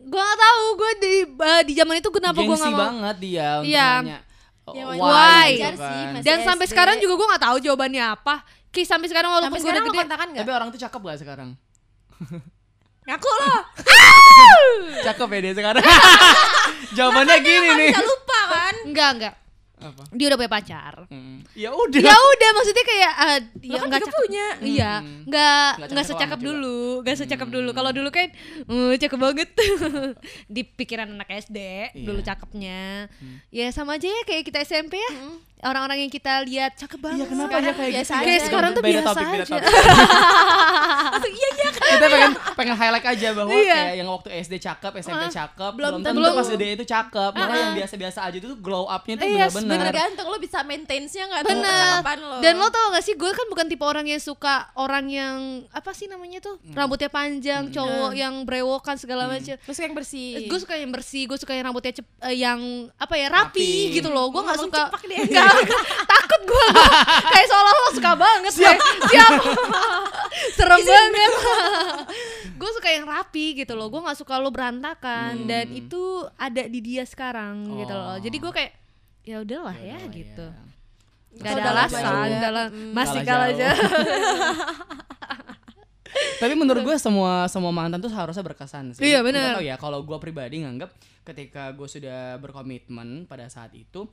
gue 0.03 0.21
nggak 0.21 0.39
tahu 0.41 0.63
gue 0.73 0.91
di 0.97 1.13
eh, 1.25 1.61
di 1.63 1.73
zaman 1.73 1.95
itu 1.97 2.09
kenapa 2.09 2.35
gue 2.37 2.47
nggak 2.49 2.67
mau 2.69 2.83
banget 2.83 3.15
dia 3.17 3.47
untuk 3.57 3.67
Iya. 3.69 3.89
nanya. 3.97 4.19
oh, 4.63 4.73
Ya, 4.73 4.83
why, 4.85 4.99
why? 4.99 5.47
gitu 5.49 5.63
sih, 5.73 5.79
kan. 5.79 6.11
masih 6.13 6.25
dan 6.25 6.37
sampai 6.43 6.65
sekarang 6.65 6.95
juga 6.97 7.13
gue 7.15 7.27
nggak 7.29 7.43
tahu 7.43 7.57
jawabannya 7.61 8.03
apa 8.05 8.35
Ki 8.77 8.85
sampai 8.85 9.09
sekarang 9.09 9.29
walaupun 9.31 9.57
Sampai 9.57 9.57
gue 9.59 9.73
udah 9.73 9.81
sekarang 9.81 10.05
gede 10.05 10.29
nggak? 10.29 10.37
Tapi 10.39 10.51
orang 10.53 10.67
itu 10.69 10.77
cakep 10.79 11.01
gak 11.01 11.17
sekarang? 11.17 11.49
Ngaku 13.07 13.29
lo. 13.31 13.55
Cakep 15.07 15.29
ya 15.31 15.39
dia 15.41 15.53
sekarang. 15.55 15.83
Jawabannya 16.97 17.37
gini 17.41 17.69
nih. 17.75 17.89
Bisa 17.89 18.03
lupa 18.03 18.39
kan? 18.47 18.75
enggak 18.85 19.09
enggak 19.11 19.35
Apa? 19.77 20.03
dia 20.09 20.25
udah 20.27 20.37
punya 20.37 20.51
pacar 20.51 20.93
Hmm. 21.05 21.45
Ya 21.53 21.69
udah. 21.69 22.01
ya 22.01 22.15
udah 22.15 22.49
maksudnya 22.51 22.81
kayak 22.83 23.13
eh, 23.15 23.39
dia 23.61 23.77
kan 23.77 23.85
nggak 23.87 23.99
juga 23.99 24.09
cakep 24.09 24.19
punya. 24.19 24.47
iya 24.59 24.93
Hmm. 24.95 25.21
nggak 25.23 25.69
Nggak 25.71 25.87
nggak 25.87 25.89
cakep 26.03 26.17
secakep 26.17 26.39
dulu 26.41 26.79
nggak 26.99 27.15
secakep 27.15 27.49
dulu 27.51 27.69
Hmm. 27.69 27.77
kalau 27.77 27.91
dulu 27.91 28.09
kan 28.09 28.27
uh, 28.65 28.93
cakep 28.95 29.19
banget 29.19 29.49
di 30.47 30.61
pikiran 30.65 31.07
anak 31.07 31.29
SD 31.31 31.57
Iya. 31.93 32.03
dulu 32.03 32.19
cakepnya 32.21 33.05
Hmm. 33.13 33.37
ya 33.49 33.67
sama 33.69 33.95
aja 33.95 34.07
ya 34.07 34.21
kayak 34.23 34.43
kita 34.43 34.59
SMP 34.63 34.97
ya 34.97 35.09
orang-orang 35.59 35.97
yang 35.99 36.11
kita 36.11 36.33
lihat 36.43 36.71
cakep 36.75 36.99
banget 36.99 37.17
Iya 37.17 37.25
kenapa 37.27 37.49
Sekarang 37.49 37.63
ya 37.63 37.73
kayak 37.73 37.91
biasa 37.91 38.05
gitu? 38.07 38.13
aja. 38.13 38.25
Kayak 38.27 38.41
sekarang 38.43 38.69
tuh 38.69 38.81
Beda 38.81 38.91
biasa 38.93 39.07
topik, 39.09 39.25
beda 39.27 39.43
aja. 39.43 39.57
iya 41.29 41.49
iya. 41.51 41.69
Kita 41.73 42.05
pengen 42.07 42.31
pengen 42.53 42.75
highlight 42.75 43.07
aja 43.07 43.27
bahwa 43.33 43.49
Iya. 43.49 43.73
kayak 43.75 43.95
yang 43.95 44.09
waktu 44.09 44.29
SD 44.37 44.53
cakep, 44.59 44.91
SMP 44.97 45.23
Ah, 45.23 45.31
cakep, 45.31 45.71
belum 45.73 45.91
belum 45.91 46.01
tentu 46.03 46.19
tentu. 46.19 46.37
pas 46.37 46.47
gede 46.47 46.67
itu 46.71 46.83
cakep. 46.85 47.31
Malah 47.33 47.47
Ah. 47.47 47.57
yang 47.59 47.73
biasa-biasa 47.75 48.19
aja 48.23 48.35
itu 48.35 48.47
tuh 48.47 48.59
glow 48.59 48.85
up-nya 48.85 49.15
tuh 49.15 49.25
Iya, 49.25 49.45
bener-bener. 49.49 49.85
Tergantung 49.87 50.27
lo 50.27 50.37
bisa 50.37 50.59
maintain-nya 50.61 51.23
nggak 51.25 51.41
tuh 51.41 51.49
Bener. 51.49 51.65
kecakapan 51.65 52.17
lo. 52.21 52.37
Dan 52.39 52.53
lo 52.55 52.67
tau 52.69 52.85
gak 52.91 53.03
sih 53.03 53.13
gue 53.13 53.31
kan 53.31 53.45
bukan 53.47 53.65
tipe 53.65 53.83
orang 53.83 54.05
yang 54.05 54.19
suka 54.19 54.55
orang 54.75 55.05
yang 55.07 55.37
apa 55.71 55.91
sih 55.91 56.05
namanya 56.05 56.37
tuh 56.39 56.55
Hmm. 56.59 56.75
rambutnya 56.75 57.09
panjang, 57.09 57.69
cowok 57.69 58.11
yang 58.13 58.33
brewokan 58.43 58.95
segala 58.95 59.25
macam. 59.25 59.55
Lo 59.57 59.71
suka 59.71 59.85
yang 59.85 59.95
bersih. 59.95 60.31
Gue 60.45 60.59
suka 60.59 60.75
yang 60.75 60.91
bersih, 60.91 61.23
gue 61.25 61.37
suka 61.37 61.51
yang 61.51 61.65
rambutnya 61.65 61.93
cep, 61.93 62.05
eh, 62.21 62.35
yang 62.37 62.59
apa 62.95 63.15
ya 63.15 63.27
rapi, 63.27 63.57
Rapi. 63.89 63.95
gitu 63.95 64.09
loh. 64.09 64.29
Gue 64.29 64.41
nggak 64.43 64.59
suka. 64.59 64.81
cepak 64.87 65.03
deh. 65.03 65.17
Nggak, 65.27 65.46
takut 66.11 66.41
gue 66.47 66.67
kayak 67.27 67.47
seolah-olah 67.47 67.93
suka 67.93 68.11
banget 68.15 68.53
siap. 68.53 68.77
Siap. 69.09 69.31
Serem 70.57 70.79
banget. 70.81 71.31
Gue 72.61 72.69
suka 72.73 72.89
yang 72.89 73.05
rapi 73.05 73.53
gitu 73.53 73.77
loh. 73.77 73.89
Gue 73.89 74.01
nggak 74.01 74.17
suka 74.17 74.41
lo 74.41 74.49
berantakan. 74.49 75.45
Hmm. 75.45 75.49
dan 75.49 75.65
itu 75.73 76.25
ada 76.37 76.65
di 76.65 76.79
dia 76.81 77.05
sekarang 77.05 77.65
gitu 77.77 77.93
loh. 77.93 78.15
Oh. 78.15 78.17
jadi 78.17 78.37
gue 78.37 78.51
kayak 78.53 78.71
ya 79.27 79.37
udahlah 79.43 79.75
ya, 79.77 79.97
Yaudah, 79.99 80.13
gitu. 80.15 80.45
ya. 80.47 80.65
Gak 81.37 81.53
ada 81.61 81.69
alasan, 81.69 82.29
dalam 82.41 82.67
Hmm. 82.73 82.91
masih 82.97 83.21
Kalah 83.21 83.53
aja. 83.53 83.69
Tapi 86.37 86.53
menurut 86.57 86.81
gue 86.81 86.97
semua 86.97 87.45
semua 87.45 87.69
mantan 87.69 88.01
tuh 88.01 88.09
harusnya 88.09 88.41
berkesan 88.41 88.97
sih. 88.97 89.05
Iya, 89.05 89.21
tahu 89.21 89.61
ya 89.61 89.75
kalau 89.77 90.01
gue 90.01 90.17
pribadi 90.17 90.65
nganggap 90.65 90.89
ketika 91.27 91.69
gue 91.75 91.85
sudah 91.85 92.39
berkomitmen 92.41 93.27
pada 93.27 93.45
saat 93.51 93.75
itu 93.75 94.07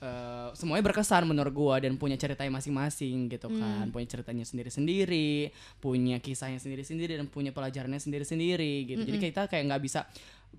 eh, 0.00 0.48
semuanya 0.54 0.80
berkesan 0.82 1.22
menurut 1.24 1.50
gue 1.50 1.76
dan 1.82 1.94
punya 1.94 2.16
ceritanya 2.16 2.52
masing-masing 2.52 3.28
gitu 3.28 3.48
kan, 3.48 3.84
Hmm. 3.84 3.92
punya 3.92 4.08
ceritanya 4.08 4.42
sendiri-sendiri, 4.42 5.52
punya 5.76 6.16
kisahnya 6.16 6.56
sendiri-sendiri 6.56 7.14
dan 7.14 7.26
punya 7.26 7.50
pelajarannya 7.50 7.98
sendiri-sendiri 7.98 8.86
gitu. 8.86 9.02
Jadi 9.02 9.18
kita 9.22 9.44
kayak 9.44 9.64
nggak 9.66 9.82
bisa, 9.82 10.08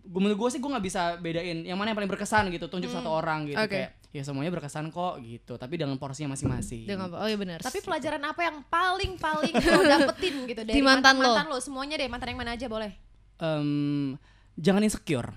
gua- 0.04 0.22
menurut 0.22 0.38
gue 0.40 0.50
sih 0.52 0.60
gue 0.60 0.70
nggak 0.70 0.86
bisa 0.86 1.02
bedain 1.18 1.64
yang 1.64 1.74
mana 1.74 1.90
yang 1.90 1.98
paling 1.98 2.08
berkesan 2.08 2.48
gitu, 2.50 2.66
tunjuk 2.68 2.90
satu 2.92 3.10
orang 3.10 3.46
gitu 3.46 3.58
Hmm. 3.58 3.66
Oke. 3.66 3.76
kayak 3.76 3.92
ya 4.12 4.22
semuanya 4.22 4.52
berkesan 4.52 4.88
kok 4.88 5.18
gitu, 5.20 5.56
tapi 5.56 5.74
dengan 5.74 5.96
porsinya 5.96 6.36
masing-masing. 6.36 6.84
Dia 6.84 6.96
ngapa? 6.96 7.16
Oh 7.16 7.26
iya 7.26 7.36
benar. 7.36 7.60
Tapi 7.60 7.80
pelajaran 7.80 8.22
apa 8.22 8.42
yang 8.44 8.62
paling 8.64 9.16
paling 9.18 9.54
lo 9.56 9.82
dapetin 10.14 10.36
gitu 10.46 10.62
dari 10.62 10.76
Di 10.76 10.84
mantan 10.84 11.16
lo. 11.16 11.32
mantan 11.32 11.48
lo 11.48 11.58
semuanya 11.58 11.96
deh 11.96 12.06
mantan 12.06 12.30
yang 12.30 12.40
mana 12.40 12.54
aja 12.54 12.68
boleh. 12.68 12.92
Em, 13.38 14.14
jangan 14.54 14.84
insecure. 14.84 15.34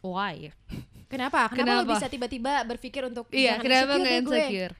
why? 0.00 0.52
Kenapa? 1.08 1.48
Kenapa, 1.48 1.80
lo 1.80 1.82
Kenapa? 1.82 1.92
bisa 1.96 2.06
tiba-tiba 2.06 2.52
berpikir 2.64 3.02
untuk 3.02 3.24
Iya, 3.32 3.56
kenapa 3.56 3.96
gue? 3.96 4.12
insecure? 4.20 4.74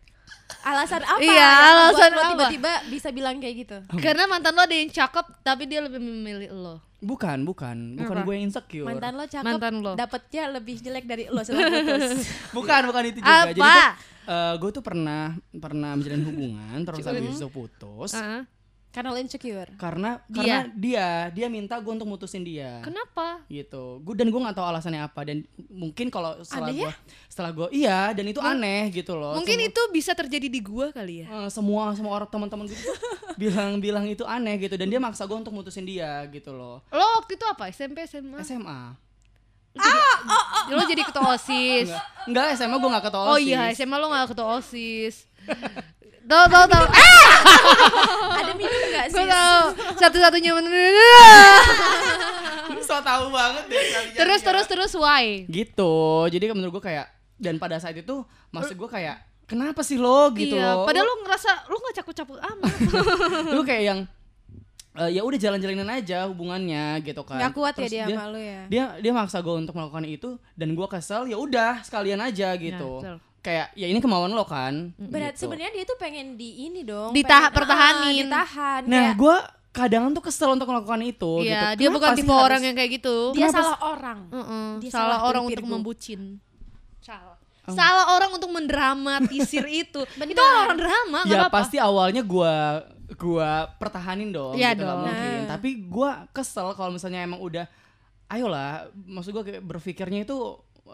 Alasan 0.60 1.02
apa? 1.02 1.20
Iya, 1.20 1.48
alasan 1.48 2.10
lo 2.10 2.20
apa? 2.20 2.30
tiba-tiba 2.36 2.72
bisa 2.92 3.08
bilang 3.08 3.40
kayak 3.40 3.56
gitu. 3.58 3.76
Karena 3.96 4.28
mantan 4.28 4.52
lo 4.52 4.60
ada 4.60 4.76
yang 4.76 4.88
cakep 4.88 5.24
tapi 5.40 5.64
dia 5.64 5.80
lebih 5.80 5.96
memilih 5.98 6.52
lo. 6.52 6.76
Bukan, 6.98 7.46
bukan, 7.46 7.94
bukan 7.94 8.16
Apa? 8.18 8.26
gue 8.26 8.34
yang 8.34 8.44
insecure. 8.50 8.84
Mantan 8.84 9.12
lo 9.14 9.24
cakep, 9.24 9.46
Mantan 9.46 9.74
lo. 9.78 9.92
dapetnya 9.94 10.42
lebih 10.50 10.76
jelek 10.82 11.04
dari 11.06 11.24
lo 11.30 11.40
setelah 11.40 11.70
putus. 11.70 12.26
bukan 12.58 12.80
bukan 12.90 13.02
itu 13.06 13.18
juga 13.22 13.32
Apa? 13.32 13.48
jadi 13.48 13.60
tuh 13.62 13.86
gue 14.58 14.70
tuh 14.74 14.84
pernah 14.84 15.22
pernah 15.54 15.90
menjalin 15.96 16.20
hubungan 16.26 16.76
terus 16.84 17.00
habis 17.00 17.32
itu 17.32 17.48
putus 17.48 18.12
Heeh. 18.12 18.42
Karena 18.98 19.14
lo 19.14 19.20
insecure. 19.20 19.70
karena 19.76 20.10
Dia. 20.20 20.34
karena 20.34 20.56
dia 20.74 21.06
dia 21.30 21.46
minta 21.46 21.78
gue 21.78 21.92
untuk 21.92 22.02
mutusin 22.04 22.42
dia 22.42 22.82
Kenapa? 22.82 23.46
gitu 23.46 24.02
gue 24.02 24.10
dan 24.12 24.26
gue 24.26 24.40
nggak 24.40 24.52
tahu 24.52 24.66
alasannya 24.66 24.98
apa 25.00 25.22
dan 25.22 25.46
mungkin 25.68 26.10
kalau 26.10 26.34
setelah 26.42 26.66
Aneh 26.66 26.74
ya? 26.76 26.82
gue 26.82 26.92
setelah 27.28 27.50
gue 27.52 27.66
iya 27.70 28.10
dan 28.10 28.26
itu 28.26 28.40
aneh 28.40 28.90
gitu 28.90 29.14
loh 29.14 29.38
Mungkin 29.38 29.54
Semua- 29.54 29.70
itu 29.70 29.82
bisa 29.92 30.12
terjadi 30.12 30.48
di 30.48 30.58
gua 30.58 30.90
kali 30.90 31.22
ya. 31.22 31.26
eh, 31.28 31.48
semua 31.48 31.94
semua 31.94 32.10
orang 32.12 32.26
teman-teman 32.26 32.66
gue 32.66 32.74
bilang-bilang 33.38 34.02
itu 34.04 34.26
aneh 34.26 34.58
gitu 34.58 34.74
dan 34.74 34.86
dia 34.86 34.98
maksa 34.98 35.22
gue 35.22 35.36
untuk 35.36 35.52
mutusin 35.52 35.86
dia 35.86 36.10
gitu 36.26 36.50
loh 36.50 36.82
Lo 36.90 37.06
waktu 37.16 37.38
itu 37.38 37.46
apa? 37.46 37.70
SMP, 37.70 38.02
SMA? 38.02 38.42
SMA 38.42 38.98
Lo 40.68 40.82
jadi 40.82 41.02
ketua 41.02 41.32
OSIS. 41.32 41.86
enggak 41.86 42.02
enggak 42.26 42.46
SMA 42.58 42.76
gue 42.76 42.90
nggak 42.90 43.04
ketua 43.04 43.22
Oh 43.22 43.36
OSIS. 43.36 43.46
iya, 43.46 43.62
SMA 43.72 43.94
lo 43.94 44.10
gak 44.10 44.28
ketua 44.28 44.58
OSIS. 44.58 45.16
Tahu 46.28 46.44
tahu 46.46 46.64
tahu. 46.68 46.84
Ah, 47.38 48.40
Ada 48.40 48.52
minum 48.52 48.80
gak 48.90 49.06
gue 49.08 49.16
sih? 49.16 49.26
tahu. 49.26 49.62
Satu-satunya 49.96 50.50
Lu 52.68 52.80
so 52.80 52.96
tahu 53.00 53.24
banget 53.28 53.64
deh 53.66 53.84
kalian 53.86 54.14
Terus 54.14 54.40
ya. 54.40 54.46
terus 54.46 54.66
terus 54.66 54.92
why? 54.94 55.44
gitu 55.46 55.92
jadi 56.28 56.52
menurut 56.52 56.80
gue 56.80 56.84
kayak 56.84 57.06
dan 57.36 57.56
pada 57.56 57.76
saat 57.76 57.94
itu 57.94 58.24
maksud 58.48 58.74
gue 58.74 58.88
kayak 58.88 59.16
kenapa 59.44 59.80
sih 59.80 59.96
lo 59.96 60.28
gitu 60.32 60.56
iya, 60.56 60.72
loh 60.74 60.84
padahal 60.84 61.04
lo 61.04 61.14
ngerasa 61.22 61.68
lo 61.68 61.76
gak 61.78 61.94
capek-capek 62.00 62.36
amat. 62.38 62.72
lu 63.56 63.60
kayak 63.62 63.82
yang 63.84 64.00
eh, 64.96 65.10
ya 65.10 65.20
udah 65.20 65.38
jalan-jalanin 65.38 65.90
aja 65.90 66.28
hubungannya 66.28 67.00
gitu 67.02 67.22
kan 67.24 67.40
Gak 67.40 67.52
kuat 67.52 67.74
ya 67.76 67.80
Terus 67.80 67.92
dia 67.92 68.04
sama 68.06 68.24
lo 68.28 68.40
ya. 68.40 68.60
dia 68.68 68.84
dia 69.00 69.12
maksa 69.12 69.38
gue 69.40 69.54
untuk 69.54 69.74
melakukan 69.74 70.04
itu 70.04 70.30
dan 70.54 70.68
gue 70.72 70.86
kesel 70.88 71.24
ya 71.24 71.36
udah 71.36 71.80
sekalian 71.84 72.20
aja 72.20 72.52
gitu 72.56 73.00
betul. 73.00 73.16
Kayak 73.40 73.70
ya 73.72 73.86
ini 73.86 73.98
kemauan 73.98 74.30
lo 74.30 74.42
kan 74.42 74.90
Berarti 74.94 75.34
gitu. 75.34 75.42
sebenarnya 75.44 75.70
dia 75.72 75.84
tuh 75.84 75.96
pengen 75.96 76.34
di 76.34 76.66
ini 76.66 76.82
dong. 76.82 77.10
Ditahan- 77.12 77.50
pertahanin. 77.50 78.26
Ah, 78.26 78.42
ditahan. 78.42 78.82
nah 78.84 79.06
gue 79.12 79.36
kadang 79.70 80.10
tuh 80.10 80.20
kesel 80.20 80.50
untuk 80.50 80.66
melakukan 80.66 80.98
itu 81.00 81.32
Iya, 81.40 81.72
gitu. 81.72 81.78
dia 81.78 81.88
bukan 81.88 82.10
tipe 82.12 82.26
harus- 82.26 82.44
orang 82.44 82.62
yang 82.62 82.74
kayak 82.74 82.90
gitu. 82.94 83.16
dia 83.30 83.46
Kenapa 83.46 83.58
salah 83.62 83.80
orang. 83.86 84.18
Heeh, 84.28 84.66
Dia 84.78 84.90
salah 84.90 85.02
salah 85.14 85.18
orang 85.24 85.42
untuk 85.44 85.64
membucin. 85.64 86.20
Salah. 86.98 87.36
Salah 87.68 88.06
orang 88.10 88.30
untuk 88.32 88.48
mendramatisir 88.48 89.64
itu. 89.84 90.00
itu 90.02 90.40
orang 90.40 90.74
drama, 90.74 91.18
nggak 91.22 91.30
ya 91.30 91.40
apa-apa. 91.42 91.56
pasti 91.58 91.76
awalnya 91.76 92.22
gue 92.22 92.54
gua 93.14 93.50
pertahanin 93.74 94.28
dong 94.28 94.52
Iya 94.52 94.72
gitu 94.72 94.84
dong. 94.84 95.00
mungkin 95.02 95.38
Nah. 95.40 95.48
tapi 95.48 95.68
gue 95.80 96.10
kesel 96.30 96.72
kalau 96.72 96.90
misalnya 96.90 97.20
emang 97.20 97.38
udah 97.38 97.64
ayolah 98.26 98.84
maksud 98.92 99.32
gue 99.32 99.44
kayak 99.46 99.62
berpikirnya 99.62 100.22
itu 100.22 100.36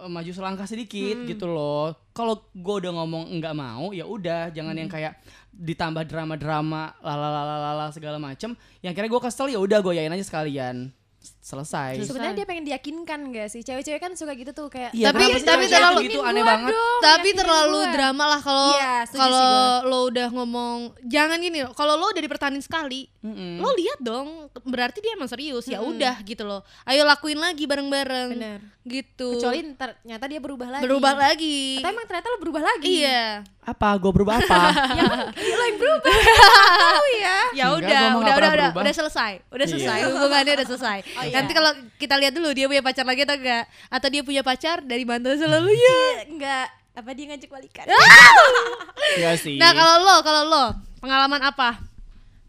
maju 0.04 0.30
selangkah 0.30 0.64
sedikit 0.64 1.16
Hmm. 1.16 1.26
gitu 1.26 1.46
loh 1.46 1.94
kalau 2.10 2.42
gue 2.50 2.74
udah 2.80 2.92
ngomong 2.94 3.30
nggak 3.34 3.54
mau 3.54 3.90
ya 3.90 4.04
udah 4.04 4.50
jangan 4.50 4.72
Hmm. 4.72 4.80
yang 4.80 4.90
kayak 4.90 5.12
ditambah 5.50 6.04
drama-drama 6.04 6.98
lalalalala 6.98 7.88
segala 7.88 8.18
macem 8.18 8.52
yang 8.80 8.90
kira 8.90 9.06
gue 9.06 9.20
kesel 9.20 9.48
ya 9.48 9.56
udah 9.56 9.78
gue 9.78 9.94
yain 9.94 10.10
aja 10.10 10.22
sekalian 10.22 10.90
selesai. 11.44 12.00
Sebenarnya 12.00 12.32
dia 12.34 12.46
pengen 12.46 12.64
diyakinkan 12.64 13.20
gak 13.28 13.48
sih? 13.48 13.60
Cewek-cewek 13.60 14.00
kan 14.00 14.12
suka 14.14 14.32
gitu 14.32 14.50
tuh 14.50 14.66
kayak 14.66 14.90
Iya, 14.90 15.12
Tapi- 15.12 15.44
tapi 15.44 15.64
terlalu- 15.68 16.02
gitu 16.02 16.20
aneh 16.20 16.40
gua 16.40 16.48
banget 16.50 16.72
dong, 16.72 17.00
tapi 17.02 17.28
terlalu 17.30 17.78
gua. 17.78 17.92
drama 17.92 18.24
lah 18.26 18.40
kalau 18.40 18.68
Iya, 18.72 18.94
sih 19.04 19.18
kalau 19.18 19.48
lo 19.84 19.98
udah 20.06 20.28
ngomong 20.30 20.78
jangan 21.04 21.36
gini 21.36 21.60
loh 21.60 21.72
kalau 21.72 21.94
lo 21.94 22.08
udah 22.08 22.22
dipertahanin 22.22 22.58
sekali 22.58 23.12
Mm-mm. 23.20 23.58
lo 23.58 23.68
lihat 23.70 24.00
dong 24.00 24.48
berarti 24.62 24.98
dia 24.98 25.12
emang 25.12 25.28
serius 25.28 25.64
ya 25.66 25.80
udah 25.80 26.16
gitu 26.22 26.42
loh 26.42 26.64
ayo 26.84 27.02
lakuin 27.02 27.36
lagi 27.36 27.64
bareng-bareng 27.64 28.28
Bener. 28.30 28.58
gitu 28.82 29.36
Kecuali 29.36 29.60
ternyata 29.70 30.24
dia 30.24 30.38
berubah 30.38 30.68
lagi. 30.70 30.82
berubah 30.82 31.14
lagi 31.14 31.60
Atau 31.78 31.90
emang 31.90 32.06
ternyata 32.06 32.26
lo 32.26 32.38
berubah 32.38 32.62
lagi. 32.62 32.88
iya 32.98 33.44
apa 33.62 33.88
gue 33.94 34.12
berubah 34.12 34.36
apa 34.38 34.60
Lo 35.50 35.62
yang 35.62 35.78
berubah. 35.78 36.12
Tahu 36.84 37.06
ya. 37.16 37.38
ya 37.54 37.66
udah 37.70 38.00
udah 38.14 38.34
udah 38.34 38.50
udah 38.50 38.68
udah 38.76 38.94
selesai 38.94 39.32
udah 39.46 39.64
Iya. 39.64 39.72
selesai 39.74 39.98
hubungannya 40.06 40.52
udah 40.54 40.66
selesai 40.66 40.98
Oh, 41.10 41.22
iya. 41.22 41.33
Nanti 41.36 41.52
kalau 41.52 41.70
kita 41.94 42.14
lihat 42.14 42.32
dulu 42.32 42.48
dia 42.50 42.66
punya 42.66 42.80
pacar 42.80 43.02
lagi 43.02 43.22
atau 43.22 43.34
enggak 43.34 43.64
atau 43.88 44.08
dia 44.08 44.22
punya 44.22 44.40
pacar 44.40 44.76
dari 44.80 45.02
mantan 45.02 45.34
selalunya 45.34 45.98
Enggak. 46.26 46.68
Apa 46.94 47.10
dia 47.10 47.26
ngajak 47.26 47.50
balikan? 47.50 47.86
Enggak 49.14 49.36
sih 49.38 49.58
nah 49.58 49.70
kalau 49.70 49.94
lo 50.00 50.16
kalau 50.20 50.42
lo 50.44 50.64
pengalaman 50.98 51.42
apa 51.42 51.82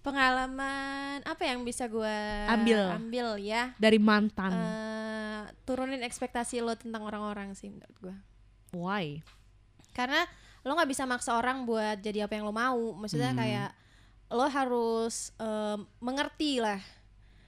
Pengalaman 0.06 1.26
apa 1.26 1.43
yang 1.43 1.62
bisa 1.62 1.86
gue 1.86 2.17
Ambil. 2.45 2.78
ambil 2.93 3.28
ya? 3.36 3.74
dari 3.76 3.98
mantan 3.98 4.54
Eh, 4.54 5.41
turunin 5.65 6.00
ekspektasi 6.00 6.62
lo 6.62 6.78
tentang 6.78 7.02
orang-orang 7.02 7.52
sih 7.52 7.67
menurut 7.67 7.98
gue. 8.00 8.15
why 8.71 9.26
Karena 9.91 10.21
lo 10.62 10.74
nggak 10.74 10.88
bisa 10.88 11.04
maksa 11.04 11.34
orang 11.34 11.65
buat 11.65 11.98
jadi 12.00 12.26
apa 12.26 12.38
yang 12.38 12.45
lo 12.45 12.54
mau. 12.54 12.93
Maksudnya 12.93 13.34
Hmm. 13.34 13.39
kayak 13.39 13.69
lo 14.30 14.45
harus 14.45 15.34
em, 15.38 15.82
mengerti 15.98 16.62
lah. 16.62 16.78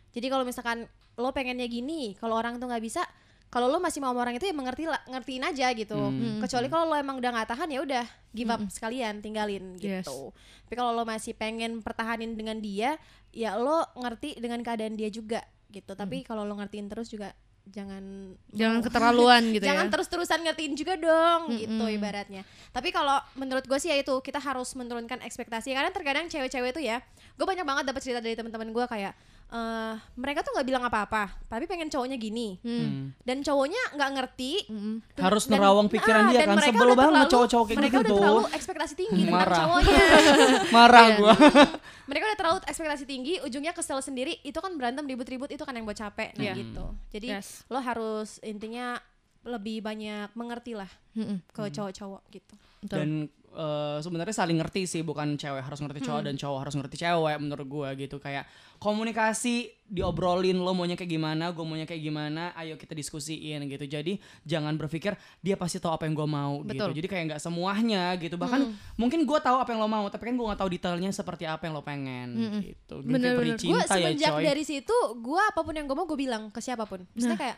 Jadi 0.10 0.26
kalau 0.26 0.42
misalkan 0.42 0.90
lo 1.18 1.34
pengennya 1.34 1.66
gini, 1.66 2.14
kalau 2.22 2.38
orang 2.38 2.62
tuh 2.62 2.70
nggak 2.70 2.84
bisa, 2.86 3.02
kalau 3.50 3.68
lo 3.68 3.82
masih 3.82 4.00
mau 4.04 4.14
sama 4.14 4.22
orang 4.28 4.38
itu 4.38 4.46
ya 4.46 4.54
mengerti 4.54 4.86
ngertiin 4.86 5.44
aja 5.44 5.68
gitu. 5.74 5.98
Hmm. 5.98 6.38
Kecuali 6.40 6.68
kalau 6.70 6.86
lo 6.94 6.96
emang 6.96 7.18
udah 7.18 7.32
nggak 7.34 7.50
tahan 7.50 7.70
ya 7.74 7.80
udah 7.82 8.06
give 8.32 8.52
up 8.54 8.62
sekalian, 8.70 9.20
tinggalin 9.20 9.76
Yes. 9.82 10.06
gitu. 10.06 10.30
Tapi 10.70 10.76
kalau 10.78 10.94
lo 10.94 11.04
masih 11.04 11.34
pengen 11.34 11.82
pertahanin 11.82 12.38
dengan 12.38 12.62
dia, 12.62 13.02
ya 13.34 13.58
lo 13.58 13.82
ngerti 13.98 14.38
dengan 14.38 14.62
keadaan 14.62 14.94
dia 14.94 15.10
juga 15.10 15.42
gitu. 15.74 15.98
Tapi 15.98 16.22
kalau 16.22 16.46
lo 16.46 16.54
ngertiin 16.56 16.88
terus 16.88 17.10
juga 17.10 17.34
jangan 17.68 18.36
jangan 18.56 18.80
keterlaluan 18.80 19.44
gitu 19.56 19.68
jangan 19.68 19.88
ya 19.88 19.92
terus-terusan 19.92 20.40
ngertiin 20.48 20.74
juga 20.80 20.96
dong 20.96 21.52
Mm-mm. 21.52 21.60
gitu 21.60 21.86
ibaratnya 22.00 22.48
tapi 22.72 22.96
kalau 22.96 23.20
menurut 23.36 23.68
gue 23.68 23.80
sih 23.80 23.92
ya 23.92 24.00
itu 24.00 24.14
kita 24.24 24.40
harus 24.40 24.72
menurunkan 24.74 25.20
ekspektasi 25.24 25.76
karena 25.76 25.92
terkadang 25.92 26.32
cewek-cewek 26.32 26.72
itu 26.72 26.82
ya 26.88 27.04
gue 27.36 27.46
banyak 27.46 27.68
banget 27.68 27.84
dapat 27.92 28.02
cerita 28.04 28.20
dari 28.24 28.40
teman-teman 28.40 28.72
gue 28.72 28.86
kayak 28.88 29.14
eh 29.48 29.96
mereka 30.14 30.44
tuh 30.44 30.52
nggak 30.52 30.68
bilang 30.68 30.84
apa-apa 30.84 31.32
tapi 31.48 31.64
pengen 31.66 31.88
cowoknya 31.88 32.16
gini 32.16 32.60
Hmm. 32.60 32.76
Hmm. 32.78 33.04
dan 33.22 33.40
cowoknya 33.40 33.80
nggak 33.94 34.12
ngerti 34.14 34.54
Mm-mm. 34.68 34.96
harus 35.18 35.44
Dan- 35.46 35.56
nerawang 35.56 35.88
pikiran 35.88 36.22
ah, 36.22 36.28
dia 36.28 36.40
dan 36.42 36.48
kan 36.50 36.58
sebel 36.62 36.90
banget 36.94 37.26
cowok-cowok 37.28 37.66
kayak 37.66 37.80
mereka 37.80 37.96
gitu 37.96 38.04
udah 38.04 38.12
terlalu 38.20 38.44
ekspektasi 38.52 38.94
tinggi 38.94 39.22
tentang 39.22 39.40
Marah. 39.40 39.58
cowoknya 39.58 39.98
marah 40.76 41.06
gua 41.16 41.34
mereka 42.12 42.24
udah 42.26 42.38
terlalu 42.38 42.58
ekspektasi 42.66 43.04
tinggi 43.06 43.34
ujungnya 43.40 43.72
kesel 43.72 44.00
sendiri 44.00 44.36
itu 44.42 44.58
kan 44.58 44.76
berantem 44.76 45.04
ribut-ribut 45.06 45.48
itu 45.48 45.64
kan 45.64 45.72
yang 45.72 45.84
buat 45.84 45.96
capek 45.98 46.36
nah 46.36 46.52
gitu 46.52 46.86
jadi 47.10 47.40
Yes. 47.40 47.64
lo 47.68 47.80
harus 47.80 48.40
intinya 48.42 49.00
lebih 49.42 49.80
banyak 49.80 50.28
mengerti 50.34 50.76
lah 50.76 50.92
Mm-mm. 51.14 51.40
ke 51.48 51.64
cowok-cowok 51.66 52.20
gitu 52.30 52.56
Betul. 52.78 53.32
Eh, 53.58 53.98
sebenarnya 54.00 54.36
saling 54.36 54.62
ngerti 54.62 54.86
sih 54.86 55.02
bukan 55.02 55.34
cewek 55.34 55.66
harus 55.66 55.82
ngerti 55.82 56.06
cowok 56.06 56.22
Hmm. 56.22 56.28
dan 56.30 56.36
cowok 56.38 56.60
harus 56.62 56.74
ngerti 56.78 56.96
cewek 56.96 57.38
menurut 57.42 57.66
gua 57.66 57.90
gitu. 57.94 58.22
Kayak 58.22 58.46
komunikasi 58.78 59.74
diobrolin 59.88 60.60
lo 60.60 60.76
maunya 60.76 60.94
kayak 60.94 61.10
gimana 61.10 61.50
gue 61.50 61.64
maunya 61.64 61.88
kayak 61.88 62.04
gimana 62.04 62.54
ayo 62.54 62.78
kita 62.78 62.94
diskusiin 62.94 63.66
gitu. 63.66 63.86
Jadi 63.86 64.18
jangan 64.44 64.78
berpikir 64.78 65.18
dia 65.40 65.58
pasti 65.58 65.82
tahu 65.82 65.90
apa 65.92 66.06
yang 66.06 66.14
gue 66.14 66.28
mau 66.28 66.62
Betul. 66.62 66.94
gitu 66.94 67.02
jadi 67.02 67.08
kayak 67.10 67.24
nggak 67.34 67.42
semuanya 67.42 68.14
gitu. 68.22 68.38
Bahkan 68.38 68.62
mungkin 68.96 69.26
gue 69.26 69.40
tahu 69.40 69.58
apa 69.58 69.74
yang 69.74 69.82
lo 69.82 69.90
mau 69.90 70.06
tapi 70.08 70.30
kan 70.30 70.38
gue 70.38 70.46
nggak 70.46 70.60
tahu 70.62 70.70
detailnya 70.70 71.10
seperti 71.10 71.50
apa 71.50 71.66
yang 71.66 71.74
lo 71.74 71.82
pengen 71.82 72.28
Mm-mm. 72.38 72.62
gitu. 72.62 72.96
Bener-bener. 73.02 73.56
Gue 73.56 73.58
cinta 73.58 73.98
ya 73.98 74.14
semenjak 74.14 74.34
coy. 74.38 74.44
dari 74.46 74.64
situ 74.64 74.96
gue 75.18 75.42
apa 75.42 75.60
pun 75.64 75.74
yang 75.74 75.90
gue 75.90 75.98
mau 75.98 76.06
gue 76.06 76.20
bilang 76.20 76.54
ke 76.54 76.62
siapa 76.62 76.86
pun. 76.86 77.02
Misalnya 77.18 77.40
kayak 77.40 77.58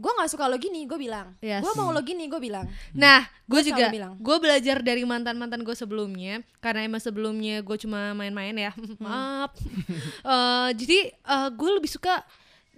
gue 0.00 0.12
nggak 0.16 0.30
suka 0.32 0.48
lo 0.48 0.56
gini 0.56 0.88
gue 0.88 0.96
bilang 0.96 1.36
Yes. 1.44 1.60
gue 1.60 1.72
mau 1.76 1.92
lo 1.92 2.00
gini 2.00 2.24
gue 2.24 2.40
bilang 2.40 2.64
Nah, 2.96 3.28
gue 3.44 3.60
Gua 3.60 3.66
juga, 3.66 3.86
gue 4.16 4.36
belajar 4.40 4.80
dari 4.80 5.04
mantan 5.04 5.36
mantan 5.36 5.60
gue 5.60 5.76
sebelumnya, 5.76 6.40
karena 6.64 6.88
emang 6.88 7.02
sebelumnya 7.04 7.60
gue 7.60 7.76
cuma 7.76 8.16
main-main 8.16 8.56
ya, 8.56 8.72
maaf. 9.04 9.52
Eh, 10.20 10.70
jadi 10.76 10.98
gue 11.52 11.70
lebih 11.76 11.90
suka 11.90 12.22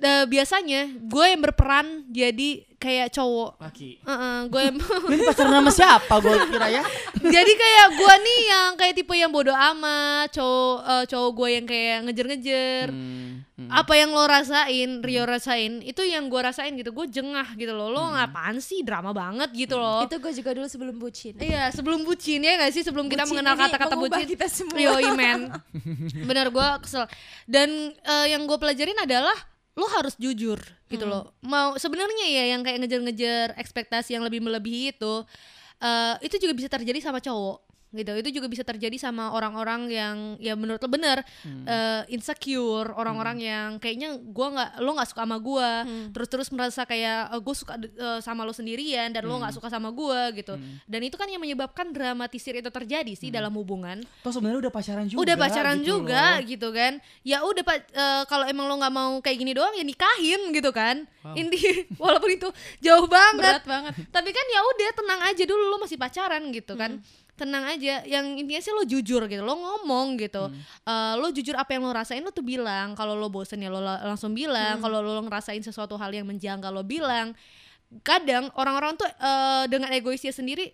eh, 0.02 0.24
biasanya 0.26 0.90
gue 0.98 1.24
yang 1.24 1.40
berperan 1.40 1.86
jadi 2.10 2.66
kayak 2.82 3.14
cowok. 3.14 3.62
laki 3.62 4.02
gue 4.50 4.60
yang 4.66 4.76
ini 5.14 5.22
pacaran 5.22 5.54
sama 5.54 5.70
siapa 5.70 6.14
gue 6.18 6.34
kira 6.50 6.66
ya 6.66 6.82
jadi 7.34 7.52
kayak 7.54 7.86
gue 7.94 8.14
nih 8.26 8.40
yang 8.50 8.68
kayak 8.74 8.94
tipe 8.98 9.14
yang 9.14 9.30
bodoh 9.30 9.54
amat, 9.54 10.34
cowok 10.34 10.78
eh, 10.82 11.04
cowok 11.06 11.30
gue 11.38 11.48
yang 11.54 11.66
kayak 11.66 11.98
ngejer-ngejer. 12.08 12.86
Hmm, 12.90 13.46
hmm. 13.54 13.68
Apa 13.70 13.92
yang 13.94 14.10
lo 14.10 14.26
rasain, 14.26 14.90
Rio 14.98 15.22
rasain, 15.22 15.78
itu 15.86 16.02
yang 16.02 16.26
gue 16.26 16.40
rasain 16.42 16.74
gitu. 16.74 16.90
Gue 16.90 17.06
jengah 17.06 17.54
gitu 17.54 17.70
loh. 17.70 17.94
Lo 17.94 18.10
ngapaan 18.10 18.58
sih 18.58 18.82
drama 18.82 19.14
banget 19.14 19.54
gitu 19.54 19.78
loh. 19.78 20.02
itu 20.02 20.18
gue 20.18 20.32
juga 20.34 20.50
dulu 20.56 20.66
sebelum 20.66 20.96
bucin 20.98 21.38
Iya, 21.38 21.70
sebelum 21.70 22.02
bucin 22.02 22.42
ya 22.42 22.58
gak 22.58 22.72
sih? 22.74 22.82
Sebelum 22.82 23.06
kita 23.06 23.22
Bucin 23.22 23.38
mengenal 23.38 23.54
ini 23.54 23.62
kata-kata 23.68 23.94
bucin. 23.94 24.26
kita 24.26 24.46
semua. 24.50 24.78
Yoi 24.78 25.08
men. 25.14 25.40
Bener 26.28 26.50
gue 26.50 26.68
kesel. 26.82 27.06
Dan 27.46 27.94
eh, 27.94 28.26
yang 28.34 28.42
gue 28.50 28.58
pelajarin 28.58 28.98
adalah 28.98 29.36
lo 29.72 29.86
harus 29.96 30.14
jujur 30.20 30.60
gitu 30.86 31.04
Hmm. 31.08 31.12
loh. 31.12 31.24
Mau 31.40 31.80
sebenarnya 31.80 32.28
ya 32.28 32.44
yang 32.52 32.60
kayak 32.60 32.84
ngejar-ngejar 32.84 33.56
ekspektasi 33.56 34.12
yang 34.12 34.24
lebih 34.24 34.44
melebihi 34.44 34.92
itu 34.92 35.14
eh, 35.82 36.14
itu 36.22 36.36
juga 36.38 36.52
bisa 36.54 36.68
terjadi 36.70 37.00
sama 37.00 37.18
cowok. 37.18 37.71
Gitu. 37.92 38.12
Itu 38.16 38.28
juga 38.40 38.48
bisa 38.48 38.64
terjadi 38.64 38.96
sama 38.96 39.36
orang-orang 39.36 39.88
yang 39.92 40.16
ya 40.40 40.56
menurut 40.56 40.80
lo 40.80 40.88
bener 40.88 41.20
eh, 41.44 42.02
insecure 42.08 42.92
orang-orang 42.96 43.38
yang 43.38 43.68
kayaknya 43.76 44.16
gua 44.18 44.48
nggak 44.52 44.70
lo 44.80 44.90
nggak 44.96 45.08
suka 45.12 45.22
sama 45.22 45.36
gua. 45.38 45.70
Terus-terus 46.10 46.48
merasa 46.50 46.82
kayak 46.88 47.36
gue 47.38 47.54
suka 47.54 47.74
eh, 47.78 48.20
sama 48.24 48.42
lo 48.48 48.56
sendirian 48.56 49.12
dan 49.12 49.28
lo 49.28 49.36
nggak 49.38 49.54
suka 49.60 49.68
sama 49.68 49.92
gua 49.92 50.32
gitu. 50.32 50.56
Dan 50.88 51.00
itu 51.04 51.14
kan 51.20 51.28
yang 51.28 51.40
menyebabkan 51.40 51.92
dramatisir 51.92 52.56
itu 52.58 52.72
terjadi 52.72 53.12
sih 53.12 53.28
dalam 53.28 53.52
hubungan. 53.54 54.00
Toh 54.24 54.32
sebenarnya 54.32 54.68
udah 54.68 54.72
pacaran 54.72 55.04
juga. 55.06 55.20
udah 55.22 55.36
pacaran 55.36 55.76
gitu 55.78 55.86
juga 55.86 56.24
loh. 56.40 56.48
gitu 56.48 56.68
kan. 56.72 56.92
Ya 57.22 57.38
udah 57.44 57.62
pak 57.62 57.78
eh, 57.92 58.22
kalau 58.26 58.44
emang 58.48 58.66
lo 58.66 58.74
nggak 58.80 58.94
mau 58.94 59.12
kayak 59.20 59.36
gini 59.36 59.52
doang 59.52 59.76
ya 59.76 59.84
nikahin 59.84 60.50
gitu 60.56 60.72
kan. 60.72 61.04
Wow. 61.22 61.38
inti 61.38 61.60
walaupun 62.02 62.30
itu 62.34 62.48
jauh 62.82 63.06
banget. 63.06 63.62
Berat 63.62 63.66
banget. 63.68 63.92
tapi 64.10 64.30
kan 64.34 64.46
ya 64.50 64.60
udah 64.64 64.90
tenang 64.96 65.20
aja 65.30 65.44
dulu 65.46 65.64
lo 65.70 65.76
masih 65.78 66.00
pacaran 66.00 66.42
gitu 66.50 66.74
kan. 66.74 66.98
Hmm. 66.98 67.21
Tenang 67.34 67.64
aja. 67.66 68.02
Yang 68.02 68.24
intinya 68.38 68.60
sih 68.60 68.70
lo 68.70 68.82
jujur 68.82 69.24
gitu 69.24 69.40
lo 69.40 69.54
ngomong 69.54 70.14
gitu. 70.16 70.46
Hmm. 70.46 70.56
Eh, 70.82 71.14
lo 71.16 71.28
jujur 71.28 71.54
apa 71.54 71.72
yang 71.72 71.82
lo 71.82 71.90
rasain 71.90 72.20
lo 72.20 72.30
tuh 72.30 72.42
bilang. 72.42 72.92
Kalau 72.92 73.12
lo 73.12 73.26
bosen 73.26 73.58
ya 73.58 73.68
lo 73.68 73.78
la- 73.78 74.04
langsung 74.04 74.30
bilang. 74.30 74.76
Hmm. 74.76 74.82
kalau 74.82 75.00
lo 75.00 75.20
ngerasain 75.20 75.60
sesuatu 75.60 75.94
hal 75.94 76.10
yang 76.10 76.24
menjanggal 76.24 76.70
lo 76.70 76.82
bilang. 76.82 77.32
Kadang 78.00 78.48
orang-orang 78.54 78.94
tuh 78.94 79.04
eh, 79.04 79.64
dengan 79.66 79.90
egoisnya 79.90 80.30
sendiri 80.30 80.72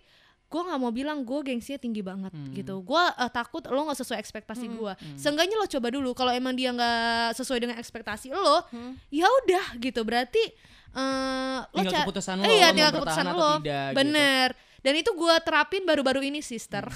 gue 0.49 0.57
nggak 0.57 0.79
mau 0.79 0.89
bilang 0.89 1.21
gue 1.21 1.39
gengsinya 1.43 1.77
tinggi 1.77 2.01
banget 2.01 2.33
gitu. 2.55 2.81
Gue 2.81 3.03
takut 3.29 3.61
lo 3.63 3.85
nggak 3.85 3.97
sesuai 3.97 4.17
ekspektasi 4.17 4.65
gue 4.67 4.93
seenggaknya 5.13 5.55
lo 5.55 5.67
coba 5.67 5.87
dulu. 5.89 6.09
Kalau 6.11 6.31
emang 6.31 6.53
dia 6.53 6.71
nggak 6.71 7.35
sesuai 7.35 7.59
dengan 7.59 7.77
ekspektasi 7.77 8.31
lo 8.31 8.65
ya 9.09 9.27
udah 9.27 9.77
gitu. 9.77 10.01
Berarti 10.01 10.41
eh, 10.89 11.57
lo 11.61 11.77
Tinggal 11.77 12.01
keputusan 12.01 12.33
lo, 12.35 12.43
Eh, 12.43 12.55
iya 12.55 12.67
lo 12.67 12.73
tinggal 12.73 12.93
keputusan 12.95 13.25
lo. 13.29 13.51
tidak, 13.61 13.87
gitu. 13.93 13.97
Dan 14.79 14.93
itu 14.95 15.11
gue 15.11 15.35
terapin 15.43 15.83
baru-baru 15.83 16.23
ini 16.23 16.39
sister 16.39 16.87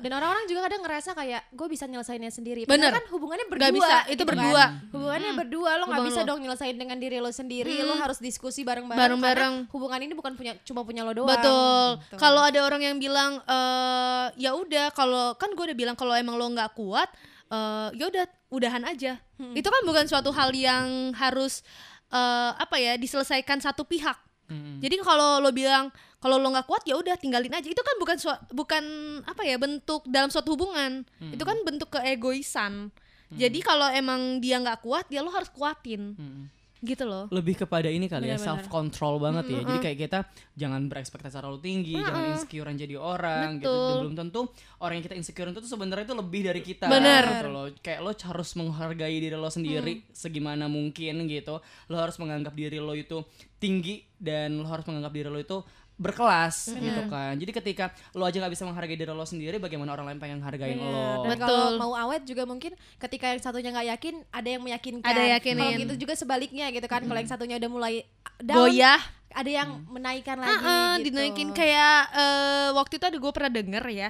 Dan 0.00 0.10
orang-orang 0.16 0.44
juga 0.50 0.66
kadang 0.66 0.82
ngerasa 0.82 1.10
kayak 1.14 1.42
gue 1.52 1.66
bisa 1.70 1.84
nyelesainnya 1.86 2.32
sendiri. 2.32 2.64
Bener. 2.64 2.90
Padahal 2.90 2.98
kan 2.98 3.06
hubungannya 3.12 3.46
berdua. 3.46 3.62
Nggak 3.66 3.76
bisa, 3.76 3.96
itu 4.06 4.10
gitu 4.10 4.22
kan. 4.24 4.30
berdua. 4.30 4.64
Hubungannya 4.90 5.32
berdua, 5.36 5.70
lo 5.78 5.84
nggak 5.90 6.06
bisa 6.08 6.20
lo. 6.22 6.28
dong 6.32 6.38
nyelesain 6.42 6.76
dengan 6.76 6.96
diri 6.98 7.16
lo 7.22 7.30
sendiri. 7.30 7.74
Lo 7.84 7.94
harus 7.98 8.18
diskusi 8.18 8.66
bareng-bareng. 8.66 9.00
Bareng-bareng. 9.00 9.54
karena 9.66 9.72
Hubungan 9.72 10.00
ini 10.02 10.12
bukan 10.16 10.32
punya 10.34 10.52
cuma 10.64 10.80
punya 10.82 11.02
lo 11.06 11.12
doang. 11.12 11.30
Betul. 11.30 11.86
Gitu. 12.00 12.16
Kalau 12.18 12.42
ada 12.42 12.60
orang 12.64 12.82
yang 12.82 12.96
bilang 12.98 13.38
eh 13.44 14.26
ya 14.40 14.50
udah 14.56 14.90
kalau 14.94 15.36
kan 15.36 15.52
gue 15.54 15.64
udah 15.70 15.78
bilang 15.78 15.96
kalau 15.98 16.14
emang 16.16 16.34
lo 16.34 16.46
nggak 16.50 16.74
kuat 16.74 17.08
eh 17.50 17.88
ya 17.94 18.04
udah 18.08 18.24
udahan 18.50 18.82
aja. 18.86 19.18
Hmm. 19.38 19.54
Itu 19.54 19.68
kan 19.68 19.82
bukan 19.86 20.04
suatu 20.06 20.30
hal 20.34 20.50
yang 20.54 21.14
harus 21.14 21.62
eh 22.10 22.52
apa 22.58 22.76
ya 22.78 22.98
diselesaikan 22.98 23.62
satu 23.62 23.86
pihak. 23.86 24.18
Mm-mm. 24.50 24.82
Jadi 24.82 24.98
kalau 25.06 25.38
lo 25.38 25.54
bilang 25.54 25.94
kalau 26.20 26.36
lo 26.36 26.52
nggak 26.52 26.68
kuat 26.68 26.84
ya 26.84 26.94
udah 27.00 27.16
tinggalin 27.16 27.50
aja. 27.50 27.64
Itu 27.66 27.80
kan 27.80 27.96
bukan 27.96 28.16
bukan 28.52 28.84
apa 29.24 29.42
ya 29.42 29.56
bentuk 29.56 30.04
dalam 30.06 30.28
suatu 30.28 30.52
hubungan. 30.54 31.02
Itu 31.32 31.42
kan 31.48 31.56
bentuk 31.64 31.88
keegoisan. 31.90 32.92
Jadi 33.30 33.58
kalau 33.62 33.88
emang 33.90 34.38
dia 34.38 34.60
nggak 34.60 34.84
kuat 34.84 35.08
ya 35.08 35.24
lo 35.24 35.32
harus 35.32 35.48
kuatin. 35.50 36.14
Mm-mm. 36.14 36.60
Gitu 36.80 37.04
loh. 37.04 37.28
lebih 37.28 37.60
kepada 37.60 37.92
ini 37.92 38.08
kali 38.08 38.32
ya 38.32 38.40
Benar-benar. 38.40 38.64
self 38.64 38.72
control 38.72 39.20
banget 39.20 39.52
ya 39.52 39.60
jadi 39.68 39.78
kayak 39.84 39.98
kita 40.00 40.18
jangan 40.56 40.88
berekspektasi 40.88 41.36
terlalu 41.36 41.60
tinggi 41.60 41.92
jangan 42.00 42.32
insecurean 42.32 42.72
jadi 42.80 42.96
orang 42.96 43.60
gitu 43.60 43.68
Betul. 43.68 43.84
dan 43.84 43.96
belum 44.00 44.16
tentu 44.16 44.40
orang 44.80 44.94
yang 44.96 45.04
kita 45.04 45.16
insecure 45.20 45.52
itu 45.52 45.60
sebenarnya 45.68 46.08
itu 46.08 46.16
lebih 46.16 46.40
dari 46.40 46.62
kita 46.64 46.88
Bener. 46.88 47.24
gitu 47.36 47.48
loh 47.52 47.68
kayak 47.84 48.00
lo 48.00 48.16
harus 48.16 48.50
menghargai 48.56 49.12
diri 49.12 49.36
lo 49.36 49.52
sendiri 49.52 50.08
segimana 50.08 50.72
mungkin 50.72 51.28
gitu 51.28 51.60
lo 51.92 51.96
harus 52.00 52.16
menganggap 52.16 52.56
diri 52.56 52.80
lo 52.80 52.96
itu 52.96 53.28
tinggi 53.60 54.00
dan 54.16 54.56
lo 54.56 54.64
harus 54.64 54.88
menganggap 54.88 55.12
diri 55.12 55.28
lo 55.28 55.36
itu 55.36 55.60
berkelas 56.00 56.72
gitu 56.72 57.02
kan 57.06 57.36
jadi 57.36 57.52
ketika 57.52 57.84
lo 58.16 58.24
aja 58.24 58.40
nggak 58.40 58.50
bisa 58.50 58.64
menghargai 58.64 58.96
diri 58.96 59.12
lo 59.12 59.22
sendiri 59.22 59.60
bagaimana 59.60 59.92
orang 59.92 60.08
lain 60.08 60.18
pengen 60.18 60.40
hargain 60.40 60.74
Bener. 60.74 60.88
lo 60.88 61.22
Dan 61.22 61.36
Betul. 61.36 61.44
kalau 61.44 61.66
mau 61.76 61.92
awet 61.94 62.24
juga 62.24 62.42
mungkin 62.42 62.72
ketika 62.96 63.28
yang 63.28 63.38
satunya 63.38 63.68
nggak 63.68 63.88
yakin, 63.92 64.14
ada 64.32 64.48
yang 64.48 64.62
meyakinkan. 64.64 65.04
Ada 65.04 65.22
yakinin. 65.36 65.60
Kalau 65.60 65.72
gitu 65.78 65.94
juga 66.00 66.14
sebaliknya 66.16 66.66
gitu 66.72 66.88
kan. 66.88 67.04
Kalau 67.04 67.14
yang 67.14 67.28
satunya 67.28 67.60
udah 67.60 67.70
mulai 67.70 67.94
down, 68.40 68.56
Goyah. 68.66 69.00
ada 69.30 69.50
yang 69.52 69.68
menaikkan 69.86 70.40
lagi. 70.40 70.56
Ah, 70.58 70.96
gitu. 70.96 71.12
dinaikin 71.12 71.52
kayak 71.52 72.00
eh, 72.10 72.68
waktu 72.72 72.96
itu 72.96 73.04
ada 73.04 73.18
gue 73.20 73.32
pernah 73.32 73.52
denger 73.52 73.84
ya 73.86 74.08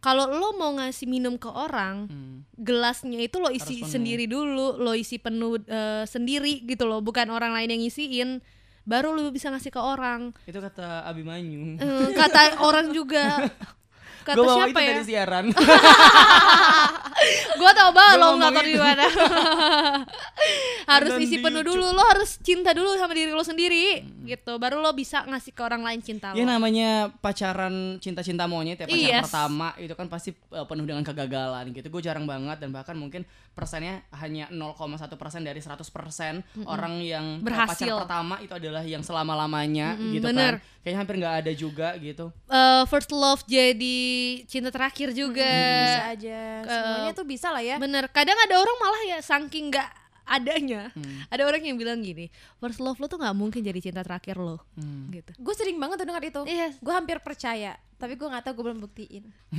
kalau 0.00 0.28
lo 0.28 0.56
mau 0.56 0.72
ngasih 0.76 1.04
minum 1.04 1.36
ke 1.36 1.48
orang 1.48 2.08
Hmm. 2.08 2.40
gelasnya 2.56 3.20
itu 3.20 3.36
lo 3.36 3.48
isi 3.48 3.84
sendiri 3.84 4.24
dulu 4.24 4.76
lo 4.76 4.92
isi 4.92 5.16
penuh 5.16 5.60
eh, 5.60 6.04
sendiri 6.04 6.64
gitu 6.64 6.84
loh 6.84 7.00
bukan 7.00 7.28
orang 7.28 7.52
lain 7.52 7.68
yang 7.68 7.80
ngisiin 7.82 8.40
baru 8.84 9.14
lo 9.14 9.28
bisa 9.30 9.52
ngasih 9.52 9.70
ke 9.72 9.80
orang. 9.80 10.32
Itu 10.44 10.58
kata 10.58 11.04
Abimanyu. 11.06 11.78
Eh, 11.78 12.08
kata 12.16 12.60
orang 12.64 12.90
juga. 12.90 13.24
Kata 14.20 14.36
bawa 14.36 14.68
siapa 14.68 14.68
itu 14.68 14.80
ya? 14.84 14.88
dari 14.92 15.04
siaran 15.08 15.44
gue 17.52 17.70
tau 17.72 17.90
banget 17.90 18.16
lo 18.16 18.28
nggak 18.34 18.64
di 18.64 18.74
mana 18.74 19.04
harus 20.92 21.10
Dan 21.10 21.20
isi 21.20 21.36
penuh 21.38 21.60
dulu 21.60 21.86
lo 21.86 22.02
harus 22.06 22.40
cinta 22.40 22.72
dulu 22.72 22.96
sama 22.96 23.12
diri 23.12 23.30
lo 23.30 23.42
sendiri 23.42 24.02
gitu 24.24 24.56
baru 24.56 24.78
lo 24.78 24.90
bisa 24.90 25.22
ngasih 25.24 25.52
ke 25.52 25.60
orang 25.60 25.82
lain 25.82 26.00
cinta 26.00 26.32
Ya 26.32 26.42
lo 26.42 26.48
namanya 26.48 26.90
pacaran 27.20 27.70
cinta-cinta 27.98 28.46
monyet 28.46 28.78
ya 28.78 28.86
pacar 28.86 28.98
Yes. 29.00 29.22
pertama 29.26 29.68
itu 29.76 29.92
kan 29.92 30.06
pasti 30.06 30.30
uh, 30.50 30.64
penuh 30.64 30.84
dengan 30.84 31.02
kegagalan 31.02 31.72
gitu. 31.72 31.88
Gue 31.88 32.00
jarang 32.00 32.24
banget 32.24 32.56
dan 32.56 32.70
bahkan 32.70 32.94
mungkin 32.94 33.24
persennya 33.50 34.04
hanya 34.14 34.46
0,1 34.48 34.76
persen 35.16 35.40
dari 35.42 35.58
100 35.58 35.82
persen 35.90 36.40
orang 36.62 37.00
yang 37.00 37.40
uh, 37.40 37.42
Berhasil. 37.42 37.90
pacar 37.90 37.98
pertama 37.98 38.34
itu 38.38 38.52
adalah 38.52 38.80
yang 38.80 39.00
selama 39.00 39.34
lamanya 39.36 39.96
Mm-mm, 39.96 40.14
gitu 40.14 40.26
bener. 40.26 40.60
kan. 40.60 40.78
Kayaknya 40.80 40.98
hampir 40.98 41.14
nggak 41.18 41.36
ada 41.36 41.52
juga 41.52 41.88
gitu. 41.98 42.26
Eh, 42.46 42.82
first 42.86 43.10
love 43.10 43.44
jadi 43.44 43.98
cinta 44.46 44.70
terakhir 44.70 45.12
juga 45.12 45.44
bisa 45.44 46.04
aja. 46.08 46.40
Semuanya 46.62 47.09
tuh 47.12 47.24
bisa 47.24 47.48
lah 47.48 47.60
ya. 47.60 47.76
Bener, 47.76 48.08
kadang 48.08 48.36
ada 48.36 48.54
orang 48.56 48.76
malah 48.76 49.02
ya 49.06 49.18
saking 49.20 49.68
nggak 49.68 49.88
adanya, 50.24 50.94
ada 51.26 51.42
orang 51.42 51.58
yang 51.58 51.74
bilang 51.74 51.98
gini, 51.98 52.30
first 52.56 52.78
love 52.78 52.94
lo 52.96 53.06
tuh 53.06 53.18
nggak 53.18 53.34
mungkin 53.34 53.60
jadi 53.60 53.82
cinta 53.82 54.06
terakhir 54.06 54.38
lo, 54.38 54.62
Hmm. 54.78 55.10
gitu. 55.10 55.34
Gue 55.36 55.54
sering 55.54 55.74
banget 55.74 55.98
tuh 55.98 56.06
dengar 56.06 56.22
itu. 56.22 56.40
Iya. 56.46 56.70
Gue 56.78 56.94
hampir 56.94 57.18
percaya, 57.18 57.74
tapi 57.98 58.14
gue 58.14 58.24
nggak 58.24 58.46
tahu 58.46 58.54
gue 58.54 58.64
belum 58.70 58.80
buktiin. 58.80 59.24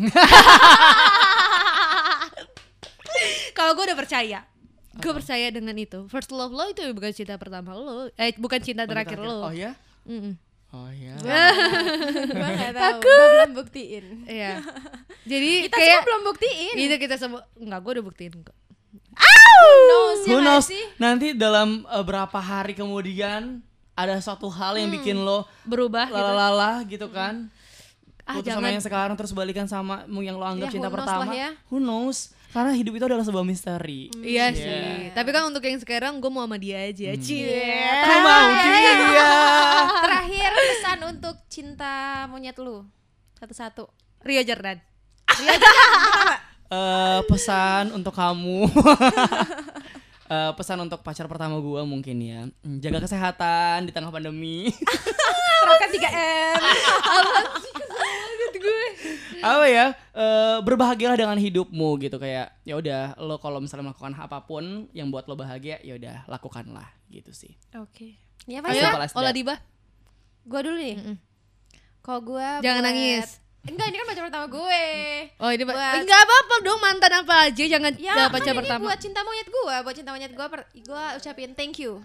Kalau 3.51 3.75
gue 3.75 3.83
udah 3.83 3.99
percaya, 3.99 4.39
gue 4.95 5.11
percaya 5.11 5.47
dengan 5.51 5.75
itu. 5.75 6.07
First 6.07 6.31
love 6.31 6.51
lo 6.51 6.63
itu 6.67 6.87
bukan 6.91 7.11
cinta 7.11 7.35
pertama 7.35 7.75
lo, 7.75 8.07
eh 8.15 8.31
bukan 8.39 8.59
cinta 8.63 8.87
terakhir 8.87 9.19
lo. 9.19 9.51
Oh 9.51 9.53
ya? 9.53 9.75
Mm-mm. 10.07 10.39
Oh 10.71 10.87
ya. 10.87 11.19
gue 11.19 12.47
nggak 12.55 12.73
tahu. 12.73 12.97
Gue 13.01 13.25
belum 13.29 13.51
buktiin. 13.53 14.05
Iya. 14.23 14.63
Jadi 15.31 15.67
Kita 15.67 15.75
kayak 15.75 15.91
semua 15.93 16.05
belum 16.07 16.21
buktiin. 16.25 16.73
gitu 16.77 16.95
kita 16.97 17.15
semua 17.19 17.41
nggak 17.53 17.79
gue 17.79 17.91
udah 17.91 18.05
buktiin 18.05 18.33
kok. 18.39 18.55
knows, 19.61 20.19
ya 20.23 20.31
Who 20.31 20.39
knows? 20.41 20.65
sih? 20.65 20.83
Nanti 20.97 21.31
dalam 21.31 21.83
uh, 21.85 22.01
berapa 22.01 22.33
hari 22.33 22.73
kemudian 22.73 23.61
ada 23.93 24.17
suatu 24.17 24.47
hal 24.47 24.73
yang 24.75 24.89
bikin 24.89 25.19
lo 25.19 25.45
Berubah 25.63 26.07
gitu. 26.07 26.17
lalala 26.17 26.81
gitu 26.87 27.07
kan. 27.07 27.51
Ah, 28.23 28.37
Putus 28.37 28.49
sama 28.49 28.63
jangan. 28.63 28.73
yang 28.73 28.83
sekarang 28.83 29.15
terus 29.19 29.31
balikan 29.31 29.67
sama 29.67 30.01
yang 30.17 30.37
lo 30.37 30.45
anggap 30.45 30.69
Ya, 30.69 30.73
cinta 30.73 30.89
pertama. 30.89 31.29
ya. 31.31 31.51
Who 31.67 31.77
knows? 31.77 32.31
Karena 32.51 32.71
hidup 32.71 32.93
itu 32.93 33.05
adalah 33.05 33.23
sebuah 33.23 33.41
misteri. 33.41 34.11
Iya 34.13 34.47
Yeah. 34.47 34.49
sih. 34.51 34.83
Tapi 35.11 35.29
kan 35.29 35.47
untuk 35.47 35.63
yang 35.63 35.79
sekarang 35.79 36.19
gue 36.19 36.27
mau 36.27 36.43
sama 36.43 36.55
dia 36.55 36.83
aja. 36.83 37.15
Cie. 37.15 37.63
Aku 38.03 38.17
mau 38.19 38.47
dia. 38.51 38.91
Terakhir 40.05 40.49
pesan 40.51 40.99
untuk 41.07 41.35
cinta 41.47 41.93
monyet 42.27 42.55
lu. 42.55 42.83
Satu-satu. 43.35 43.87
Rio 44.21 44.43
Jordan. 44.43 44.77
Eh, 46.69 47.19
pesan 47.25 47.91
untuk 47.91 48.11
kamu. 48.11 48.67
Eh, 50.31 50.51
pesan 50.55 50.79
untuk 50.79 51.03
pacar 51.03 51.27
pertama 51.27 51.59
gua 51.59 51.83
mungkin 51.83 52.15
ya. 52.15 52.47
Hmm, 52.63 52.79
Jaga 52.79 53.03
kesehatan 53.03 53.83
di 53.83 53.91
tengah 53.91 54.07
pandemi. 54.07 54.71
Terapkan 54.71 55.91
3M. 58.61 59.41
Apa 59.41 59.65
ya? 59.65 59.85
Eh, 60.11 60.57
berbahagialah 60.61 61.17
dengan 61.17 61.35
hidupmu 61.35 61.99
gitu 61.99 62.15
kayak 62.15 62.53
ya 62.61 62.75
udah 62.75 63.17
lo 63.17 63.35
kalau 63.37 63.57
misalnya 63.57 63.89
melakukan 63.89 64.13
apa 64.13 64.41
pun 64.41 64.87
yang 64.91 65.09
buat 65.09 65.25
lo 65.25 65.33
bahagia 65.33 65.81
ya 65.81 65.97
udah 65.97 66.29
lakukanlah 66.29 66.87
gitu 67.09 67.33
sih. 67.33 67.57
Oke. 67.75 68.15
Ya 68.45 68.61
Ayo, 68.61 68.81
Simple 68.81 69.05
as 69.05 69.11
that. 69.11 69.19
Ola 69.19 69.31
Diba. 69.31 69.55
Gue 70.41 70.59
dulu 70.61 70.77
nih. 70.77 70.95
Kalau 72.01 72.21
gue 72.21 72.47
Jangan 72.61 72.81
nangis. 72.81 73.37
Enggak, 73.61 73.93
ini 73.93 73.97
kan 73.97 74.07
pacar 74.09 74.23
pertama 74.25 74.45
gue. 74.49 74.83
Oh 75.37 75.49
ini 75.49 75.61
Buat- 75.61 75.77
Buat... 75.77 75.95
enggak 76.01 76.19
apa-apa 76.19 76.55
dong 76.65 76.79
mantan 76.81 77.13
apa 77.13 77.35
aja 77.45 77.63
jangan 77.69 77.93
Ya, 78.01 78.13
ya, 78.17 78.25
pacar 78.25 78.41
kan 78.47 78.57
ini 78.57 78.59
pertama. 78.65 78.81
buat 78.89 78.97
cinta 78.97 79.21
monyet 79.21 79.47
gue, 79.47 79.75
buat 79.85 79.93
cinta 79.93 80.09
monyet 80.09 80.33
gue, 80.33 80.45
gue 80.81 81.03
ucapin 81.21 81.53
thank 81.53 81.77
you. 81.77 82.01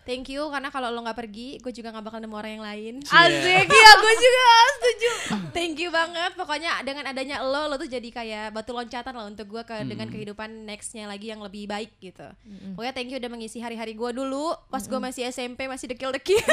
Thank 0.00 0.30
you 0.30 0.46
karena 0.48 0.68
kalau 0.68 0.88
lo 0.88 1.00
nggak 1.00 1.14
pergi, 1.16 1.58
gue 1.58 1.70
juga 1.70 1.90
nggak 1.90 2.04
bakal 2.04 2.18
nemu 2.18 2.32
orang 2.32 2.52
yang 2.52 2.64
lain. 2.64 2.94
Asik, 3.02 3.66
iya 3.76 3.90
gue 3.94 4.14
juga 4.16 4.44
setuju. 4.72 5.10
Thank 5.50 5.76
you 5.76 5.90
banget. 5.90 6.32
Pokoknya 6.34 6.78
dengan 6.80 7.04
adanya 7.06 7.40
lo, 7.40 7.66
lo 7.66 7.74
tuh 7.74 7.86
jadi 7.86 8.06
kayak 8.06 8.44
batu 8.50 8.70
loncatan 8.70 9.12
lah 9.12 9.26
untuk 9.26 9.46
gue 9.46 9.62
ke 9.62 9.76
dengan 9.82 10.06
kehidupan 10.06 10.64
nextnya 10.64 11.04
lagi 11.04 11.28
yang 11.28 11.38
lebih 11.38 11.66
baik 11.66 11.98
gitu. 11.98 12.26
Pokoknya 12.72 12.92
thank 12.92 13.08
you 13.08 13.18
udah 13.18 13.28
mengisi 13.28 13.58
hari-hari 13.58 13.92
gue 13.92 14.10
dulu. 14.12 14.50
Pas 14.66 14.82
gue 14.82 14.98
masih 14.98 15.26
SMP 15.26 15.66
masih 15.66 15.86
dekil-dekil. 15.88 16.38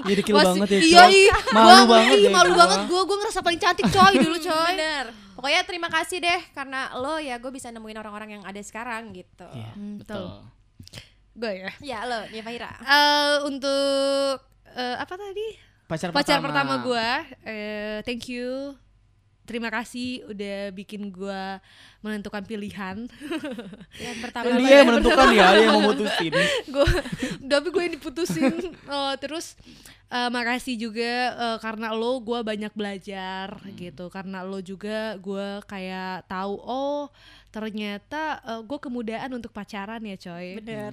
Iya 0.00 0.14
dekil 0.16 0.34
Masih- 0.34 0.46
banget 0.56 0.68
ya. 0.70 0.80
Iya, 0.80 1.04
iya. 1.08 1.36
Malu 1.50 1.66
Gua- 1.84 1.88
banget 1.90 2.16
Iya, 2.16 2.24
ya, 2.24 2.30
malu 2.32 2.52
banget 2.54 2.80
gue. 2.86 3.00
Gue 3.00 3.16
ngerasa 3.18 3.40
paling 3.40 3.60
cantik 3.60 3.86
coy 3.88 4.14
dulu 4.16 4.36
coy. 4.48 4.72
Bener. 4.72 5.04
Pokoknya 5.34 5.60
terima 5.62 5.88
kasih 5.88 6.18
deh 6.18 6.40
karena 6.50 6.80
lo 6.94 7.14
ya 7.16 7.36
gue 7.36 7.50
bisa 7.50 7.68
nemuin 7.68 7.94
orang-orang 7.96 8.30
yang 8.32 8.44
ada 8.44 8.58
sekarang 8.58 9.12
gitu. 9.12 9.46
Iya, 9.50 9.70
Hmm, 9.72 10.02
betul. 10.02 10.26
Gue 11.38 11.52
ya. 11.62 11.70
Ya 11.78 11.98
lo, 12.02 12.26
ya 12.26 12.42
Fahira. 12.42 12.70
Eh, 12.82 13.36
untuk 13.46 14.42
eh, 14.74 14.96
apa 14.98 15.14
tadi? 15.14 15.46
Pacar, 15.86 16.10
Pacar 16.10 16.42
pertama 16.42 16.82
gue. 16.82 17.08
eh, 17.46 18.02
thank 18.02 18.26
you. 18.28 18.74
Terima 19.48 19.72
kasih 19.72 20.28
udah 20.28 20.76
bikin 20.76 21.08
gue 21.08 21.42
menentukan 22.04 22.44
pilihan. 22.44 23.08
Yang 24.04 24.16
pertama 24.20 24.60
dia 24.60 24.84
yang 24.84 24.92
menentukan 24.92 25.26
ya, 25.32 25.46
dia 25.56 25.64
yang 25.64 25.80
memutusin. 25.80 26.32
gue 26.76 26.88
tapi 27.48 27.66
gue 27.72 27.82
yang 27.88 27.94
diputusin. 27.96 28.76
Oh, 28.92 29.16
terus 29.16 29.56
eh, 30.12 30.28
makasih 30.28 30.76
juga 30.76 31.32
eh, 31.32 31.58
karena 31.64 31.96
lo 31.96 32.20
gue 32.20 32.44
banyak 32.44 32.76
belajar 32.76 33.56
gitu. 33.72 34.12
Karena 34.12 34.44
lo 34.44 34.60
juga 34.60 35.16
gue 35.16 35.64
kayak 35.64 36.28
tahu 36.28 36.60
oh 36.60 37.08
ternyata 37.48 38.44
gue 38.68 38.76
kemudahan 38.76 39.32
untuk 39.32 39.48
pacaran 39.56 40.04
ya 40.04 40.20
coy. 40.20 40.60
Bener. 40.60 40.92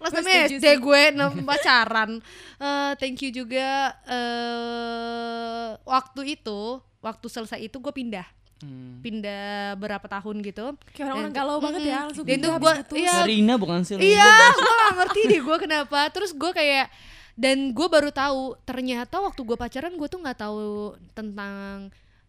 Kelas 0.00 0.12
Gue 0.16 0.22
6 0.24 0.24
setuju 0.24 0.56
SD 0.56 0.66
gue 0.80 1.02
pacaran. 1.44 2.10
Eh, 2.56 2.92
thank 2.96 3.20
you 3.20 3.28
juga 3.28 3.92
eh 4.08 5.76
waktu 5.84 6.40
itu 6.40 6.80
waktu 7.00 7.26
selesai 7.26 7.58
itu 7.58 7.76
gue 7.76 7.90
pindah. 7.90 8.28
Hmm. 8.60 9.00
pindah 9.00 9.72
berapa 9.80 10.04
tahun 10.04 10.44
gitu. 10.44 10.76
Kayak 10.92 11.04
orang-orang 11.08 11.32
Dan- 11.32 11.40
galau 11.40 11.56
banget 11.58 11.80
ya 11.80 11.96
langsung 12.04 12.28
Dan 12.28 12.36
itu 12.36 12.44
pindah 12.44 12.60
gue 12.60 12.72
iya. 13.00 13.14
Serina 13.24 13.54
bukan 13.56 13.80
sih? 13.80 13.96
Iya, 13.96 14.28
gue 14.52 14.72
gak 14.76 14.94
ngerti 15.00 15.20
deh 15.26 15.40
gue 15.40 15.56
kenapa. 15.56 16.00
Terus 16.12 16.30
gue 16.36 16.50
kayak 16.52 16.92
dan 17.40 17.72
gue 17.72 17.86
baru 17.88 18.12
tahu 18.12 18.60
ternyata 18.62 19.16
waktu 19.16 19.40
gue 19.40 19.56
pacaran 19.56 19.96
gue 19.96 20.04
tuh 20.06 20.20
nggak 20.20 20.38
tahu 20.38 20.92
tentang 21.10 21.88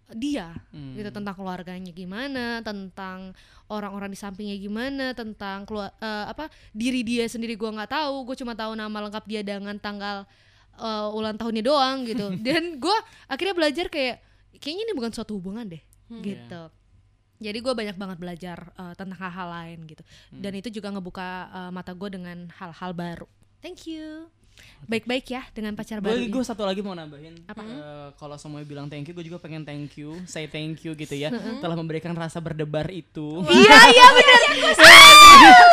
dia 0.10 0.56
Hmm. 0.72 0.96
gitu. 0.96 1.12
Tentang 1.12 1.36
keluarganya 1.36 1.92
gimana 1.92 2.64
tentang 2.64 3.36
orang-orang 3.68 4.08
di 4.08 4.16
sampingnya 4.16 4.56
gimana 4.56 5.12
tentang 5.12 5.68
keluar 5.68 5.92
eh, 6.00 6.26
apa 6.32 6.48
diri 6.72 7.04
dia 7.04 7.28
sendiri 7.28 7.60
gue 7.60 7.68
nggak 7.68 7.92
tahu. 7.92 8.24
Gue 8.24 8.40
cuma 8.40 8.56
tahu 8.56 8.72
nama 8.72 9.04
lengkap 9.04 9.28
dia 9.28 9.44
dengan 9.44 9.76
tanggal 9.76 10.24
eh, 10.80 11.08
ulang 11.12 11.36
tahunnya 11.36 11.60
doang 11.60 12.08
gitu. 12.08 12.32
Dan 12.40 12.80
gue 12.80 12.98
akhirnya 13.28 13.52
belajar 13.52 13.92
kayak 13.92 14.31
kayaknya 14.60 14.84
ini 14.89 14.93
bukan 14.97 15.12
suatu 15.14 15.38
hubungan 15.38 15.68
deh 15.70 15.84
gitu. 16.20 16.64
Jadi 17.41 17.58
gue 17.58 17.74
banyak 17.74 17.97
banget 17.97 18.18
belajar 18.22 18.58
eh, 18.78 18.93
tentang 18.93 19.18
hal-hal 19.18 19.49
lain 19.49 19.80
gitu. 19.89 20.04
Dan 20.30 20.54
itu 20.54 20.70
juga 20.70 20.93
ngebuka 20.93 21.28
eh, 21.49 21.72
mata 21.74 21.91
gue 21.95 22.10
dengan 22.14 22.38
hal-hal 22.54 22.91
baru. 22.93 23.28
Thank 23.66 23.89
you. 23.89 24.30
Baik-baik 24.86 25.26
ya 25.32 25.41
dengan 25.56 25.74
pacar 25.74 26.04
baru 26.04 26.22
Gue 26.28 26.43
satu 26.45 26.68
lagi 26.68 26.86
mau 26.86 26.93
nambahin. 26.93 27.49
Apa? 27.49 27.64
Eh, 27.66 28.10
kalau 28.20 28.38
semuanya 28.38 28.68
bilang 28.70 28.86
thank 28.91 29.10
you, 29.10 29.14
gue 29.18 29.26
juga 29.26 29.41
pengen 29.41 29.66
thank 29.66 29.97
you, 29.97 30.22
say 30.30 30.45
thank 30.45 30.86
you 30.86 30.93
gitu 30.93 31.16
ya, 31.18 31.34
telah 31.64 31.74
memberikan 31.74 32.14
rasa 32.14 32.38
berdebar 32.38 32.91
itu. 32.93 33.41
Iya 33.47 33.78
iya 33.89 34.08
benar. 34.14 34.41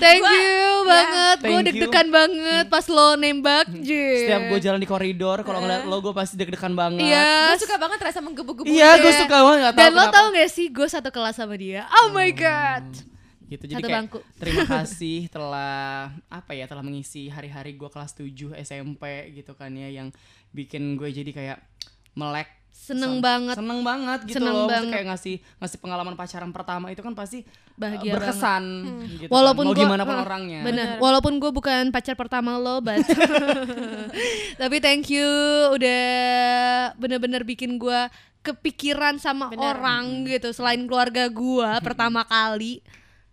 Thank 0.00 0.24
you 0.24 0.58
banget. 0.82 1.36
Gue 1.40 1.60
deg-degan 1.62 2.06
banget 2.08 2.64
pas 2.66 2.84
lo 2.86 3.14
nembak. 3.14 3.68
Jir. 3.70 4.24
Setiap 4.24 4.42
gue 4.48 4.58
jalan 4.58 4.76
di 4.76 4.88
koridor, 4.88 5.38
kalau 5.40 5.60
ngeliat 5.60 5.84
lo 5.84 6.00
gue 6.00 6.10
pasti 6.10 6.34
deg-degan 6.34 6.72
banget. 6.72 7.04
Iya. 7.06 7.52
Gue 7.52 7.60
suka 7.60 7.76
banget 7.76 7.98
rasa 8.00 8.18
menggebu-gebu. 8.18 8.66
Iya, 8.66 8.98
gue 8.98 9.06
Iya. 9.06 9.20
suka 9.20 9.36
banget 9.38 9.58
gak 9.60 9.72
tahu 9.72 9.80
Dan 9.80 9.90
lo 9.92 10.04
tau 10.08 10.26
gak 10.30 10.48
sih 10.48 10.66
gue 10.66 10.86
satu 10.86 11.08
kelas 11.08 11.36
sama 11.36 11.54
dia. 11.54 11.84
Oh 12.00 12.10
my 12.10 12.30
god. 12.30 12.88
gitu 13.46 13.66
jadi 13.66 13.76
Satu 13.76 13.88
kayak 13.88 13.98
bangku. 14.00 14.18
terima 14.38 14.62
kasih 14.78 15.26
telah 15.26 16.06
apa 16.30 16.54
ya 16.54 16.64
telah 16.64 16.80
mengisi 16.80 17.26
hari-hari 17.26 17.74
gue 17.74 17.90
kelas 17.90 18.14
7 18.14 18.30
SMP 18.56 19.02
gitu 19.34 19.52
kan 19.52 19.74
ya 19.74 19.90
yang 19.90 20.14
bikin 20.48 20.94
gue 20.94 21.10
jadi 21.10 21.26
kayak 21.28 21.58
melek 22.12 22.46
Seneng 22.70 23.18
Sen- 23.18 23.22
banget. 23.22 23.54
seneng 23.54 23.80
banget 23.80 24.20
gitu 24.24 24.36
Seneng 24.36 24.54
loh 24.56 24.66
banget. 24.66 24.90
kayak 24.90 25.06
ngasih 25.08 25.36
ngasih 25.56 25.78
pengalaman 25.78 26.14
pacaran 26.14 26.50
pertama 26.50 26.86
itu 26.88 27.00
kan 27.00 27.12
pasti 27.12 27.42
Bahagia 27.72 28.08
uh, 28.08 28.14
berkesan 28.16 28.64
gitu 29.16 29.28
Walaupun 29.28 29.62
kan. 29.62 29.66
mau 29.66 29.74
gua- 29.74 29.84
gimana 29.84 30.02
pun 30.02 30.14
uh, 30.14 30.22
orangnya 30.22 30.60
Bener. 30.62 30.88
Walaupun 30.96 31.32
gue 31.36 31.50
bukan 31.50 31.82
pacar 31.88 32.14
pertama 32.14 32.56
lo, 32.56 32.78
but 32.78 33.02
tapi 34.60 34.76
thank 34.78 35.08
you 35.08 35.26
udah 35.70 36.02
bener-bener 36.96 37.42
bikin 37.42 37.76
gue 37.76 38.00
kepikiran 38.40 39.16
sama 39.16 39.48
Bener. 39.48 39.76
orang 39.76 40.24
gitu 40.24 40.50
selain 40.50 40.80
keluarga 40.82 41.26
gue 41.26 41.70
pertama 41.80 42.24
kali. 42.24 42.80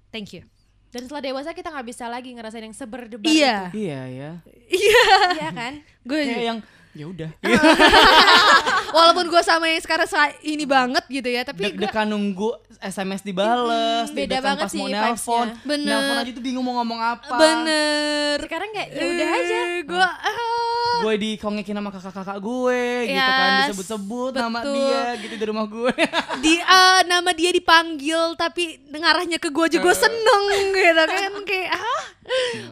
Thank 0.10 0.34
you. 0.34 0.44
Dan 0.88 1.04
setelah 1.04 1.20
dewasa 1.22 1.52
kita 1.52 1.68
nggak 1.70 1.88
bisa 1.88 2.06
lagi 2.06 2.32
ngerasain 2.32 2.64
yang 2.64 2.74
seberdebar 2.74 3.28
Iya. 3.28 3.70
iya 3.72 4.02
ya 4.08 4.32
itu. 4.66 4.88
Iya 5.36 5.50
kan? 5.52 5.74
Gue 6.02 6.20
kayak 6.26 6.44
yang 6.46 6.60
ya 6.98 7.08
udah. 7.08 7.30
Walaupun 8.98 9.26
gue 9.30 9.42
sama 9.46 9.70
yang 9.70 9.84
sekarang 9.84 10.10
ini 10.42 10.66
banget 10.66 11.04
gitu 11.08 11.30
ya, 11.30 11.46
tapi 11.46 11.70
gue 11.70 11.78
deg-degan 11.78 12.10
nunggu 12.10 12.56
SMS 12.82 13.22
dibales 13.26 14.10
Mm, 14.10 14.16
beda 14.16 14.38
banget 14.42 14.66
pas 14.66 14.72
sih 14.72 14.80
mau 14.80 14.90
nelpon. 14.90 15.48
Bener. 15.66 15.88
nelpon 15.90 16.16
aja 16.22 16.32
tuh 16.34 16.44
bingung 16.46 16.66
mau 16.66 16.82
ngomong 16.82 17.00
apa. 17.02 17.36
Bener. 17.38 18.38
Sekarang 18.46 18.70
kayak 18.74 18.90
ya 18.94 19.04
udah 19.06 19.30
aja. 19.34 19.60
Gue 19.84 20.08
gue 20.98 21.14
dikongekin 21.22 21.78
sama 21.78 21.90
kakak-kakak 21.94 22.38
gue 22.42 22.82
gitu 23.06 23.32
kan. 23.32 23.50
Yes, 23.50 23.62
disebut-sebut 23.70 24.32
nama 24.34 24.60
dia 24.66 25.02
gitu 25.22 25.36
di 25.38 25.46
rumah 25.46 25.66
gue. 25.70 25.94
Di 26.46 26.54
eh, 26.58 27.00
nama 27.06 27.30
dia 27.34 27.50
dipanggil 27.54 28.34
tapi 28.38 28.82
ngarahnya 28.90 29.38
ke 29.38 29.50
gue 29.54 29.66
aja. 29.68 29.78
Gue 29.78 29.96
seneng 29.96 30.44
gitu 30.74 31.04
kan. 31.06 31.32
Kayak 31.46 31.70
ah 31.78 32.04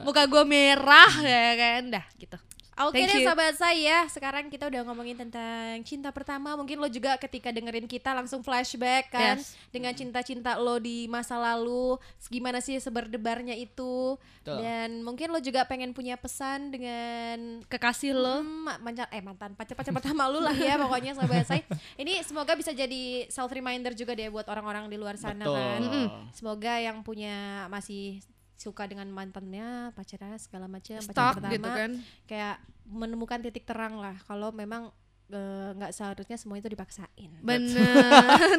muka 0.06 0.26
gue 0.26 0.44
merah 0.46 1.12
ya 1.22 1.54
kan. 1.58 1.82
Dah 1.92 2.06
gitu 2.18 2.38
Oke 2.76 3.00
Thank 3.00 3.08
deh 3.08 3.24
sahabat 3.24 3.56
saya, 3.56 4.04
sekarang 4.12 4.52
kita 4.52 4.68
udah 4.68 4.84
ngomongin 4.84 5.16
tentang 5.16 5.80
cinta 5.88 6.12
pertama. 6.12 6.60
Mungkin 6.60 6.76
lo 6.76 6.92
juga 6.92 7.16
ketika 7.16 7.48
dengerin 7.48 7.88
kita 7.88 8.12
langsung 8.12 8.44
flashback 8.44 9.16
kan 9.16 9.40
Yes. 9.40 9.56
dengan 9.72 9.96
cinta-cinta 9.96 10.60
lo 10.60 10.76
di 10.76 11.08
masa 11.08 11.40
lalu, 11.40 11.96
gimana 12.28 12.60
sih 12.60 12.76
seberdebarnya 12.76 13.56
itu. 13.56 14.20
Betul. 14.44 14.60
Dan 14.60 15.08
mungkin 15.08 15.32
lo 15.32 15.40
juga 15.40 15.64
pengen 15.64 15.96
punya 15.96 16.20
pesan 16.20 16.68
dengan 16.68 17.64
kekasih 17.66 18.12
lo 18.12 18.44
Hmm, 18.44 18.68
ma- 18.68 18.80
mancan 18.84 19.08
eh 19.08 19.24
mantan 19.24 19.56
pacar-pacar 19.56 19.96
pertama 19.96 20.28
lu 20.28 20.44
lah 20.44 20.52
ya 20.52 20.76
pokoknya 20.76 21.16
sahabat 21.16 21.48
saya. 21.48 21.64
Ini 21.96 22.28
semoga 22.28 22.60
bisa 22.60 22.76
jadi 22.76 23.32
self 23.32 23.56
reminder 23.56 23.96
juga 23.96 24.12
deh 24.12 24.28
buat 24.28 24.52
orang-orang 24.52 24.92
di 24.92 25.00
luar 25.00 25.16
sana 25.16 25.48
Betul. 25.48 25.56
kan. 25.56 25.80
Mm-mm. 25.80 26.08
Semoga 26.36 26.76
yang 26.76 27.00
punya 27.08 27.64
masih 27.72 28.20
suka 28.56 28.88
dengan 28.88 29.08
mantannya, 29.12 29.92
pacarnya 29.94 30.40
segala 30.40 30.66
macam, 30.72 31.00
pacar 31.04 31.38
pertama. 31.38 31.52
gitu 31.52 31.70
kan. 31.70 31.92
Kayak 32.28 32.56
menemukan 32.88 33.40
titik 33.44 33.68
terang 33.68 34.00
lah. 34.00 34.16
Kalau 34.26 34.56
memang 34.56 34.90
eh, 35.28 35.70
nggak 35.74 35.90
seharusnya 35.90 36.36
semua 36.36 36.56
itu 36.56 36.68
dipaksain. 36.68 37.30
bener 37.40 38.06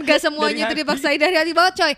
gak 0.03 0.19
semuanya 0.25 0.67
Dari 0.67 0.73
itu 0.73 0.73
hati. 0.73 0.83
dipaksain 0.83 1.15
dari 1.17 1.37
hati 1.37 1.53
banget 1.53 1.75
coy 1.77 1.93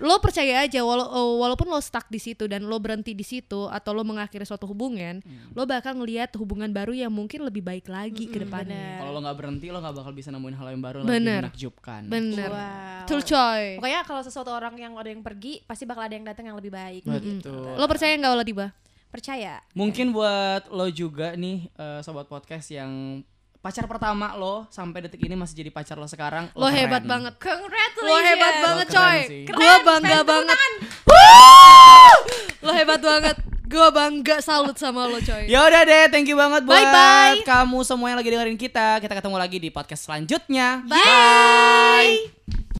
lo 0.00 0.18
percaya 0.18 0.60
aja 0.60 0.80
wala- 0.80 1.06
oh, 1.08 1.38
walaupun 1.38 1.66
lo 1.66 1.78
stuck 1.78 2.06
di 2.06 2.18
situ 2.18 2.44
dan 2.44 2.62
lo 2.62 2.76
berhenti 2.76 3.12
di 3.12 3.22
situ 3.22 3.66
atau 3.66 3.90
lo 3.90 4.02
mengakhiri 4.02 4.42
suatu 4.42 4.66
hubungan 4.66 5.22
lo 5.52 5.62
bakal 5.64 5.94
ngelihat 5.94 6.34
hubungan 6.34 6.68
baru 6.68 6.92
yang 6.92 7.10
mungkin 7.10 7.42
lebih 7.42 7.60
baik 7.60 7.86
lagi 7.86 8.26
ke 8.26 8.38
depannya 8.38 8.98
kalau 8.98 9.12
lo 9.12 9.20
nggak 9.20 9.36
berhenti 9.36 9.66
lo 9.68 9.78
nggak 9.78 9.96
bakal 9.96 10.12
bisa 10.12 10.28
nemuin 10.28 10.56
hal 10.56 10.66
yang 10.68 10.82
baru 10.82 10.98
Bener. 11.00 11.14
lebih 11.14 11.42
menakjubkan 11.44 12.00
bener 12.06 12.50
Wow. 12.50 13.04
Betul 13.04 13.20
coy 13.24 13.64
Pokoknya 13.76 14.00
kalau 14.02 14.20
sesuatu 14.20 14.50
orang 14.50 14.76
yang 14.76 14.92
ada 14.94 15.08
yang 15.08 15.20
pergi, 15.20 15.64
pasti 15.64 15.82
bakal 15.82 16.04
ada 16.04 16.12
yang 16.12 16.22
datang 16.22 16.44
yang 16.44 16.54
lebih 16.54 16.68
baik. 16.70 17.02
betul 17.02 17.72
lo 17.72 17.86
percaya 17.86 18.12
nggak 18.14 18.32
lo 18.32 18.42
tiba 18.42 18.66
Percaya. 19.08 19.64
mungkin 19.72 20.12
buat 20.12 20.68
lo 20.68 20.84
juga 20.88 21.32
nih 21.32 21.70
eh, 21.70 22.00
sobat 22.00 22.26
podcast 22.26 22.68
yang 22.68 23.24
pacar 23.58 23.84
pertama 23.90 24.38
lo 24.38 24.70
sampai 24.70 25.04
detik 25.04 25.18
ini 25.26 25.34
masih 25.34 25.58
jadi 25.58 25.70
pacar 25.74 25.98
lo 25.98 26.06
sekarang 26.06 26.46
lo 26.54 26.70
keren. 26.70 26.78
hebat 26.78 27.02
banget 27.02 27.34
Congratulations. 27.42 28.06
Lo 28.06 28.16
hebat 28.22 28.54
Lo 28.54 28.62
banget 28.62 28.86
keren 28.86 29.02
coy. 29.02 29.18
Gua 29.50 29.74
bangga 29.82 30.18
banget. 30.22 30.58
Lo 32.62 32.70
hebat 32.70 33.00
banget. 33.02 33.36
Gua 33.68 33.88
bangga 33.92 34.36
salut 34.40 34.76
sama 34.80 35.04
lo 35.10 35.18
coy. 35.20 35.44
Ya 35.44 35.60
udah 35.66 35.82
deh, 35.84 36.08
thank 36.08 36.24
you 36.30 36.38
banget 36.38 36.64
buat 36.64 36.78
Bye-bye. 36.78 37.44
kamu 37.44 37.78
semua 37.84 38.08
yang 38.14 38.18
lagi 38.22 38.30
dengerin 38.32 38.56
kita. 38.56 39.02
Kita 39.02 39.12
ketemu 39.12 39.36
lagi 39.36 39.58
di 39.60 39.68
podcast 39.68 40.08
selanjutnya. 40.08 40.86
Bye. 40.88 42.66